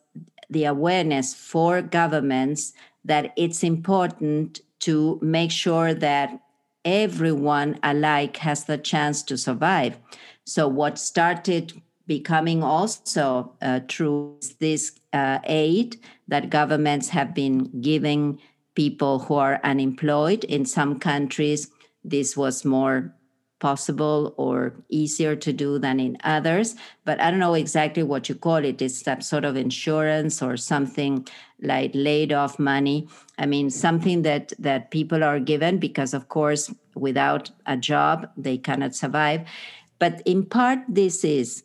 the 0.49 0.65
awareness 0.65 1.33
for 1.33 1.81
governments 1.81 2.73
that 3.05 3.31
it's 3.37 3.63
important 3.63 4.59
to 4.79 5.19
make 5.21 5.51
sure 5.51 5.93
that 5.93 6.41
everyone 6.83 7.79
alike 7.83 8.37
has 8.37 8.65
the 8.65 8.77
chance 8.77 9.23
to 9.23 9.37
survive. 9.37 9.97
So, 10.45 10.67
what 10.67 10.97
started 10.97 11.81
becoming 12.07 12.63
also 12.63 13.53
uh, 13.61 13.81
true 13.87 14.37
is 14.41 14.55
this 14.55 14.99
uh, 15.13 15.39
aid 15.45 15.97
that 16.27 16.49
governments 16.49 17.09
have 17.09 17.33
been 17.35 17.81
giving 17.81 18.39
people 18.79 19.19
who 19.19 19.33
are 19.33 19.59
unemployed. 19.65 20.45
In 20.45 20.63
some 20.65 20.99
countries, 20.99 21.69
this 22.05 22.37
was 22.37 22.63
more 22.63 23.13
possible 23.59 24.33
or 24.37 24.73
easier 24.87 25.35
to 25.35 25.51
do 25.51 25.77
than 25.77 25.99
in 25.99 26.17
others. 26.23 26.77
But 27.03 27.19
I 27.19 27.29
don't 27.29 27.41
know 27.41 27.55
exactly 27.55 28.03
what 28.03 28.29
you 28.29 28.35
call 28.35 28.63
it. 28.63 28.81
It's 28.81 29.01
some 29.01 29.19
sort 29.19 29.43
of 29.43 29.57
insurance 29.57 30.41
or 30.41 30.55
something 30.55 31.27
like 31.61 31.91
laid 31.93 32.31
off 32.31 32.57
money. 32.57 33.09
I 33.37 33.45
mean, 33.45 33.69
something 33.69 34.21
that 34.21 34.53
that 34.59 34.91
people 34.91 35.25
are 35.25 35.41
given 35.41 35.77
because, 35.77 36.13
of 36.13 36.29
course, 36.29 36.73
without 36.95 37.51
a 37.65 37.75
job, 37.75 38.29
they 38.37 38.57
cannot 38.57 38.95
survive. 38.95 39.41
But 39.99 40.21
in 40.25 40.45
part, 40.45 40.79
this 40.87 41.25
is 41.25 41.63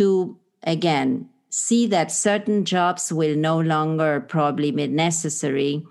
to 0.00 0.38
again 0.62 1.28
see 1.50 1.86
that 1.88 2.10
certain 2.10 2.64
jobs 2.64 3.12
will 3.12 3.36
no 3.36 3.60
longer 3.60 4.20
probably 4.20 4.70
be 4.70 4.86
necessary, 4.86 5.84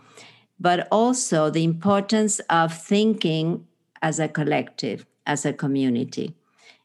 but 0.60 0.88
also 0.92 1.50
the 1.50 1.64
importance 1.64 2.40
of 2.50 2.74
thinking 2.74 3.66
as 4.02 4.20
a 4.20 4.28
collective 4.28 5.06
as 5.28 5.46
a 5.46 5.54
community. 5.54 6.34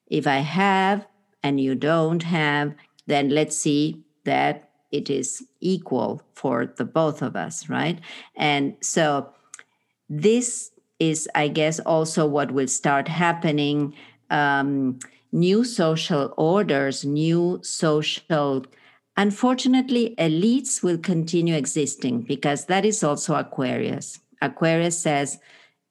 If 0.08 0.26
I 0.26 0.38
have 0.38 1.06
and 1.42 1.58
you 1.60 1.74
don't 1.74 2.24
have, 2.24 2.74
then 3.06 3.30
let's 3.30 3.56
see 3.56 4.02
that 4.24 4.68
it 4.90 5.08
is 5.08 5.42
equal 5.60 6.22
for 6.34 6.66
the 6.66 6.84
both 6.84 7.22
of 7.22 7.34
us, 7.34 7.68
right? 7.68 7.98
And 8.36 8.76
so 8.82 9.32
this 10.08 10.70
is, 10.98 11.28
I 11.34 11.48
guess, 11.48 11.80
also 11.80 12.26
what 12.26 12.52
will 12.52 12.68
start 12.68 13.08
happening. 13.08 13.94
Um, 14.28 14.98
new 15.32 15.64
social 15.64 16.34
orders, 16.36 17.04
new 17.04 17.60
social 17.62 18.66
Unfortunately, 19.16 20.14
elites 20.18 20.82
will 20.82 20.98
continue 20.98 21.54
existing 21.54 22.22
because 22.22 22.66
that 22.66 22.84
is 22.84 23.04
also 23.04 23.34
Aquarius. 23.34 24.20
Aquarius 24.40 24.98
says 24.98 25.38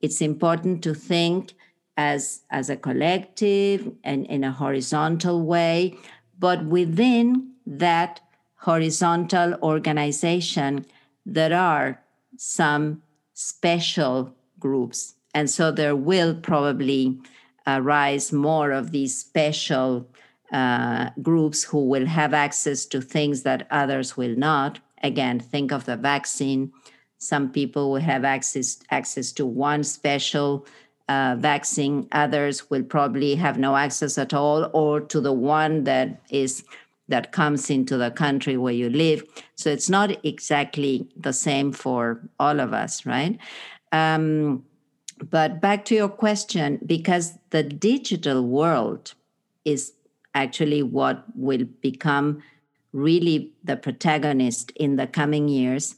it's 0.02 0.22
important 0.22 0.84
to 0.84 0.94
think 0.96 1.54
as, 1.98 2.42
as 2.50 2.70
a 2.70 2.76
collective 2.76 3.92
and 4.04 4.26
in 4.26 4.44
a 4.44 4.52
horizontal 4.52 5.44
way. 5.44 5.96
But 6.40 6.66
within 6.66 7.54
that 7.68 8.22
horizontal 8.56 9.56
organization, 9.62 10.86
there 11.26 11.56
are 11.56 12.02
some 12.38 13.04
special 13.34 14.36
groups. 14.60 15.16
And 15.34 15.50
so 15.50 15.72
there 15.72 15.96
will 15.96 16.34
probably 16.34 17.20
arise 17.68 18.32
more 18.32 18.72
of 18.72 18.92
these 18.92 19.18
special 19.18 20.08
uh, 20.52 21.10
groups 21.22 21.64
who 21.64 21.86
will 21.86 22.06
have 22.06 22.34
access 22.34 22.86
to 22.86 23.02
things 23.02 23.44
that 23.44 23.68
others 23.72 24.18
will 24.18 24.36
not. 24.36 24.80
Again, 25.04 25.40
think 25.40 25.72
of 25.72 25.86
the 25.86 25.96
vaccine. 25.96 26.72
Some 27.18 27.52
people 27.52 27.92
will 27.92 28.02
have 28.02 28.26
access 28.26 28.80
access 28.90 29.32
to 29.34 29.46
one 29.46 29.84
special 29.84 30.66
uh, 31.08 31.36
vaccine. 31.40 32.08
Others 32.12 32.70
will 32.70 32.84
probably 32.84 33.36
have 33.36 33.58
no 33.58 33.76
access 33.76 34.18
at 34.18 34.34
all, 34.34 34.70
or 34.74 35.02
to 35.02 35.22
the 35.22 35.34
one 35.34 35.84
that 35.86 36.22
is 36.30 36.64
that 37.08 37.32
comes 37.32 37.70
into 37.70 37.98
the 37.98 38.12
country 38.12 38.58
where 38.58 38.74
you 38.74 38.90
live. 38.90 39.24
So 39.56 39.70
it's 39.70 39.90
not 39.90 40.24
exactly 40.26 41.08
the 41.18 41.34
same 41.34 41.74
for 41.74 42.22
all 42.40 42.60
of 42.60 42.74
us, 42.74 43.06
right? 43.06 43.38
Um, 43.92 44.64
but 45.30 45.60
back 45.62 45.86
to 45.86 45.96
your 45.96 46.10
question, 46.10 46.80
because 46.86 47.38
the 47.50 47.64
digital 47.64 48.48
world 48.48 49.14
is 49.66 49.94
actually 50.34 50.84
what 50.84 51.24
will 51.36 51.66
become 51.82 52.42
really 52.94 53.54
the 53.64 53.76
protagonist 53.76 54.72
in 54.72 54.96
the 54.96 55.08
coming 55.08 55.48
years. 55.48 55.96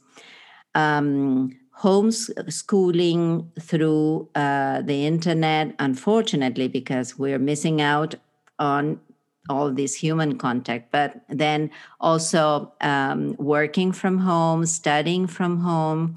Um, 0.74 1.58
homeschooling 1.78 3.48
through 3.60 4.28
uh, 4.34 4.82
the 4.82 5.06
internet, 5.06 5.74
unfortunately, 5.78 6.68
because 6.68 7.18
we're 7.18 7.38
missing 7.38 7.80
out 7.80 8.14
on 8.58 9.00
all 9.48 9.70
this 9.70 9.94
human 9.94 10.38
contact, 10.38 10.90
but 10.90 11.22
then 11.28 11.70
also 12.00 12.72
um, 12.80 13.34
working 13.38 13.92
from 13.92 14.18
home, 14.18 14.64
studying 14.66 15.26
from 15.26 15.60
home, 15.60 16.14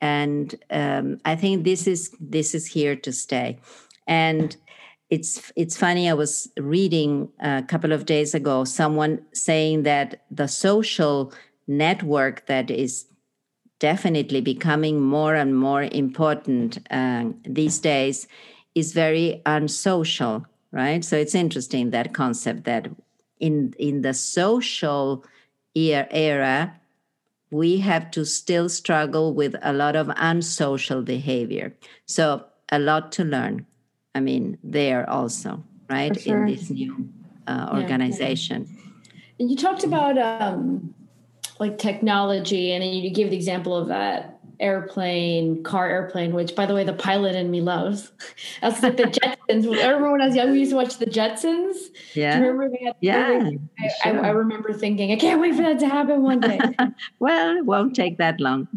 and 0.00 0.54
um, 0.70 1.20
I 1.24 1.36
think 1.36 1.64
this 1.64 1.86
is 1.86 2.14
this 2.20 2.54
is 2.54 2.66
here 2.66 2.96
to 2.96 3.12
stay. 3.12 3.58
And 4.06 4.56
it's 5.14 5.52
it's 5.54 5.76
funny. 5.76 6.10
I 6.10 6.14
was 6.14 6.48
reading 6.58 7.28
a 7.40 7.62
couple 7.62 7.92
of 7.92 8.04
days 8.04 8.34
ago 8.34 8.64
someone 8.64 9.24
saying 9.32 9.84
that 9.84 10.24
the 10.30 10.48
social 10.48 11.32
network 11.68 12.46
that 12.46 12.70
is 12.70 13.06
definitely 13.78 14.40
becoming 14.40 15.00
more 15.00 15.34
and 15.34 15.56
more 15.56 15.84
important 15.84 16.78
uh, 16.90 17.26
these 17.44 17.78
days 17.78 18.26
is 18.74 18.92
very 18.92 19.40
unsocial 19.46 20.44
right 20.72 21.04
so 21.04 21.16
it's 21.16 21.34
interesting 21.34 21.90
that 21.90 22.14
concept 22.14 22.64
that 22.64 22.88
in 23.40 23.72
in 23.78 24.02
the 24.02 24.14
social 24.14 25.24
era 25.74 26.56
we 27.50 27.78
have 27.78 28.10
to 28.10 28.24
still 28.24 28.68
struggle 28.68 29.34
with 29.34 29.54
a 29.62 29.72
lot 29.72 29.96
of 29.96 30.10
unsocial 30.16 31.02
behavior 31.02 31.74
so 32.06 32.44
a 32.70 32.78
lot 32.78 33.12
to 33.12 33.24
learn 33.24 33.66
i 34.14 34.20
mean 34.20 34.58
there 34.62 35.08
also 35.08 35.62
right 35.88 36.20
sure. 36.20 36.46
in 36.46 36.54
this 36.54 36.70
new 36.70 37.08
uh, 37.46 37.70
organization 37.72 38.66
yeah. 38.68 39.20
and 39.40 39.50
you 39.50 39.56
talked 39.56 39.84
about 39.84 40.16
um, 40.16 40.94
like 41.60 41.78
technology 41.78 42.72
and 42.72 42.84
you 42.84 43.10
give 43.10 43.30
the 43.30 43.36
example 43.36 43.76
of 43.76 43.88
that 43.88 44.34
airplane 44.60 45.62
car 45.62 45.88
airplane 45.88 46.32
which 46.32 46.54
by 46.54 46.66
the 46.66 46.74
way 46.74 46.84
the 46.84 46.92
pilot 46.92 47.34
in 47.34 47.50
me 47.50 47.60
loves. 47.60 48.12
That's 48.60 48.82
like 48.82 48.96
the 48.96 49.04
jetsons. 49.04 49.66
I 49.66 49.86
remember 49.88 50.12
when 50.12 50.20
i 50.20 50.26
was 50.26 50.36
young 50.36 50.52
we 50.52 50.60
used 50.60 50.70
to 50.70 50.76
watch 50.76 50.98
the 50.98 51.06
jetsons? 51.06 51.76
Yeah. 52.14 52.38
remember 52.38 52.70
that 52.70 52.96
yeah 53.00 53.50
I, 53.78 53.88
sure. 54.02 54.24
I, 54.24 54.28
I, 54.28 54.30
remember 54.30 54.72
thinking 54.72 55.12
i 55.12 55.16
can't 55.16 55.40
wait 55.40 55.54
for 55.54 55.62
that 55.62 55.78
to 55.80 55.88
happen 55.88 56.22
one 56.22 56.40
day. 56.40 56.60
Well 57.18 57.56
it 57.56 57.66
won't 57.66 57.94
take 57.94 58.18
that 58.18 58.40
long 58.40 58.68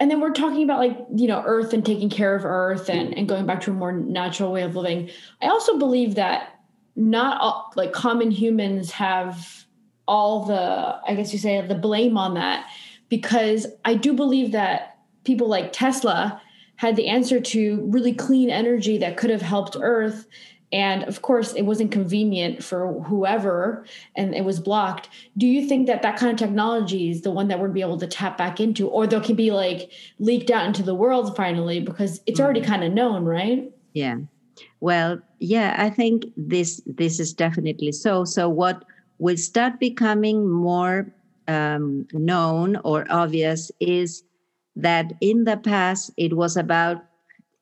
and 0.00 0.10
then 0.10 0.20
we're 0.20 0.32
talking 0.32 0.62
about 0.62 0.78
like 0.78 0.96
you 1.14 1.26
know 1.26 1.42
earth 1.44 1.72
and 1.72 1.84
taking 1.84 2.08
care 2.08 2.34
of 2.34 2.44
earth 2.44 2.88
and, 2.88 3.16
and 3.16 3.28
going 3.28 3.46
back 3.46 3.60
to 3.62 3.70
a 3.70 3.74
more 3.74 3.92
natural 3.92 4.52
way 4.52 4.62
of 4.62 4.76
living. 4.76 5.10
I 5.42 5.48
also 5.48 5.78
believe 5.78 6.14
that 6.14 6.60
not 6.94 7.40
all 7.40 7.72
like 7.76 7.92
common 7.92 8.30
humans 8.30 8.92
have 8.92 9.64
all 10.06 10.46
the 10.46 10.98
i 11.06 11.14
guess 11.14 11.32
you 11.32 11.38
say 11.38 11.60
the 11.66 11.74
blame 11.74 12.16
on 12.16 12.34
that. 12.34 12.66
Because 13.08 13.66
i 13.84 13.94
do 13.94 14.12
believe 14.12 14.52
that 14.52 14.98
people 15.24 15.48
like 15.48 15.72
tesla 15.72 16.40
had 16.76 16.94
the 16.94 17.08
answer 17.08 17.40
to 17.40 17.84
really 17.88 18.12
clean 18.12 18.50
energy 18.50 18.98
that 18.98 19.16
could 19.16 19.30
have 19.30 19.42
helped 19.42 19.76
earth 19.80 20.26
and 20.72 21.02
of 21.04 21.22
course 21.22 21.54
it 21.54 21.62
wasn't 21.62 21.90
convenient 21.90 22.62
for 22.62 23.00
whoever 23.02 23.84
and 24.16 24.34
it 24.34 24.44
was 24.44 24.60
blocked. 24.60 25.08
Do 25.36 25.46
you 25.46 25.66
think 25.66 25.86
that 25.86 26.02
that 26.02 26.16
kind 26.16 26.32
of 26.32 26.38
technology 26.38 27.10
is 27.10 27.22
the 27.22 27.30
one 27.30 27.48
that 27.48 27.60
we'd 27.60 27.72
be 27.72 27.80
able 27.80 27.98
to 27.98 28.06
tap 28.06 28.36
back 28.36 28.60
into 28.60 28.88
or 28.88 29.06
that 29.06 29.24
can 29.24 29.36
be 29.36 29.50
like 29.50 29.90
leaked 30.18 30.50
out 30.50 30.66
into 30.66 30.82
the 30.82 30.94
world 30.94 31.34
finally 31.36 31.80
because 31.80 32.20
it's 32.26 32.40
already 32.40 32.60
mm-hmm. 32.60 32.70
kind 32.70 32.84
of 32.84 32.92
known 32.92 33.24
right? 33.24 33.72
Yeah. 33.92 34.16
Well 34.80 35.20
yeah 35.40 35.76
i 35.78 35.88
think 35.88 36.24
this 36.36 36.82
this 36.86 37.20
is 37.20 37.32
definitely 37.32 37.92
so. 37.92 38.24
So 38.24 38.48
what 38.48 38.84
will 39.18 39.36
start 39.36 39.78
becoming 39.78 40.48
more 40.48 41.12
um, 41.48 42.06
known 42.12 42.76
or 42.84 43.06
obvious 43.10 43.70
is 43.80 44.22
that 44.76 45.12
in 45.20 45.44
the 45.44 45.56
past 45.56 46.10
it 46.16 46.36
was 46.36 46.56
about 46.56 47.04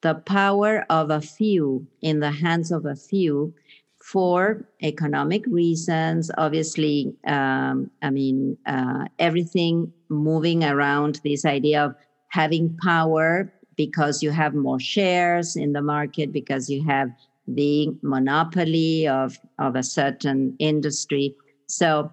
the 0.02 0.14
power 0.14 0.84
of 0.90 1.10
a 1.10 1.20
few 1.20 1.86
in 2.02 2.20
the 2.20 2.30
hands 2.30 2.70
of 2.70 2.84
a 2.86 2.96
few 2.96 3.54
for 3.98 4.64
economic 4.82 5.44
reasons 5.46 6.30
obviously 6.38 7.12
um, 7.26 7.90
i 8.02 8.10
mean 8.10 8.56
uh, 8.66 9.04
everything 9.18 9.92
moving 10.08 10.62
around 10.62 11.20
this 11.24 11.44
idea 11.44 11.84
of 11.84 11.94
having 12.28 12.76
power 12.82 13.52
because 13.76 14.22
you 14.22 14.30
have 14.30 14.54
more 14.54 14.80
shares 14.80 15.56
in 15.56 15.72
the 15.72 15.82
market 15.82 16.32
because 16.32 16.68
you 16.68 16.84
have 16.84 17.10
the 17.46 17.88
monopoly 18.02 19.06
of, 19.06 19.38
of 19.58 19.76
a 19.76 19.82
certain 19.82 20.56
industry. 20.58 21.34
So, 21.66 22.12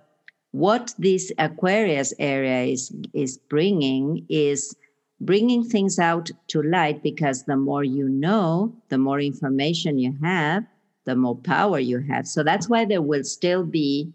what 0.51 0.93
this 0.99 1.31
Aquarius 1.39 2.13
area 2.19 2.71
is 2.71 2.93
is 3.13 3.39
bringing 3.49 4.23
is 4.29 4.75
bringing 5.25 5.63
things 5.63 5.99
out 5.99 6.29
to 6.47 6.61
light 6.61 7.03
because 7.03 7.43
the 7.43 7.55
more 7.55 7.83
you 7.83 8.09
know, 8.09 8.73
the 8.89 8.97
more 8.97 9.19
information 9.19 9.97
you 9.97 10.15
have, 10.21 10.63
the 11.05 11.15
more 11.15 11.35
power 11.35 11.79
you 11.79 11.99
have. 11.99 12.27
So 12.27 12.43
that's 12.43 12.69
why 12.69 12.85
there 12.85 13.01
will 13.01 13.23
still 13.23 13.63
be 13.63 14.13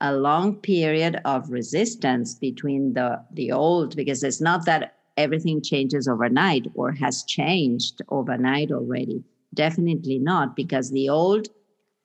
a 0.00 0.14
long 0.14 0.56
period 0.56 1.20
of 1.24 1.50
resistance 1.50 2.34
between 2.34 2.92
the 2.92 3.24
the 3.32 3.50
old 3.52 3.96
because 3.96 4.22
it's 4.22 4.40
not 4.40 4.66
that 4.66 4.96
everything 5.16 5.62
changes 5.62 6.06
overnight 6.06 6.66
or 6.74 6.92
has 6.92 7.24
changed 7.24 8.02
overnight 8.10 8.70
already 8.70 9.24
definitely 9.54 10.18
not 10.18 10.54
because 10.54 10.90
the 10.90 11.08
old 11.08 11.48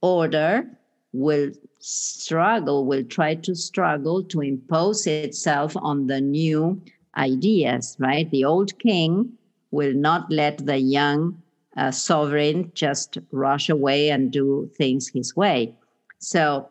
order 0.01 0.65
will 1.11 1.51
struggle 1.79 2.85
will 2.85 3.03
try 3.03 3.35
to 3.35 3.53
struggle 3.53 4.23
to 4.23 4.39
impose 4.39 5.05
itself 5.05 5.75
on 5.75 6.07
the 6.07 6.21
new 6.21 6.81
ideas 7.17 7.95
right? 7.99 8.29
The 8.31 8.45
old 8.45 8.77
king 8.79 9.33
will 9.71 9.93
not 9.93 10.31
let 10.31 10.65
the 10.65 10.77
young 10.77 11.41
uh, 11.77 11.91
sovereign 11.91 12.71
just 12.73 13.17
rush 13.31 13.69
away 13.69 14.09
and 14.09 14.31
do 14.31 14.69
things 14.75 15.07
his 15.07 15.35
way. 15.35 15.75
So 16.19 16.69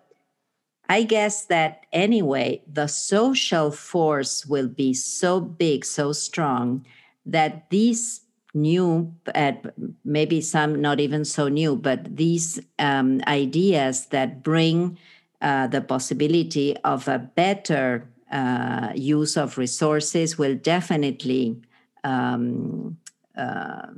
I 0.89 1.05
guess 1.05 1.47
that 1.47 1.87
anyway, 1.93 2.63
the 2.71 2.87
social 2.87 3.71
force 3.71 4.45
will 4.45 4.69
be 4.69 4.93
so 4.93 5.41
big, 5.41 5.85
so 5.85 6.13
strong 6.13 6.85
that 7.25 7.71
these 7.71 8.23
new, 8.55 9.15
uh, 9.35 9.53
maybe 10.05 10.41
some 10.41 10.81
not 10.81 10.99
even 10.99 11.25
so 11.25 11.49
new, 11.49 11.77
but 11.77 12.17
these 12.17 12.61
um, 12.79 13.21
ideas 13.29 14.07
that 14.07 14.43
bring 14.43 14.99
uh, 15.41 15.69
the 15.69 15.81
possibility 15.81 16.77
of 16.79 17.07
a 17.09 17.19
better 17.19 18.09
uh, 18.31 18.93
use 18.95 19.37
of 19.37 19.59
resources 19.59 20.39
will 20.39 20.55
definitely 20.55 21.61
um, 22.05 22.97
uh, 23.37 23.89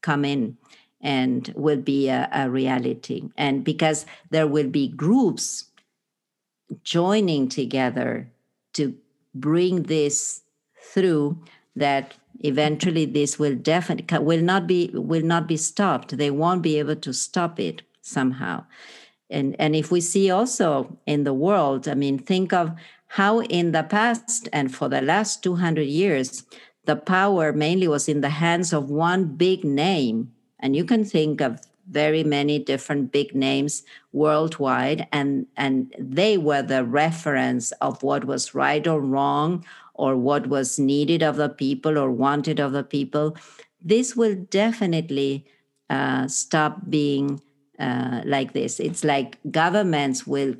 come 0.00 0.24
in 0.24 0.56
and 1.00 1.52
will 1.56 1.80
be 1.80 2.08
a, 2.08 2.28
a 2.32 2.50
reality. 2.50 3.24
And 3.36 3.64
because 3.64 4.06
there 4.30 4.46
will 4.46 4.68
be 4.68 4.88
groups 4.88 5.66
joining 6.82 7.48
together 7.48 8.30
to 8.74 8.94
bring 9.34 9.84
this 9.84 10.42
through 10.92 11.38
that 11.76 12.14
eventually 12.40 13.04
this 13.04 13.38
will 13.38 13.54
definitely 13.54 14.18
will 14.18 14.42
not 14.42 14.66
be 14.66 14.90
will 14.94 15.22
not 15.22 15.46
be 15.46 15.56
stopped 15.56 16.16
they 16.16 16.30
won't 16.30 16.62
be 16.62 16.78
able 16.78 16.96
to 16.96 17.12
stop 17.12 17.58
it 17.58 17.82
somehow 18.00 18.64
and 19.30 19.56
and 19.58 19.74
if 19.74 19.90
we 19.90 20.00
see 20.00 20.30
also 20.30 20.96
in 21.06 21.24
the 21.24 21.34
world 21.34 21.88
i 21.88 21.94
mean 21.94 22.18
think 22.18 22.52
of 22.52 22.70
how 23.08 23.40
in 23.40 23.72
the 23.72 23.82
past 23.82 24.48
and 24.52 24.74
for 24.74 24.88
the 24.88 25.00
last 25.00 25.42
200 25.42 25.82
years 25.82 26.44
the 26.88 26.96
power 26.96 27.52
mainly 27.52 27.86
was 27.86 28.08
in 28.08 28.22
the 28.22 28.30
hands 28.30 28.72
of 28.72 28.88
one 28.88 29.26
big 29.36 29.62
name. 29.62 30.32
And 30.58 30.74
you 30.74 30.84
can 30.84 31.04
think 31.04 31.42
of 31.42 31.60
very 31.86 32.24
many 32.24 32.58
different 32.58 33.12
big 33.12 33.34
names 33.34 33.82
worldwide 34.12 35.06
and 35.12 35.46
and 35.56 35.94
they 35.98 36.36
were 36.36 36.62
the 36.62 36.84
reference 36.84 37.72
of 37.80 38.02
what 38.02 38.24
was 38.24 38.54
right 38.54 38.86
or 38.86 39.00
wrong 39.00 39.64
or 39.94 40.16
what 40.16 40.46
was 40.46 40.78
needed 40.78 41.22
of 41.22 41.36
the 41.36 41.48
people 41.48 41.98
or 41.98 42.10
wanted 42.10 42.58
of 42.58 42.72
the 42.72 42.84
people. 42.84 43.36
This 43.82 44.16
will 44.16 44.34
definitely 44.50 45.46
uh, 45.90 46.26
stop 46.28 46.88
being 46.88 47.40
uh, 47.78 48.22
like 48.24 48.52
this. 48.54 48.80
It's 48.80 49.04
like 49.04 49.38
governments 49.50 50.26
will 50.26 50.54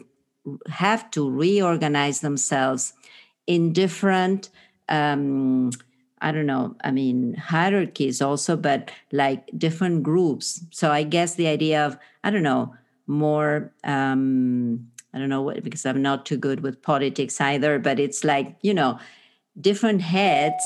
have 0.68 1.10
to 1.12 1.28
reorganize 1.28 2.20
themselves 2.20 2.92
in 3.46 3.72
different 3.72 4.50
um, 4.88 5.70
I 6.20 6.32
don't 6.32 6.46
know, 6.46 6.74
I 6.82 6.90
mean, 6.90 7.34
hierarchies 7.34 8.20
also, 8.20 8.56
but 8.56 8.90
like 9.12 9.48
different 9.56 10.02
groups. 10.02 10.64
So 10.70 10.90
I 10.90 11.02
guess 11.04 11.34
the 11.34 11.46
idea 11.46 11.86
of, 11.86 11.96
I 12.24 12.30
don't 12.30 12.42
know, 12.42 12.74
more, 13.06 13.72
um, 13.84 14.88
I 15.14 15.18
don't 15.18 15.28
know 15.28 15.42
what, 15.42 15.62
because 15.62 15.86
I'm 15.86 16.02
not 16.02 16.26
too 16.26 16.36
good 16.36 16.60
with 16.60 16.82
politics 16.82 17.40
either, 17.40 17.78
but 17.78 18.00
it's 18.00 18.24
like, 18.24 18.56
you 18.62 18.74
know, 18.74 18.98
different 19.60 20.02
heads 20.02 20.64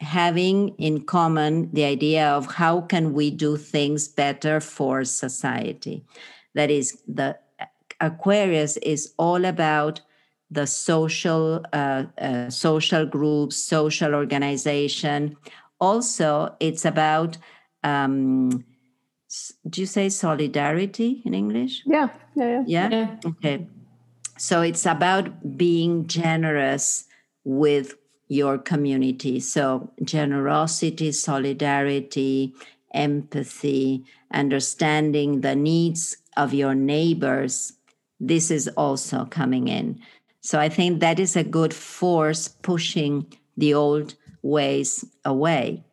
having 0.00 0.70
in 0.78 1.02
common 1.02 1.70
the 1.72 1.84
idea 1.84 2.26
of 2.28 2.54
how 2.54 2.80
can 2.80 3.12
we 3.12 3.30
do 3.30 3.56
things 3.56 4.08
better 4.08 4.60
for 4.60 5.04
society. 5.04 6.04
That 6.54 6.70
is, 6.70 7.00
the 7.06 7.38
Aquarius 8.00 8.76
is 8.78 9.12
all 9.18 9.44
about 9.44 10.00
the 10.50 10.66
social 10.66 11.64
uh, 11.72 12.04
uh, 12.18 12.50
social 12.50 13.06
groups, 13.06 13.56
social 13.56 14.14
organization. 14.14 15.36
Also, 15.80 16.54
it's 16.60 16.84
about 16.84 17.38
um, 17.84 18.64
do 19.68 19.80
you 19.80 19.86
say 19.86 20.08
solidarity 20.08 21.22
in 21.24 21.34
English? 21.34 21.82
Yeah, 21.86 22.08
yeah, 22.34 22.48
yeah. 22.48 22.64
Yeah. 22.66 22.88
yeah. 22.90 23.16
Okay. 23.24 23.66
So 24.38 24.62
it's 24.62 24.86
about 24.86 25.56
being 25.56 26.06
generous 26.06 27.04
with 27.44 27.94
your 28.28 28.58
community. 28.58 29.40
So 29.40 29.92
generosity, 30.02 31.12
solidarity, 31.12 32.54
empathy, 32.94 34.04
understanding 34.32 35.42
the 35.42 35.54
needs 35.54 36.16
of 36.36 36.54
your 36.54 36.74
neighbors. 36.74 37.74
This 38.20 38.50
is 38.50 38.68
also 38.76 39.24
coming 39.24 39.68
in. 39.68 40.00
So 40.40 40.58
I 40.58 40.68
think 40.68 41.00
that 41.00 41.18
is 41.18 41.36
a 41.36 41.44
good 41.44 41.74
force 41.74 42.48
pushing 42.48 43.26
the 43.56 43.74
old 43.74 44.14
ways 44.42 45.04
away. 45.24 45.84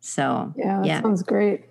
So 0.00 0.52
yeah, 0.56 0.78
that 0.78 0.86
yeah. 0.86 1.02
sounds 1.02 1.22
great. 1.22 1.64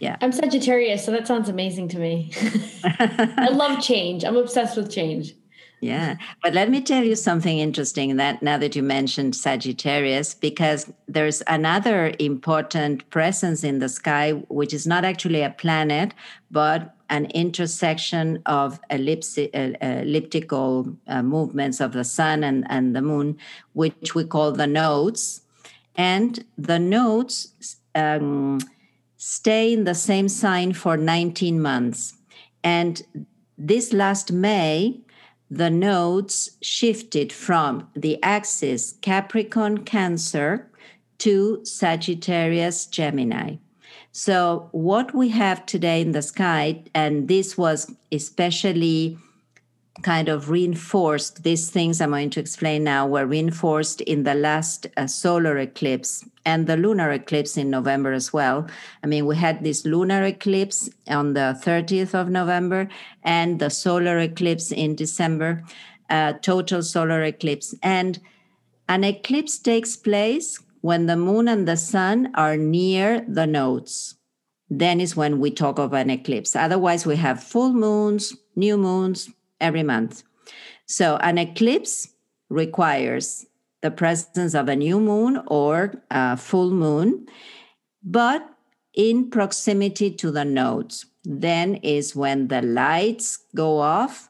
Yeah. 0.00 0.16
I'm 0.20 0.32
Sagittarius, 0.32 1.04
so 1.04 1.12
that 1.12 1.28
sounds 1.28 1.48
amazing 1.48 1.86
to 1.88 1.98
me. 1.98 2.32
I 2.84 3.50
love 3.52 3.80
change. 3.80 4.24
I'm 4.24 4.36
obsessed 4.36 4.76
with 4.76 4.90
change. 4.90 5.34
Yeah. 5.80 6.16
But 6.42 6.54
let 6.54 6.70
me 6.70 6.80
tell 6.80 7.02
you 7.02 7.16
something 7.16 7.58
interesting 7.58 8.16
that 8.16 8.42
now 8.42 8.56
that 8.58 8.76
you 8.76 8.82
mentioned 8.84 9.34
Sagittarius, 9.34 10.34
because 10.34 10.92
there's 11.08 11.42
another 11.48 12.14
important 12.20 13.08
presence 13.10 13.64
in 13.64 13.80
the 13.80 13.88
sky, 13.88 14.32
which 14.48 14.72
is 14.72 14.86
not 14.86 15.04
actually 15.04 15.42
a 15.42 15.50
planet, 15.50 16.14
but 16.50 16.94
an 17.12 17.26
intersection 17.26 18.42
of 18.46 18.80
ellipsi- 18.90 19.50
uh, 19.54 20.00
elliptical 20.00 20.96
uh, 21.06 21.22
movements 21.22 21.78
of 21.78 21.92
the 21.92 22.04
sun 22.04 22.42
and, 22.42 22.64
and 22.70 22.96
the 22.96 23.02
moon, 23.02 23.36
which 23.74 24.14
we 24.14 24.24
call 24.24 24.50
the 24.50 24.66
nodes. 24.66 25.42
And 25.94 26.42
the 26.56 26.78
nodes 26.78 27.76
um, 27.94 28.60
stay 29.18 29.74
in 29.74 29.84
the 29.84 29.94
same 29.94 30.26
sign 30.26 30.72
for 30.72 30.96
19 30.96 31.60
months. 31.60 32.14
And 32.64 33.02
this 33.58 33.92
last 33.92 34.32
May, 34.32 35.02
the 35.50 35.68
nodes 35.68 36.56
shifted 36.62 37.30
from 37.30 37.90
the 37.94 38.18
axis 38.22 38.94
Capricorn 39.02 39.84
Cancer 39.84 40.70
to 41.18 41.62
Sagittarius 41.62 42.86
Gemini. 42.86 43.56
So, 44.14 44.68
what 44.72 45.14
we 45.14 45.30
have 45.30 45.64
today 45.64 46.02
in 46.02 46.12
the 46.12 46.20
sky, 46.20 46.84
and 46.94 47.28
this 47.28 47.56
was 47.56 47.90
especially 48.12 49.16
kind 50.02 50.28
of 50.28 50.50
reinforced, 50.50 51.44
these 51.44 51.70
things 51.70 51.98
I'm 51.98 52.10
going 52.10 52.28
to 52.30 52.40
explain 52.40 52.84
now 52.84 53.06
were 53.06 53.24
reinforced 53.26 54.02
in 54.02 54.24
the 54.24 54.34
last 54.34 54.86
uh, 54.98 55.06
solar 55.06 55.56
eclipse 55.56 56.24
and 56.44 56.66
the 56.66 56.76
lunar 56.76 57.10
eclipse 57.10 57.56
in 57.56 57.70
November 57.70 58.12
as 58.12 58.34
well. 58.34 58.68
I 59.02 59.06
mean, 59.06 59.24
we 59.24 59.36
had 59.36 59.64
this 59.64 59.86
lunar 59.86 60.24
eclipse 60.24 60.90
on 61.08 61.32
the 61.32 61.58
30th 61.62 62.14
of 62.14 62.28
November 62.28 62.88
and 63.22 63.60
the 63.60 63.70
solar 63.70 64.18
eclipse 64.18 64.72
in 64.72 64.94
December, 64.94 65.62
uh, 66.10 66.34
total 66.42 66.82
solar 66.82 67.22
eclipse. 67.22 67.74
And 67.82 68.18
an 68.88 69.04
eclipse 69.04 69.58
takes 69.58 69.96
place 69.96 70.58
when 70.82 71.06
the 71.06 71.16
moon 71.16 71.48
and 71.48 71.66
the 71.66 71.76
sun 71.76 72.30
are 72.34 72.56
near 72.56 73.24
the 73.26 73.46
nodes. 73.46 74.16
Then 74.68 75.00
is 75.00 75.16
when 75.16 75.38
we 75.38 75.50
talk 75.50 75.78
of 75.78 75.92
an 75.92 76.10
eclipse. 76.10 76.54
Otherwise, 76.54 77.06
we 77.06 77.16
have 77.16 77.42
full 77.42 77.72
moons, 77.72 78.34
new 78.56 78.76
moons 78.76 79.30
every 79.60 79.82
month. 79.82 80.22
So, 80.86 81.16
an 81.16 81.38
eclipse 81.38 82.08
requires 82.48 83.46
the 83.80 83.90
presence 83.90 84.54
of 84.54 84.68
a 84.68 84.76
new 84.76 85.00
moon 85.00 85.42
or 85.46 85.94
a 86.10 86.36
full 86.36 86.70
moon, 86.70 87.26
but 88.02 88.48
in 88.94 89.30
proximity 89.30 90.10
to 90.10 90.30
the 90.30 90.44
nodes. 90.44 91.06
Then 91.24 91.76
is 91.76 92.16
when 92.16 92.48
the 92.48 92.62
lights 92.62 93.38
go 93.54 93.78
off, 93.78 94.28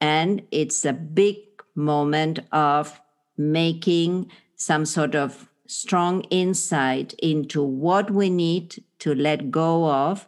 and 0.00 0.42
it's 0.50 0.84
a 0.84 0.92
big 0.92 1.36
moment 1.74 2.40
of 2.52 3.00
making 3.38 4.30
some 4.56 4.84
sort 4.84 5.14
of 5.14 5.48
strong 5.66 6.22
insight 6.30 7.12
into 7.14 7.62
what 7.62 8.10
we 8.10 8.30
need 8.30 8.82
to 9.00 9.14
let 9.14 9.50
go 9.50 9.90
of 9.90 10.26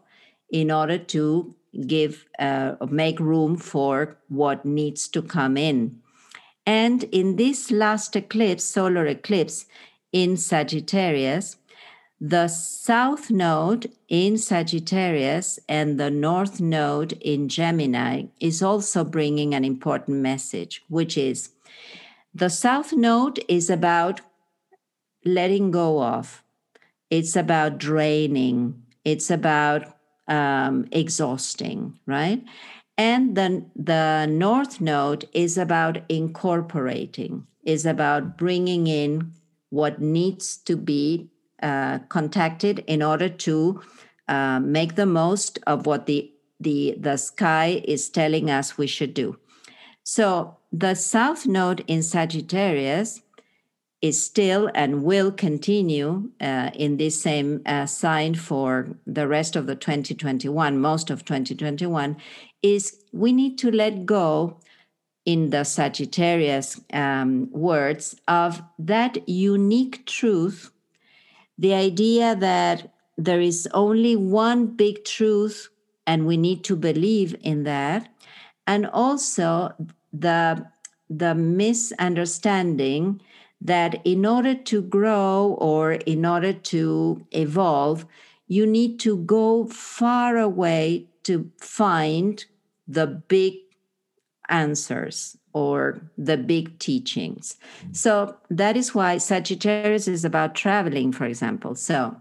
in 0.50 0.70
order 0.70 0.98
to 0.98 1.54
give 1.86 2.26
uh, 2.38 2.74
make 2.88 3.20
room 3.20 3.56
for 3.56 4.16
what 4.28 4.64
needs 4.64 5.08
to 5.08 5.22
come 5.22 5.56
in. 5.56 6.00
And 6.66 7.04
in 7.04 7.36
this 7.36 7.70
last 7.70 8.16
eclipse 8.16 8.64
solar 8.64 9.06
eclipse 9.06 9.66
in 10.12 10.36
Sagittarius, 10.36 11.56
the 12.20 12.48
south 12.48 13.30
node 13.30 13.92
in 14.08 14.36
Sagittarius 14.38 15.60
and 15.68 16.00
the 16.00 16.10
north 16.10 16.60
node 16.60 17.12
in 17.20 17.48
Gemini 17.48 18.24
is 18.40 18.62
also 18.62 19.04
bringing 19.04 19.54
an 19.54 19.64
important 19.64 20.18
message, 20.18 20.82
which 20.88 21.16
is 21.16 21.50
the 22.34 22.50
south 22.50 22.92
node 22.92 23.42
is 23.48 23.70
about 23.70 24.20
letting 25.24 25.70
go 25.70 26.02
of, 26.02 26.42
it's 27.10 27.36
about 27.36 27.78
draining, 27.78 28.82
it's 29.04 29.30
about 29.30 29.86
um, 30.28 30.86
exhausting, 30.92 31.98
right? 32.06 32.44
And 32.96 33.36
then 33.36 33.70
the 33.76 34.26
north 34.26 34.80
node 34.80 35.28
is 35.32 35.56
about 35.56 35.98
incorporating, 36.08 37.46
is 37.64 37.86
about 37.86 38.36
bringing 38.36 38.86
in 38.86 39.32
what 39.70 40.00
needs 40.00 40.56
to 40.56 40.76
be 40.76 41.30
uh, 41.62 41.98
contacted 42.08 42.84
in 42.86 43.02
order 43.02 43.28
to 43.28 43.82
uh, 44.28 44.60
make 44.60 44.94
the 44.94 45.06
most 45.06 45.58
of 45.66 45.86
what 45.86 46.06
the 46.06 46.32
the 46.60 46.96
the 46.98 47.16
sky 47.16 47.80
is 47.84 48.10
telling 48.10 48.50
us 48.50 48.76
we 48.76 48.86
should 48.86 49.14
do. 49.14 49.38
So 50.02 50.56
the 50.72 50.94
south 50.94 51.46
node 51.46 51.84
in 51.86 52.02
Sagittarius 52.02 53.22
is 54.00 54.22
still 54.22 54.70
and 54.74 55.02
will 55.02 55.32
continue 55.32 56.30
uh, 56.40 56.70
in 56.74 56.96
this 56.96 57.20
same 57.20 57.60
uh, 57.66 57.84
sign 57.86 58.34
for 58.34 58.96
the 59.06 59.26
rest 59.26 59.56
of 59.56 59.66
the 59.66 59.74
2021, 59.74 60.78
most 60.78 61.10
of 61.10 61.24
2021, 61.24 62.16
is 62.62 63.04
we 63.12 63.32
need 63.32 63.58
to 63.58 63.70
let 63.70 64.06
go 64.06 64.60
in 65.24 65.50
the 65.50 65.64
Sagittarius 65.64 66.80
um, 66.92 67.50
words 67.50 68.14
of 68.28 68.62
that 68.78 69.28
unique 69.28 70.06
truth, 70.06 70.70
the 71.58 71.74
idea 71.74 72.36
that 72.36 72.94
there 73.16 73.40
is 73.40 73.68
only 73.74 74.14
one 74.14 74.66
big 74.68 75.04
truth 75.04 75.68
and 76.06 76.24
we 76.24 76.36
need 76.36 76.64
to 76.64 76.76
believe 76.76 77.36
in 77.42 77.64
that, 77.64 78.08
and 78.66 78.86
also 78.86 79.74
the, 80.12 80.64
the 81.10 81.34
misunderstanding 81.34 83.20
that 83.60 84.00
in 84.04 84.24
order 84.24 84.54
to 84.54 84.82
grow 84.82 85.56
or 85.58 85.92
in 85.92 86.24
order 86.24 86.52
to 86.52 87.26
evolve, 87.32 88.06
you 88.46 88.66
need 88.66 89.00
to 89.00 89.18
go 89.18 89.66
far 89.66 90.38
away 90.38 91.06
to 91.24 91.50
find 91.58 92.44
the 92.86 93.06
big 93.06 93.54
answers 94.48 95.36
or 95.52 96.00
the 96.16 96.36
big 96.36 96.78
teachings. 96.78 97.56
So 97.92 98.36
that 98.48 98.76
is 98.76 98.94
why 98.94 99.18
Sagittarius 99.18 100.08
is 100.08 100.24
about 100.24 100.54
traveling, 100.54 101.12
for 101.12 101.24
example. 101.24 101.74
So, 101.74 102.16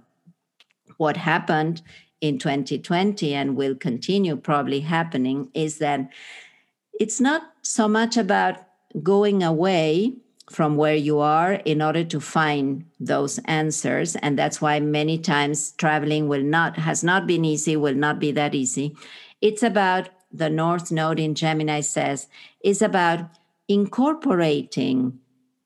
what 0.97 1.15
happened 1.15 1.83
in 2.21 2.39
2020 2.39 3.33
and 3.33 3.55
will 3.55 3.75
continue 3.75 4.35
probably 4.35 4.79
happening 4.79 5.49
is 5.53 5.77
that 5.77 6.09
it's 6.99 7.21
not 7.21 7.43
so 7.61 7.87
much 7.87 8.17
about 8.17 8.55
going 9.03 9.43
away 9.43 10.15
from 10.49 10.77
where 10.77 10.95
you 10.95 11.19
are 11.19 11.53
in 11.53 11.81
order 11.81 12.03
to 12.05 12.19
find 12.19 12.85
those 12.99 13.37
answers. 13.45 14.15
And 14.17 14.39
that's 14.39 14.61
why 14.61 14.79
many 14.79 15.17
times 15.17 15.71
traveling 15.71 16.27
will 16.27 16.43
not 16.43 16.77
has 16.77 17.03
not 17.03 17.27
been 17.27 17.43
easy 17.43 17.75
will 17.75 17.95
not 17.95 18.19
be 18.19 18.31
that 18.31 18.55
easy. 18.55 18.95
It's 19.41 19.63
about 19.63 20.09
the 20.31 20.49
north 20.49 20.91
node 20.91 21.19
in 21.19 21.35
gemini 21.35 21.81
says 21.81 22.27
is 22.63 22.81
about 22.81 23.21
incorporating 23.67 25.19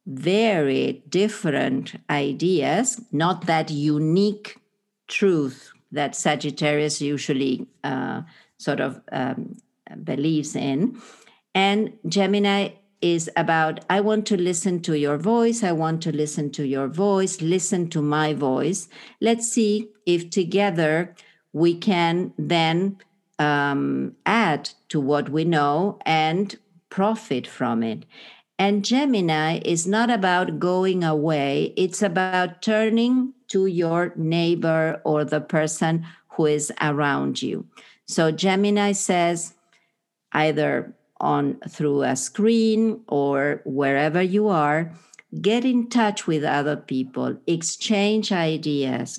very 0.06 1.04
different 1.10 1.96
ideas 2.10 3.02
not 3.12 3.46
that 3.46 3.70
unique 3.72 4.58
truth 5.08 5.72
that 5.92 6.16
sagittarius 6.16 7.02
usually 7.02 7.68
uh, 7.84 8.22
sort 8.58 8.80
of 8.80 9.02
um, 9.12 9.58
believes 10.04 10.56
in. 10.56 11.00
And 11.54 11.94
gemini 12.08 12.70
is 13.02 13.30
about 13.36 13.84
I 13.90 14.02
want 14.02 14.26
to 14.28 14.38
listen 14.38 14.82
to 14.82 14.98
your 14.98 15.18
voice. 15.18 15.64
I 15.64 15.72
want 15.72 16.02
to 16.04 16.12
listen 16.12 16.52
to 16.52 16.66
your 16.66 16.88
voice, 16.88 17.42
listen 17.42 17.90
to 17.90 18.02
my 18.02 18.34
voice. 18.34 18.88
Let's 19.20 19.52
see 19.52 19.90
if 20.06 20.30
together 20.30 21.16
we 21.54 21.76
can 21.76 22.34
then 22.38 22.98
um, 23.40 24.16
add 24.26 24.70
to 24.90 25.00
what 25.00 25.30
we 25.30 25.44
know 25.44 26.00
and 26.06 26.58
profit 26.90 27.48
from 27.48 27.84
it. 27.84 28.06
And 28.60 28.86
Gemini 28.86 29.60
is 29.66 29.88
not 29.88 30.12
about 30.12 30.60
going 30.60 31.04
away, 31.04 31.74
it's 31.76 32.04
about 32.04 32.62
turning 32.62 33.34
to 33.48 33.66
your 33.66 34.14
neighbor 34.16 35.02
or 35.04 35.26
the 35.26 35.42
person 35.42 36.06
who 36.30 36.46
is 36.46 36.72
around 36.80 37.42
you. 37.42 37.66
So 38.06 38.32
Gemini 38.32 38.92
says 38.92 39.56
either 40.32 40.94
on 41.22 41.58
through 41.70 42.04
a 42.04 42.16
screen 42.16 43.02
or 43.08 43.62
wherever 43.66 44.22
you 44.22 44.50
are 44.50 44.92
get 45.42 45.64
in 45.64 45.88
touch 45.88 46.28
with 46.28 46.44
other 46.44 46.76
people 46.76 47.38
exchange 47.48 48.34
ideas 48.34 49.18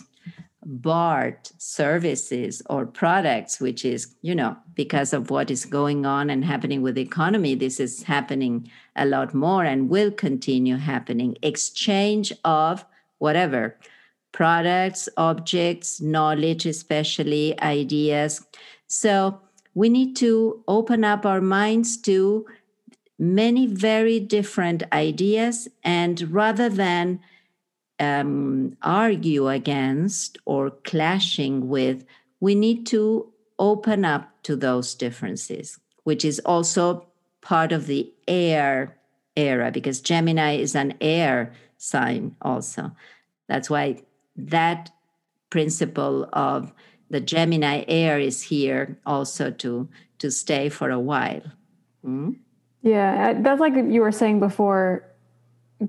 bart 0.64 1.50
services 1.58 2.62
or 2.68 2.84
products 2.86 3.58
which 3.58 3.84
is 3.84 4.14
you 4.20 4.34
know 4.34 4.56
because 4.74 5.12
of 5.12 5.30
what 5.30 5.50
is 5.50 5.64
going 5.64 6.04
on 6.04 6.28
and 6.28 6.44
happening 6.44 6.82
with 6.82 6.94
the 6.94 7.02
economy 7.02 7.54
this 7.54 7.80
is 7.80 8.02
happening 8.02 8.70
a 8.96 9.06
lot 9.06 9.34
more 9.34 9.64
and 9.64 9.88
will 9.88 10.10
continue 10.10 10.76
happening. 10.76 11.36
Exchange 11.42 12.32
of 12.44 12.84
whatever 13.18 13.76
products 14.32 15.08
objects 15.16 16.00
knowledge 16.00 16.66
especially 16.66 17.58
ideas. 17.60 18.44
So 18.86 19.40
we 19.74 19.88
need 19.88 20.16
to 20.16 20.62
open 20.68 21.04
up 21.04 21.24
our 21.24 21.40
minds 21.40 21.96
to 21.96 22.46
many 23.18 23.66
very 23.66 24.18
different 24.20 24.82
ideas 24.92 25.68
and 25.82 26.30
rather 26.32 26.68
than 26.68 27.20
um, 28.00 28.76
argue 28.82 29.48
against 29.48 30.38
or 30.44 30.70
clashing 30.70 31.68
with, 31.68 32.04
we 32.40 32.54
need 32.54 32.84
to 32.86 33.32
open 33.58 34.04
up 34.04 34.42
to 34.42 34.56
those 34.56 34.94
differences, 34.94 35.78
which 36.02 36.24
is 36.24 36.40
also 36.40 37.06
part 37.40 37.70
of 37.70 37.86
the 37.86 38.12
air 38.26 38.96
era 39.36 39.70
because 39.70 40.00
Gemini 40.00 40.56
is 40.56 40.74
an 40.74 40.94
air 41.00 41.52
sign 41.78 42.34
also. 42.42 42.90
That's 43.48 43.70
why 43.70 44.02
that 44.36 44.90
principle 45.50 46.28
of 46.32 46.72
the 47.12 47.20
Gemini 47.20 47.84
air 47.86 48.18
is 48.18 48.42
here 48.42 48.98
also 49.06 49.50
to 49.50 49.88
to 50.18 50.30
stay 50.30 50.68
for 50.68 50.90
a 50.90 50.98
while. 50.98 51.42
Mm? 52.04 52.36
Yeah, 52.80 53.34
that's 53.34 53.60
like 53.60 53.74
you 53.74 54.00
were 54.00 54.12
saying 54.12 54.40
before. 54.40 55.04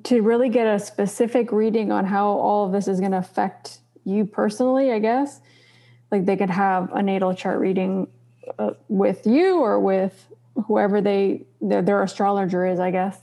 To 0.06 0.22
really 0.22 0.50
get 0.50 0.66
a 0.66 0.80
specific 0.80 1.52
reading 1.52 1.92
on 1.92 2.06
how 2.06 2.26
all 2.28 2.66
of 2.66 2.72
this 2.72 2.88
is 2.88 3.00
going 3.00 3.12
to 3.12 3.20
affect 3.20 3.78
you 4.06 4.26
personally, 4.26 4.92
I 4.92 4.98
guess, 4.98 5.40
like 6.12 6.26
they 6.26 6.36
could 6.36 6.50
have 6.50 6.92
a 6.94 7.02
natal 7.04 7.36
chart 7.36 7.60
reading 7.60 8.08
uh, 8.58 8.72
with 8.88 9.28
you 9.28 9.60
or 9.60 9.80
with 9.80 10.28
whoever 10.66 11.00
they 11.00 11.46
their, 11.62 11.84
their 11.84 12.02
astrologer 12.02 12.66
is, 12.66 12.80
I 12.80 12.90
guess. 12.90 13.20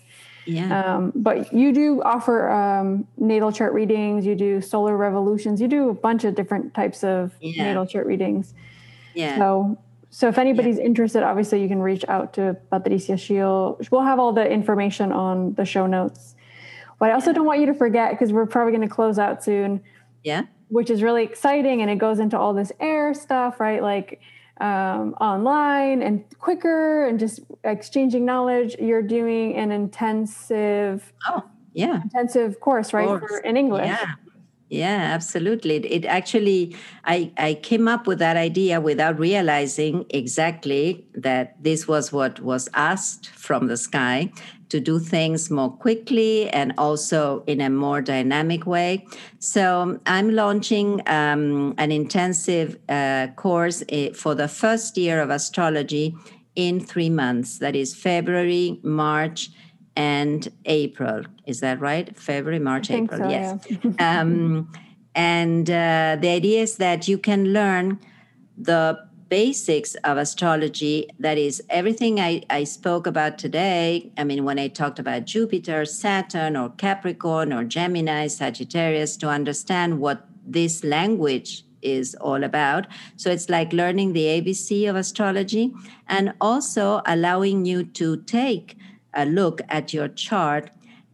Yeah. 0.50 0.96
Um, 0.96 1.12
but 1.14 1.52
you 1.52 1.72
do 1.72 2.02
offer 2.02 2.50
um, 2.50 3.06
natal 3.16 3.52
chart 3.52 3.72
readings. 3.72 4.26
You 4.26 4.34
do 4.34 4.60
solar 4.60 4.96
revolutions. 4.96 5.60
You 5.60 5.68
do 5.68 5.88
a 5.90 5.94
bunch 5.94 6.24
of 6.24 6.34
different 6.34 6.74
types 6.74 7.04
of 7.04 7.34
yeah. 7.40 7.64
natal 7.64 7.86
chart 7.86 8.06
readings. 8.06 8.54
Yeah. 9.14 9.36
So, 9.38 9.78
so 10.10 10.28
if 10.28 10.38
anybody's 10.38 10.78
yeah. 10.78 10.84
interested, 10.84 11.22
obviously 11.22 11.62
you 11.62 11.68
can 11.68 11.80
reach 11.80 12.04
out 12.08 12.32
to 12.34 12.56
Patricia 12.70 13.16
Scheel. 13.16 13.80
We'll 13.90 14.02
have 14.02 14.18
all 14.18 14.32
the 14.32 14.48
information 14.48 15.12
on 15.12 15.54
the 15.54 15.64
show 15.64 15.86
notes. 15.86 16.34
But 16.98 17.10
I 17.10 17.12
also 17.14 17.32
don't 17.32 17.46
want 17.46 17.60
you 17.60 17.66
to 17.66 17.74
forget 17.74 18.10
because 18.10 18.32
we're 18.32 18.46
probably 18.46 18.72
going 18.72 18.88
to 18.88 18.94
close 18.94 19.18
out 19.18 19.44
soon. 19.44 19.82
Yeah. 20.24 20.42
Which 20.68 20.90
is 20.90 21.02
really 21.02 21.24
exciting, 21.24 21.80
and 21.80 21.90
it 21.90 21.96
goes 21.96 22.18
into 22.18 22.38
all 22.38 22.54
this 22.54 22.72
air 22.78 23.14
stuff, 23.14 23.58
right? 23.58 23.82
Like 23.82 24.20
um, 24.60 25.14
online 25.20 26.02
and 26.02 26.24
quicker 26.38 27.06
and 27.06 27.18
just 27.18 27.40
exchanging 27.64 28.24
knowledge. 28.24 28.76
You're 28.78 29.02
doing 29.02 29.56
an 29.56 29.72
intensive, 29.72 31.12
oh 31.28 31.42
yeah, 31.72 32.02
intensive 32.02 32.60
course, 32.60 32.92
right, 32.92 33.06
course. 33.06 33.24
For, 33.28 33.38
in 33.40 33.56
English. 33.56 33.86
Yeah. 33.86 34.14
Yeah, 34.70 35.10
absolutely. 35.12 35.78
It 35.78 36.04
actually, 36.04 36.76
I, 37.04 37.32
I 37.36 37.54
came 37.54 37.88
up 37.88 38.06
with 38.06 38.20
that 38.20 38.36
idea 38.36 38.80
without 38.80 39.18
realizing 39.18 40.06
exactly 40.10 41.04
that 41.12 41.60
this 41.60 41.88
was 41.88 42.12
what 42.12 42.38
was 42.38 42.68
asked 42.72 43.30
from 43.30 43.66
the 43.66 43.76
sky 43.76 44.30
to 44.68 44.78
do 44.78 45.00
things 45.00 45.50
more 45.50 45.72
quickly 45.72 46.48
and 46.50 46.72
also 46.78 47.42
in 47.48 47.60
a 47.60 47.68
more 47.68 48.00
dynamic 48.00 48.64
way. 48.64 49.04
So 49.40 49.98
I'm 50.06 50.30
launching 50.36 51.02
um, 51.08 51.74
an 51.76 51.90
intensive 51.90 52.78
uh, 52.88 53.26
course 53.34 53.82
eh, 53.88 54.12
for 54.12 54.36
the 54.36 54.46
first 54.46 54.96
year 54.96 55.20
of 55.20 55.30
astrology 55.30 56.14
in 56.54 56.78
three 56.78 57.10
months. 57.10 57.58
That 57.58 57.74
is 57.74 57.96
February, 57.96 58.78
March, 58.84 59.50
and 59.96 60.48
April. 60.64 61.24
Is 61.46 61.60
that 61.60 61.80
right? 61.80 62.16
February, 62.16 62.58
March, 62.58 62.90
April. 62.90 63.20
so, 63.20 63.28
yes. 63.28 63.66
yeah. 63.68 64.20
um, 64.20 64.70
and 65.14 65.68
uh, 65.68 66.16
the 66.20 66.28
idea 66.28 66.62
is 66.62 66.76
that 66.76 67.08
you 67.08 67.18
can 67.18 67.52
learn 67.52 67.98
the 68.56 69.10
basics 69.28 69.94
of 70.02 70.18
astrology 70.18 71.08
that 71.20 71.38
is 71.38 71.62
everything 71.70 72.18
I, 72.18 72.42
I 72.50 72.64
spoke 72.64 73.06
about 73.06 73.38
today 73.38 74.10
i 74.18 74.24
mean 74.24 74.44
when 74.44 74.58
i 74.58 74.66
talked 74.66 74.98
about 74.98 75.24
jupiter 75.24 75.84
saturn 75.84 76.56
or 76.56 76.70
capricorn 76.70 77.52
or 77.52 77.62
gemini 77.62 78.26
sagittarius 78.26 79.16
to 79.18 79.28
understand 79.28 80.00
what 80.00 80.26
this 80.44 80.82
language 80.82 81.64
is 81.80 82.16
all 82.16 82.42
about 82.42 82.88
so 83.14 83.30
it's 83.30 83.48
like 83.48 83.72
learning 83.72 84.14
the 84.14 84.24
abc 84.24 84.90
of 84.90 84.96
astrology 84.96 85.72
and 86.08 86.34
also 86.40 87.00
allowing 87.06 87.64
you 87.64 87.84
to 87.84 88.16
take 88.24 88.76
a 89.14 89.24
look 89.24 89.60
at 89.68 89.92
your 89.92 90.08
chart 90.08 90.70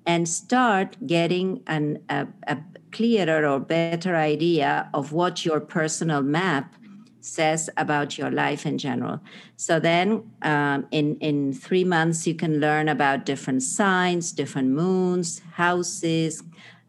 and 0.06 0.28
start 0.28 0.96
getting 1.06 1.62
an, 1.66 2.02
a, 2.08 2.26
a 2.46 2.58
clearer 2.92 3.46
or 3.46 3.58
better 3.58 4.16
idea 4.16 4.88
of 4.94 5.12
what 5.12 5.44
your 5.44 5.60
personal 5.60 6.22
map 6.22 6.74
says 7.20 7.68
about 7.76 8.16
your 8.16 8.30
life 8.30 8.64
in 8.64 8.78
general. 8.78 9.20
So 9.56 9.80
then, 9.80 10.30
um, 10.42 10.86
in 10.92 11.16
in 11.16 11.52
three 11.52 11.84
months, 11.84 12.26
you 12.26 12.34
can 12.34 12.60
learn 12.60 12.88
about 12.88 13.26
different 13.26 13.62
signs, 13.62 14.32
different 14.32 14.70
moons, 14.70 15.42
houses, 15.54 16.42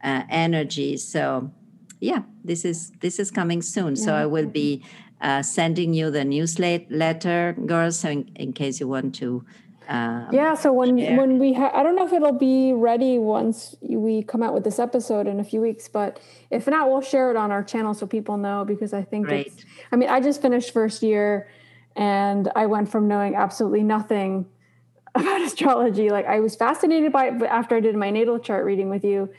uh, 0.03 0.23
energies. 0.29 1.07
So, 1.07 1.51
yeah, 1.99 2.21
this 2.43 2.65
is 2.65 2.91
this 2.99 3.19
is 3.19 3.31
coming 3.31 3.63
soon. 3.63 3.95
So 3.95 4.13
I 4.13 4.25
will 4.27 4.45
be 4.45 4.83
uh, 5.21 5.41
sending 5.41 5.95
you 5.95 6.11
the 6.11 6.23
newsletter, 6.23 7.55
girls, 7.65 7.99
so 7.99 8.09
in, 8.09 8.29
in 8.35 8.53
case 8.53 8.79
you 8.79 8.87
want 8.87 9.15
to. 9.15 9.43
Um, 9.89 10.27
yeah 10.33 10.53
so 10.53 10.73
when 10.73 10.97
when 11.15 11.39
we 11.39 11.53
ha- 11.53 11.71
i 11.73 11.81
don't 11.81 11.95
know 11.95 12.05
if 12.05 12.11
it'll 12.11 12.33
be 12.33 12.73
ready 12.73 13.19
once 13.19 13.73
we 13.81 14.21
come 14.21 14.43
out 14.43 14.53
with 14.53 14.65
this 14.65 14.79
episode 14.79 15.27
in 15.27 15.39
a 15.39 15.45
few 15.45 15.61
weeks 15.61 15.87
but 15.87 16.19
if 16.51 16.67
not 16.67 16.89
we'll 16.89 16.99
share 16.99 17.31
it 17.31 17.37
on 17.37 17.51
our 17.51 17.63
channel 17.63 17.93
so 17.93 18.05
people 18.05 18.35
know 18.35 18.65
because 18.65 18.91
i 18.91 19.01
think 19.01 19.27
Great. 19.27 19.47
it's 19.47 19.63
i 19.93 19.95
mean 19.95 20.09
i 20.09 20.19
just 20.19 20.41
finished 20.41 20.73
first 20.73 21.01
year 21.03 21.49
and 21.95 22.51
i 22.53 22.65
went 22.65 22.91
from 22.91 23.07
knowing 23.07 23.35
absolutely 23.35 23.81
nothing 23.81 24.45
about 25.15 25.41
astrology 25.41 26.09
like 26.09 26.25
i 26.25 26.41
was 26.41 26.53
fascinated 26.53 27.13
by 27.13 27.27
it 27.27 27.39
but 27.39 27.47
after 27.49 27.73
i 27.77 27.79
did 27.79 27.95
my 27.95 28.09
natal 28.09 28.39
chart 28.39 28.65
reading 28.65 28.89
with 28.89 29.05
you 29.05 29.29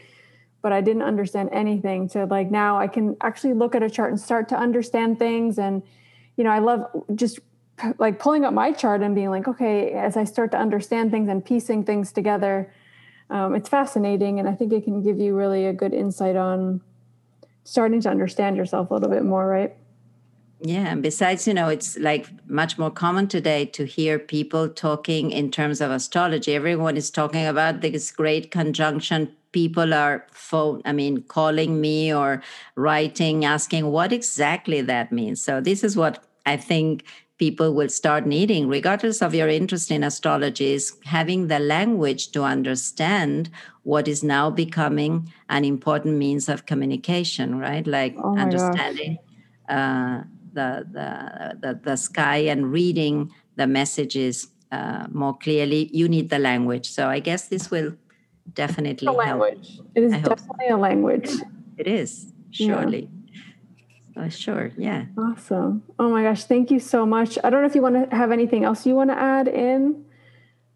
but 0.62 0.72
i 0.72 0.80
didn't 0.80 1.02
understand 1.02 1.50
anything 1.52 2.08
so 2.08 2.24
like 2.24 2.50
now 2.50 2.78
i 2.78 2.86
can 2.86 3.14
actually 3.20 3.52
look 3.52 3.74
at 3.74 3.82
a 3.82 3.90
chart 3.90 4.10
and 4.10 4.18
start 4.18 4.48
to 4.48 4.56
understand 4.56 5.18
things 5.18 5.58
and 5.58 5.82
you 6.36 6.44
know 6.44 6.50
i 6.50 6.58
love 6.58 6.86
just 7.14 7.38
like 7.98 8.18
pulling 8.18 8.44
up 8.44 8.52
my 8.52 8.72
chart 8.72 9.02
and 9.02 9.14
being 9.14 9.30
like, 9.30 9.48
okay, 9.48 9.92
as 9.92 10.16
I 10.16 10.24
start 10.24 10.50
to 10.52 10.58
understand 10.58 11.10
things 11.10 11.28
and 11.28 11.44
piecing 11.44 11.84
things 11.84 12.12
together, 12.12 12.72
um, 13.30 13.54
it's 13.54 13.68
fascinating. 13.68 14.38
And 14.38 14.48
I 14.48 14.54
think 14.54 14.72
it 14.72 14.84
can 14.84 15.02
give 15.02 15.18
you 15.18 15.34
really 15.34 15.66
a 15.66 15.72
good 15.72 15.92
insight 15.92 16.36
on 16.36 16.80
starting 17.64 18.00
to 18.00 18.08
understand 18.08 18.56
yourself 18.56 18.90
a 18.90 18.94
little 18.94 19.10
bit 19.10 19.24
more, 19.24 19.46
right? 19.46 19.74
Yeah, 20.60 20.88
and 20.88 21.02
besides, 21.02 21.46
you 21.46 21.54
know, 21.54 21.68
it's 21.68 21.96
like 21.98 22.26
much 22.48 22.78
more 22.78 22.90
common 22.90 23.28
today 23.28 23.64
to 23.66 23.84
hear 23.84 24.18
people 24.18 24.68
talking 24.68 25.30
in 25.30 25.52
terms 25.52 25.80
of 25.80 25.90
astrology. 25.92 26.54
Everyone 26.54 26.96
is 26.96 27.10
talking 27.10 27.46
about 27.46 27.80
this 27.80 28.10
great 28.10 28.50
conjunction. 28.50 29.32
People 29.52 29.94
are 29.94 30.26
phone, 30.32 30.82
I 30.84 30.92
mean, 30.92 31.22
calling 31.22 31.80
me 31.80 32.12
or 32.12 32.42
writing, 32.74 33.44
asking 33.44 33.86
what 33.86 34.12
exactly 34.12 34.80
that 34.80 35.12
means. 35.12 35.40
So 35.40 35.60
this 35.60 35.84
is 35.84 35.96
what 35.96 36.24
I 36.44 36.56
think 36.56 37.04
people 37.38 37.74
will 37.74 37.88
start 37.88 38.26
needing, 38.26 38.68
regardless 38.68 39.22
of 39.22 39.34
your 39.34 39.48
interest 39.48 39.90
in 39.90 40.02
astrology, 40.04 40.72
is 40.72 40.96
having 41.04 41.46
the 41.48 41.58
language 41.58 42.30
to 42.32 42.42
understand 42.42 43.48
what 43.84 44.08
is 44.08 44.22
now 44.22 44.50
becoming 44.50 45.32
an 45.48 45.64
important 45.64 46.16
means 46.16 46.48
of 46.48 46.66
communication, 46.66 47.58
right? 47.58 47.86
Like 47.86 48.16
Oh 48.18 48.36
understanding 48.36 49.18
uh, 49.68 50.22
the, 50.52 50.86
the, 50.92 51.58
the, 51.60 51.80
the 51.84 51.96
sky 51.96 52.38
and 52.38 52.72
reading 52.72 53.30
the 53.56 53.66
messages 53.66 54.48
uh, 54.72 55.06
more 55.12 55.36
clearly. 55.38 55.90
You 55.92 56.08
need 56.08 56.30
the 56.30 56.38
language. 56.38 56.90
So 56.90 57.08
I 57.08 57.20
guess 57.20 57.48
this 57.48 57.70
will 57.70 57.94
definitely 58.52 59.08
A 59.08 59.12
help. 59.12 59.40
language. 59.40 59.80
It 59.94 60.02
is 60.02 60.12
I 60.12 60.18
hope 60.18 60.38
so. 60.38 60.46
definitely 60.46 60.68
a 60.68 60.76
language. 60.76 61.30
It 61.76 61.86
is, 61.86 62.32
Yeah. 62.58 62.90
Oh, 64.18 64.28
sure, 64.28 64.72
yeah. 64.76 65.04
Awesome. 65.16 65.84
Oh 65.98 66.10
my 66.10 66.24
gosh. 66.24 66.44
Thank 66.44 66.72
you 66.72 66.80
so 66.80 67.06
much. 67.06 67.38
I 67.44 67.50
don't 67.50 67.60
know 67.62 67.68
if 67.68 67.74
you 67.76 67.82
want 67.82 68.10
to 68.10 68.16
have 68.16 68.32
anything 68.32 68.64
else 68.64 68.84
you 68.84 68.94
want 68.94 69.10
to 69.10 69.18
add 69.18 69.46
in 69.46 70.04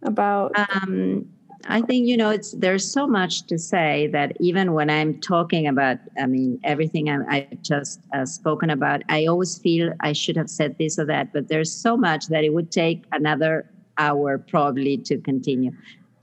about. 0.02 0.52
um, 0.56 1.26
I 1.66 1.80
think 1.80 2.08
you 2.08 2.16
know 2.16 2.30
it's 2.30 2.52
there's 2.52 2.90
so 2.90 3.06
much 3.06 3.46
to 3.46 3.58
say 3.58 4.08
that 4.08 4.36
even 4.40 4.72
when 4.72 4.90
I'm 4.90 5.20
talking 5.20 5.66
about, 5.66 5.98
I 6.20 6.26
mean 6.26 6.60
everything 6.64 7.08
I, 7.08 7.18
I 7.36 7.48
just 7.62 8.00
uh, 8.14 8.26
spoken 8.26 8.70
about, 8.70 9.02
I 9.08 9.26
always 9.26 9.58
feel 9.58 9.92
I 10.00 10.12
should 10.12 10.36
have 10.36 10.50
said 10.50 10.76
this 10.78 10.98
or 10.98 11.04
that, 11.06 11.32
but 11.32 11.48
there's 11.48 11.72
so 11.72 11.96
much 11.96 12.26
that 12.28 12.44
it 12.44 12.52
would 12.52 12.70
take 12.70 13.04
another 13.12 13.68
hour 13.98 14.38
probably 14.38 14.96
to 14.98 15.18
continue. 15.18 15.72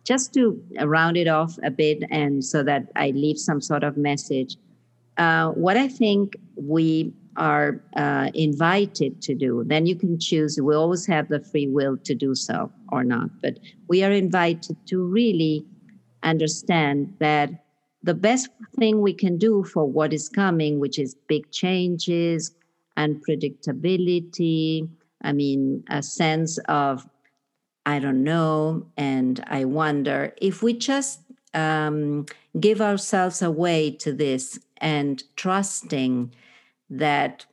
Just 0.04 0.34
to 0.34 0.62
round 0.82 1.18
it 1.18 1.28
off 1.28 1.58
a 1.64 1.72
bit, 1.72 2.04
and 2.10 2.44
so 2.44 2.64
that 2.64 2.92
I 2.96 3.12
leave 3.12 3.38
some 3.38 3.62
sort 3.62 3.84
of 3.84 3.96
message. 3.96 4.58
Uh, 5.20 5.50
what 5.52 5.76
I 5.76 5.90
think 5.90 6.38
we 6.56 7.14
are 7.36 7.84
uh, 7.98 8.32
invited 8.34 9.22
to 9.24 9.36
do, 9.36 9.64
then 9.68 9.86
you 9.86 9.96
can 9.96 10.18
choose. 10.18 10.60
We 10.60 10.74
always 10.74 11.06
have 11.08 11.28
the 11.28 11.42
free 11.42 11.68
will 11.68 11.98
to 11.98 12.16
do 12.16 12.34
so 12.34 12.72
or 12.92 13.04
not, 13.04 13.30
but 13.42 13.60
we 13.90 14.02
are 14.04 14.12
invited 14.12 14.78
to 14.88 15.04
really 15.04 15.66
understand 16.24 17.14
that 17.20 17.50
the 18.02 18.14
best 18.14 18.48
thing 18.78 19.02
we 19.02 19.14
can 19.14 19.38
do 19.38 19.66
for 19.66 19.86
what 19.86 20.14
is 20.14 20.30
coming, 20.30 20.80
which 20.80 20.98
is 20.98 21.16
big 21.28 21.52
changes, 21.52 22.56
unpredictability, 22.98 24.90
I 25.22 25.34
mean, 25.34 25.84
a 25.90 26.02
sense 26.02 26.58
of, 26.70 27.06
I 27.86 28.00
don't 28.00 28.24
know, 28.24 28.88
and 28.96 29.44
I 29.48 29.66
wonder 29.66 30.34
if 30.42 30.64
we 30.64 30.74
just 30.74 31.20
um, 31.54 32.26
give 32.60 32.82
ourselves 32.82 33.42
away 33.42 33.92
to 33.92 34.14
this 34.14 34.60
and 34.82 35.24
trusting 35.36 36.34
that 36.90 37.46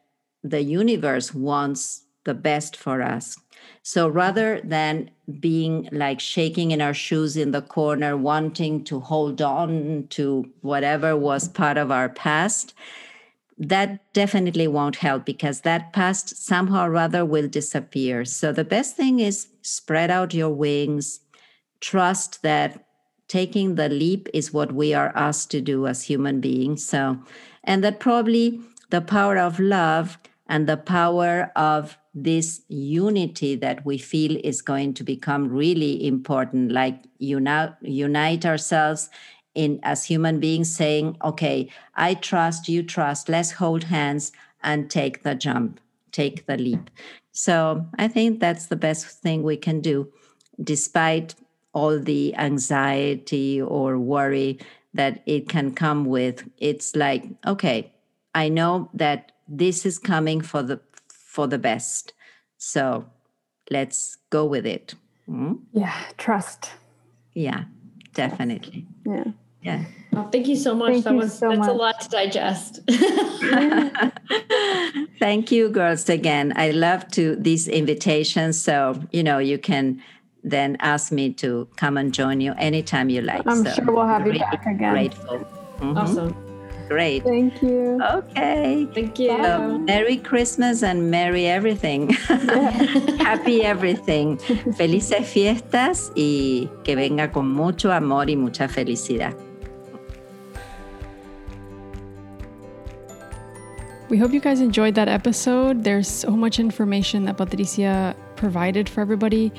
the 0.42 0.62
universe 0.62 1.34
wants 1.34 2.02
the 2.24 2.34
best 2.34 2.76
for 2.76 3.02
us. 3.02 3.36
So 3.82 4.08
rather 4.08 4.60
than 4.62 5.10
being 5.40 5.88
like 5.92 6.20
shaking 6.20 6.70
in 6.70 6.80
our 6.80 6.94
shoes 6.94 7.36
in 7.36 7.52
the 7.52 7.62
corner, 7.62 8.16
wanting 8.16 8.84
to 8.84 9.00
hold 9.00 9.40
on 9.40 10.06
to 10.10 10.50
whatever 10.60 11.16
was 11.16 11.48
part 11.48 11.78
of 11.78 11.90
our 11.90 12.08
past, 12.08 12.74
that 13.58 14.12
definitely 14.12 14.68
won't 14.68 14.96
help 14.96 15.24
because 15.24 15.62
that 15.62 15.92
past 15.92 16.36
somehow 16.36 16.86
or 16.86 16.96
other 16.96 17.24
will 17.24 17.48
disappear. 17.48 18.24
So 18.24 18.52
the 18.52 18.64
best 18.64 18.96
thing 18.96 19.20
is 19.20 19.48
spread 19.62 20.10
out 20.10 20.34
your 20.34 20.50
wings, 20.50 21.20
trust 21.80 22.42
that 22.42 22.85
taking 23.28 23.74
the 23.74 23.88
leap 23.88 24.28
is 24.32 24.52
what 24.52 24.72
we 24.72 24.94
are 24.94 25.12
asked 25.14 25.50
to 25.50 25.60
do 25.60 25.86
as 25.86 26.02
human 26.04 26.40
beings. 26.40 26.84
So, 26.84 27.18
and 27.64 27.82
that 27.82 28.00
probably 28.00 28.60
the 28.90 29.00
power 29.00 29.36
of 29.36 29.58
love 29.58 30.18
and 30.48 30.68
the 30.68 30.76
power 30.76 31.50
of 31.56 31.98
this 32.14 32.62
unity 32.68 33.54
that 33.56 33.84
we 33.84 33.98
feel 33.98 34.38
is 34.42 34.62
going 34.62 34.94
to 34.94 35.04
become 35.04 35.48
really 35.48 36.06
important 36.06 36.72
like 36.72 37.04
unite 37.18 37.74
unite 37.82 38.46
ourselves 38.46 39.10
in 39.54 39.78
as 39.82 40.04
human 40.04 40.40
beings 40.40 40.74
saying 40.74 41.14
okay 41.22 41.68
i 41.94 42.14
trust 42.14 42.70
you 42.70 42.82
trust 42.82 43.28
let's 43.28 43.52
hold 43.52 43.84
hands 43.84 44.32
and 44.62 44.90
take 44.90 45.24
the 45.24 45.34
jump 45.34 45.78
take 46.10 46.46
the 46.46 46.56
leap 46.56 46.88
so 47.32 47.84
i 47.98 48.08
think 48.08 48.40
that's 48.40 48.66
the 48.66 48.76
best 48.76 49.06
thing 49.20 49.42
we 49.42 49.56
can 49.56 49.80
do 49.80 50.10
despite 50.64 51.34
all 51.76 51.98
the 52.00 52.34
anxiety 52.36 53.60
or 53.60 53.98
worry 53.98 54.58
that 54.94 55.22
it 55.26 55.46
can 55.54 55.74
come 55.74 56.06
with 56.06 56.48
it's 56.56 56.96
like 56.96 57.22
okay 57.46 57.92
i 58.34 58.48
know 58.48 58.88
that 58.94 59.32
this 59.46 59.84
is 59.84 59.98
coming 59.98 60.40
for 60.40 60.62
the 60.62 60.80
for 61.34 61.46
the 61.46 61.58
best 61.58 62.14
so 62.56 63.04
let's 63.70 64.16
go 64.30 64.44
with 64.44 64.66
it 64.66 64.94
Mm? 65.28 65.58
Yeah. 65.72 65.92
Trust. 66.16 66.70
yeah 67.34 67.64
definitely 68.14 68.86
Yeah. 69.04 69.24
yeah 69.60 69.84
Oh, 70.18 70.28
thank 70.32 70.48
you 70.48 70.56
so 70.56 70.74
much. 70.74 70.92
Thank 70.92 71.04
that 71.04 71.12
you 71.12 71.18
was 71.18 71.38
so 71.38 71.50
that's 71.50 71.68
a 71.68 71.72
lot 71.72 72.00
to 72.00 72.08
digest. 72.08 72.80
Thank 75.18 75.52
you, 75.52 75.68
girls, 75.68 76.08
again. 76.08 76.54
I 76.56 76.70
love 76.70 77.06
to 77.18 77.36
these 77.36 77.68
invitations. 77.68 78.58
So, 78.58 78.98
you 79.12 79.22
know, 79.22 79.36
you 79.38 79.58
can 79.58 80.02
then 80.46 80.76
ask 80.80 81.10
me 81.12 81.32
to 81.34 81.68
come 81.76 81.98
and 81.98 82.14
join 82.14 82.40
you 82.40 82.54
anytime 82.56 83.10
you 83.10 83.20
like. 83.20 83.42
I'm 83.46 83.64
so 83.64 83.70
sure 83.72 83.84
we'll 83.92 84.06
have 84.06 84.26
you 84.26 84.38
back 84.38 84.64
again. 84.64 84.92
Grateful. 84.92 85.44
Mhm. 85.80 85.96
awesome. 85.96 86.34
Great. 86.88 87.24
Thank 87.24 87.60
you. 87.62 87.98
Okay. 88.00 88.86
Thank 88.94 89.18
you. 89.18 89.30
So, 89.42 89.78
Merry 89.78 90.18
Christmas 90.18 90.84
and 90.84 91.10
Merry 91.10 91.46
everything. 91.48 92.10
Happy 93.18 93.62
everything. 93.64 94.38
Felices 94.78 95.26
fiestas 95.26 96.12
y 96.14 96.70
que 96.84 96.94
venga 96.94 97.32
con 97.32 97.48
mucho 97.50 97.90
amor 97.90 98.30
y 98.30 98.36
mucha 98.36 98.68
felicidad. 98.68 99.34
We 104.08 104.18
hope 104.18 104.32
you 104.32 104.40
guys 104.40 104.60
enjoyed 104.60 104.94
that 104.94 105.08
episode. 105.08 105.82
There's 105.82 106.06
so 106.08 106.30
much 106.30 106.60
information 106.60 107.24
that 107.24 107.36
Patricia 107.36 108.14
provided 108.36 108.88
for 108.88 109.00
everybody, 109.00 109.50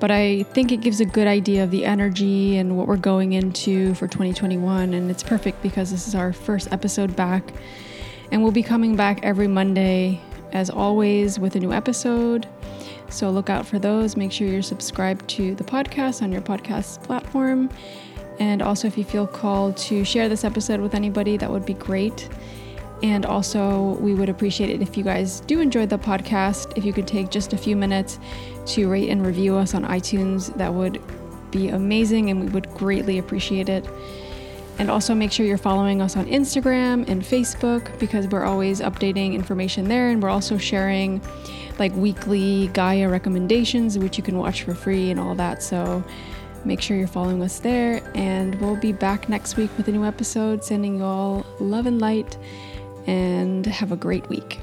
but 0.00 0.10
I 0.10 0.44
think 0.54 0.72
it 0.72 0.80
gives 0.80 1.00
a 1.00 1.04
good 1.04 1.26
idea 1.26 1.64
of 1.64 1.70
the 1.70 1.84
energy 1.84 2.56
and 2.56 2.76
what 2.76 2.86
we're 2.86 2.96
going 2.96 3.32
into 3.32 3.94
for 3.94 4.06
2021. 4.06 4.94
And 4.94 5.10
it's 5.10 5.22
perfect 5.22 5.62
because 5.62 5.90
this 5.90 6.06
is 6.06 6.14
our 6.14 6.32
first 6.32 6.72
episode 6.72 7.16
back, 7.16 7.52
and 8.30 8.42
we'll 8.42 8.52
be 8.52 8.62
coming 8.62 8.96
back 8.96 9.20
every 9.22 9.48
Monday, 9.48 10.20
as 10.52 10.70
always, 10.70 11.38
with 11.38 11.56
a 11.56 11.60
new 11.60 11.72
episode. 11.72 12.46
So 13.10 13.30
look 13.30 13.48
out 13.50 13.66
for 13.66 13.78
those. 13.78 14.16
Make 14.16 14.32
sure 14.32 14.46
you're 14.46 14.62
subscribed 14.62 15.28
to 15.30 15.54
the 15.54 15.64
podcast 15.64 16.22
on 16.22 16.30
your 16.30 16.42
podcast 16.42 17.02
platform. 17.02 17.70
And 18.38 18.62
also, 18.62 18.86
if 18.86 18.96
you 18.96 19.04
feel 19.04 19.26
called 19.26 19.76
to 19.78 20.04
share 20.04 20.28
this 20.28 20.44
episode 20.44 20.80
with 20.80 20.94
anybody, 20.94 21.36
that 21.38 21.50
would 21.50 21.66
be 21.66 21.74
great. 21.74 22.28
And 23.02 23.24
also, 23.24 23.96
we 24.00 24.14
would 24.14 24.28
appreciate 24.28 24.70
it 24.70 24.82
if 24.82 24.96
you 24.96 25.04
guys 25.04 25.40
do 25.40 25.60
enjoy 25.60 25.86
the 25.86 25.98
podcast, 25.98 26.76
if 26.76 26.84
you 26.84 26.92
could 26.92 27.06
take 27.06 27.30
just 27.30 27.52
a 27.52 27.56
few 27.56 27.76
minutes 27.76 28.18
to 28.68 28.88
rate 28.88 29.08
and 29.08 29.26
review 29.26 29.56
us 29.56 29.74
on 29.74 29.84
iTunes. 29.84 30.54
That 30.56 30.72
would 30.72 31.00
be 31.50 31.68
amazing 31.68 32.30
and 32.30 32.40
we 32.40 32.46
would 32.48 32.68
greatly 32.74 33.18
appreciate 33.18 33.68
it. 33.68 33.86
And 34.78 34.90
also, 34.90 35.12
make 35.12 35.32
sure 35.32 35.44
you're 35.44 35.58
following 35.58 36.00
us 36.00 36.16
on 36.16 36.26
Instagram 36.26 37.08
and 37.08 37.22
Facebook 37.22 37.98
because 37.98 38.28
we're 38.28 38.44
always 38.44 38.80
updating 38.80 39.34
information 39.34 39.88
there. 39.88 40.10
And 40.10 40.22
we're 40.22 40.28
also 40.28 40.56
sharing 40.56 41.20
like 41.80 41.92
weekly 41.96 42.68
Gaia 42.68 43.08
recommendations, 43.08 43.98
which 43.98 44.16
you 44.16 44.22
can 44.22 44.38
watch 44.38 44.62
for 44.62 44.74
free 44.74 45.10
and 45.10 45.18
all 45.18 45.34
that. 45.34 45.64
So, 45.64 46.04
make 46.64 46.80
sure 46.80 46.96
you're 46.96 47.08
following 47.08 47.42
us 47.42 47.58
there. 47.58 48.00
And 48.14 48.54
we'll 48.60 48.76
be 48.76 48.92
back 48.92 49.28
next 49.28 49.56
week 49.56 49.76
with 49.76 49.88
a 49.88 49.92
new 49.92 50.04
episode, 50.04 50.62
sending 50.62 50.98
you 50.98 51.04
all 51.04 51.44
love 51.58 51.86
and 51.86 52.00
light 52.00 52.38
and 53.08 53.66
have 53.66 53.90
a 53.90 53.96
great 53.96 54.28
week. 54.28 54.60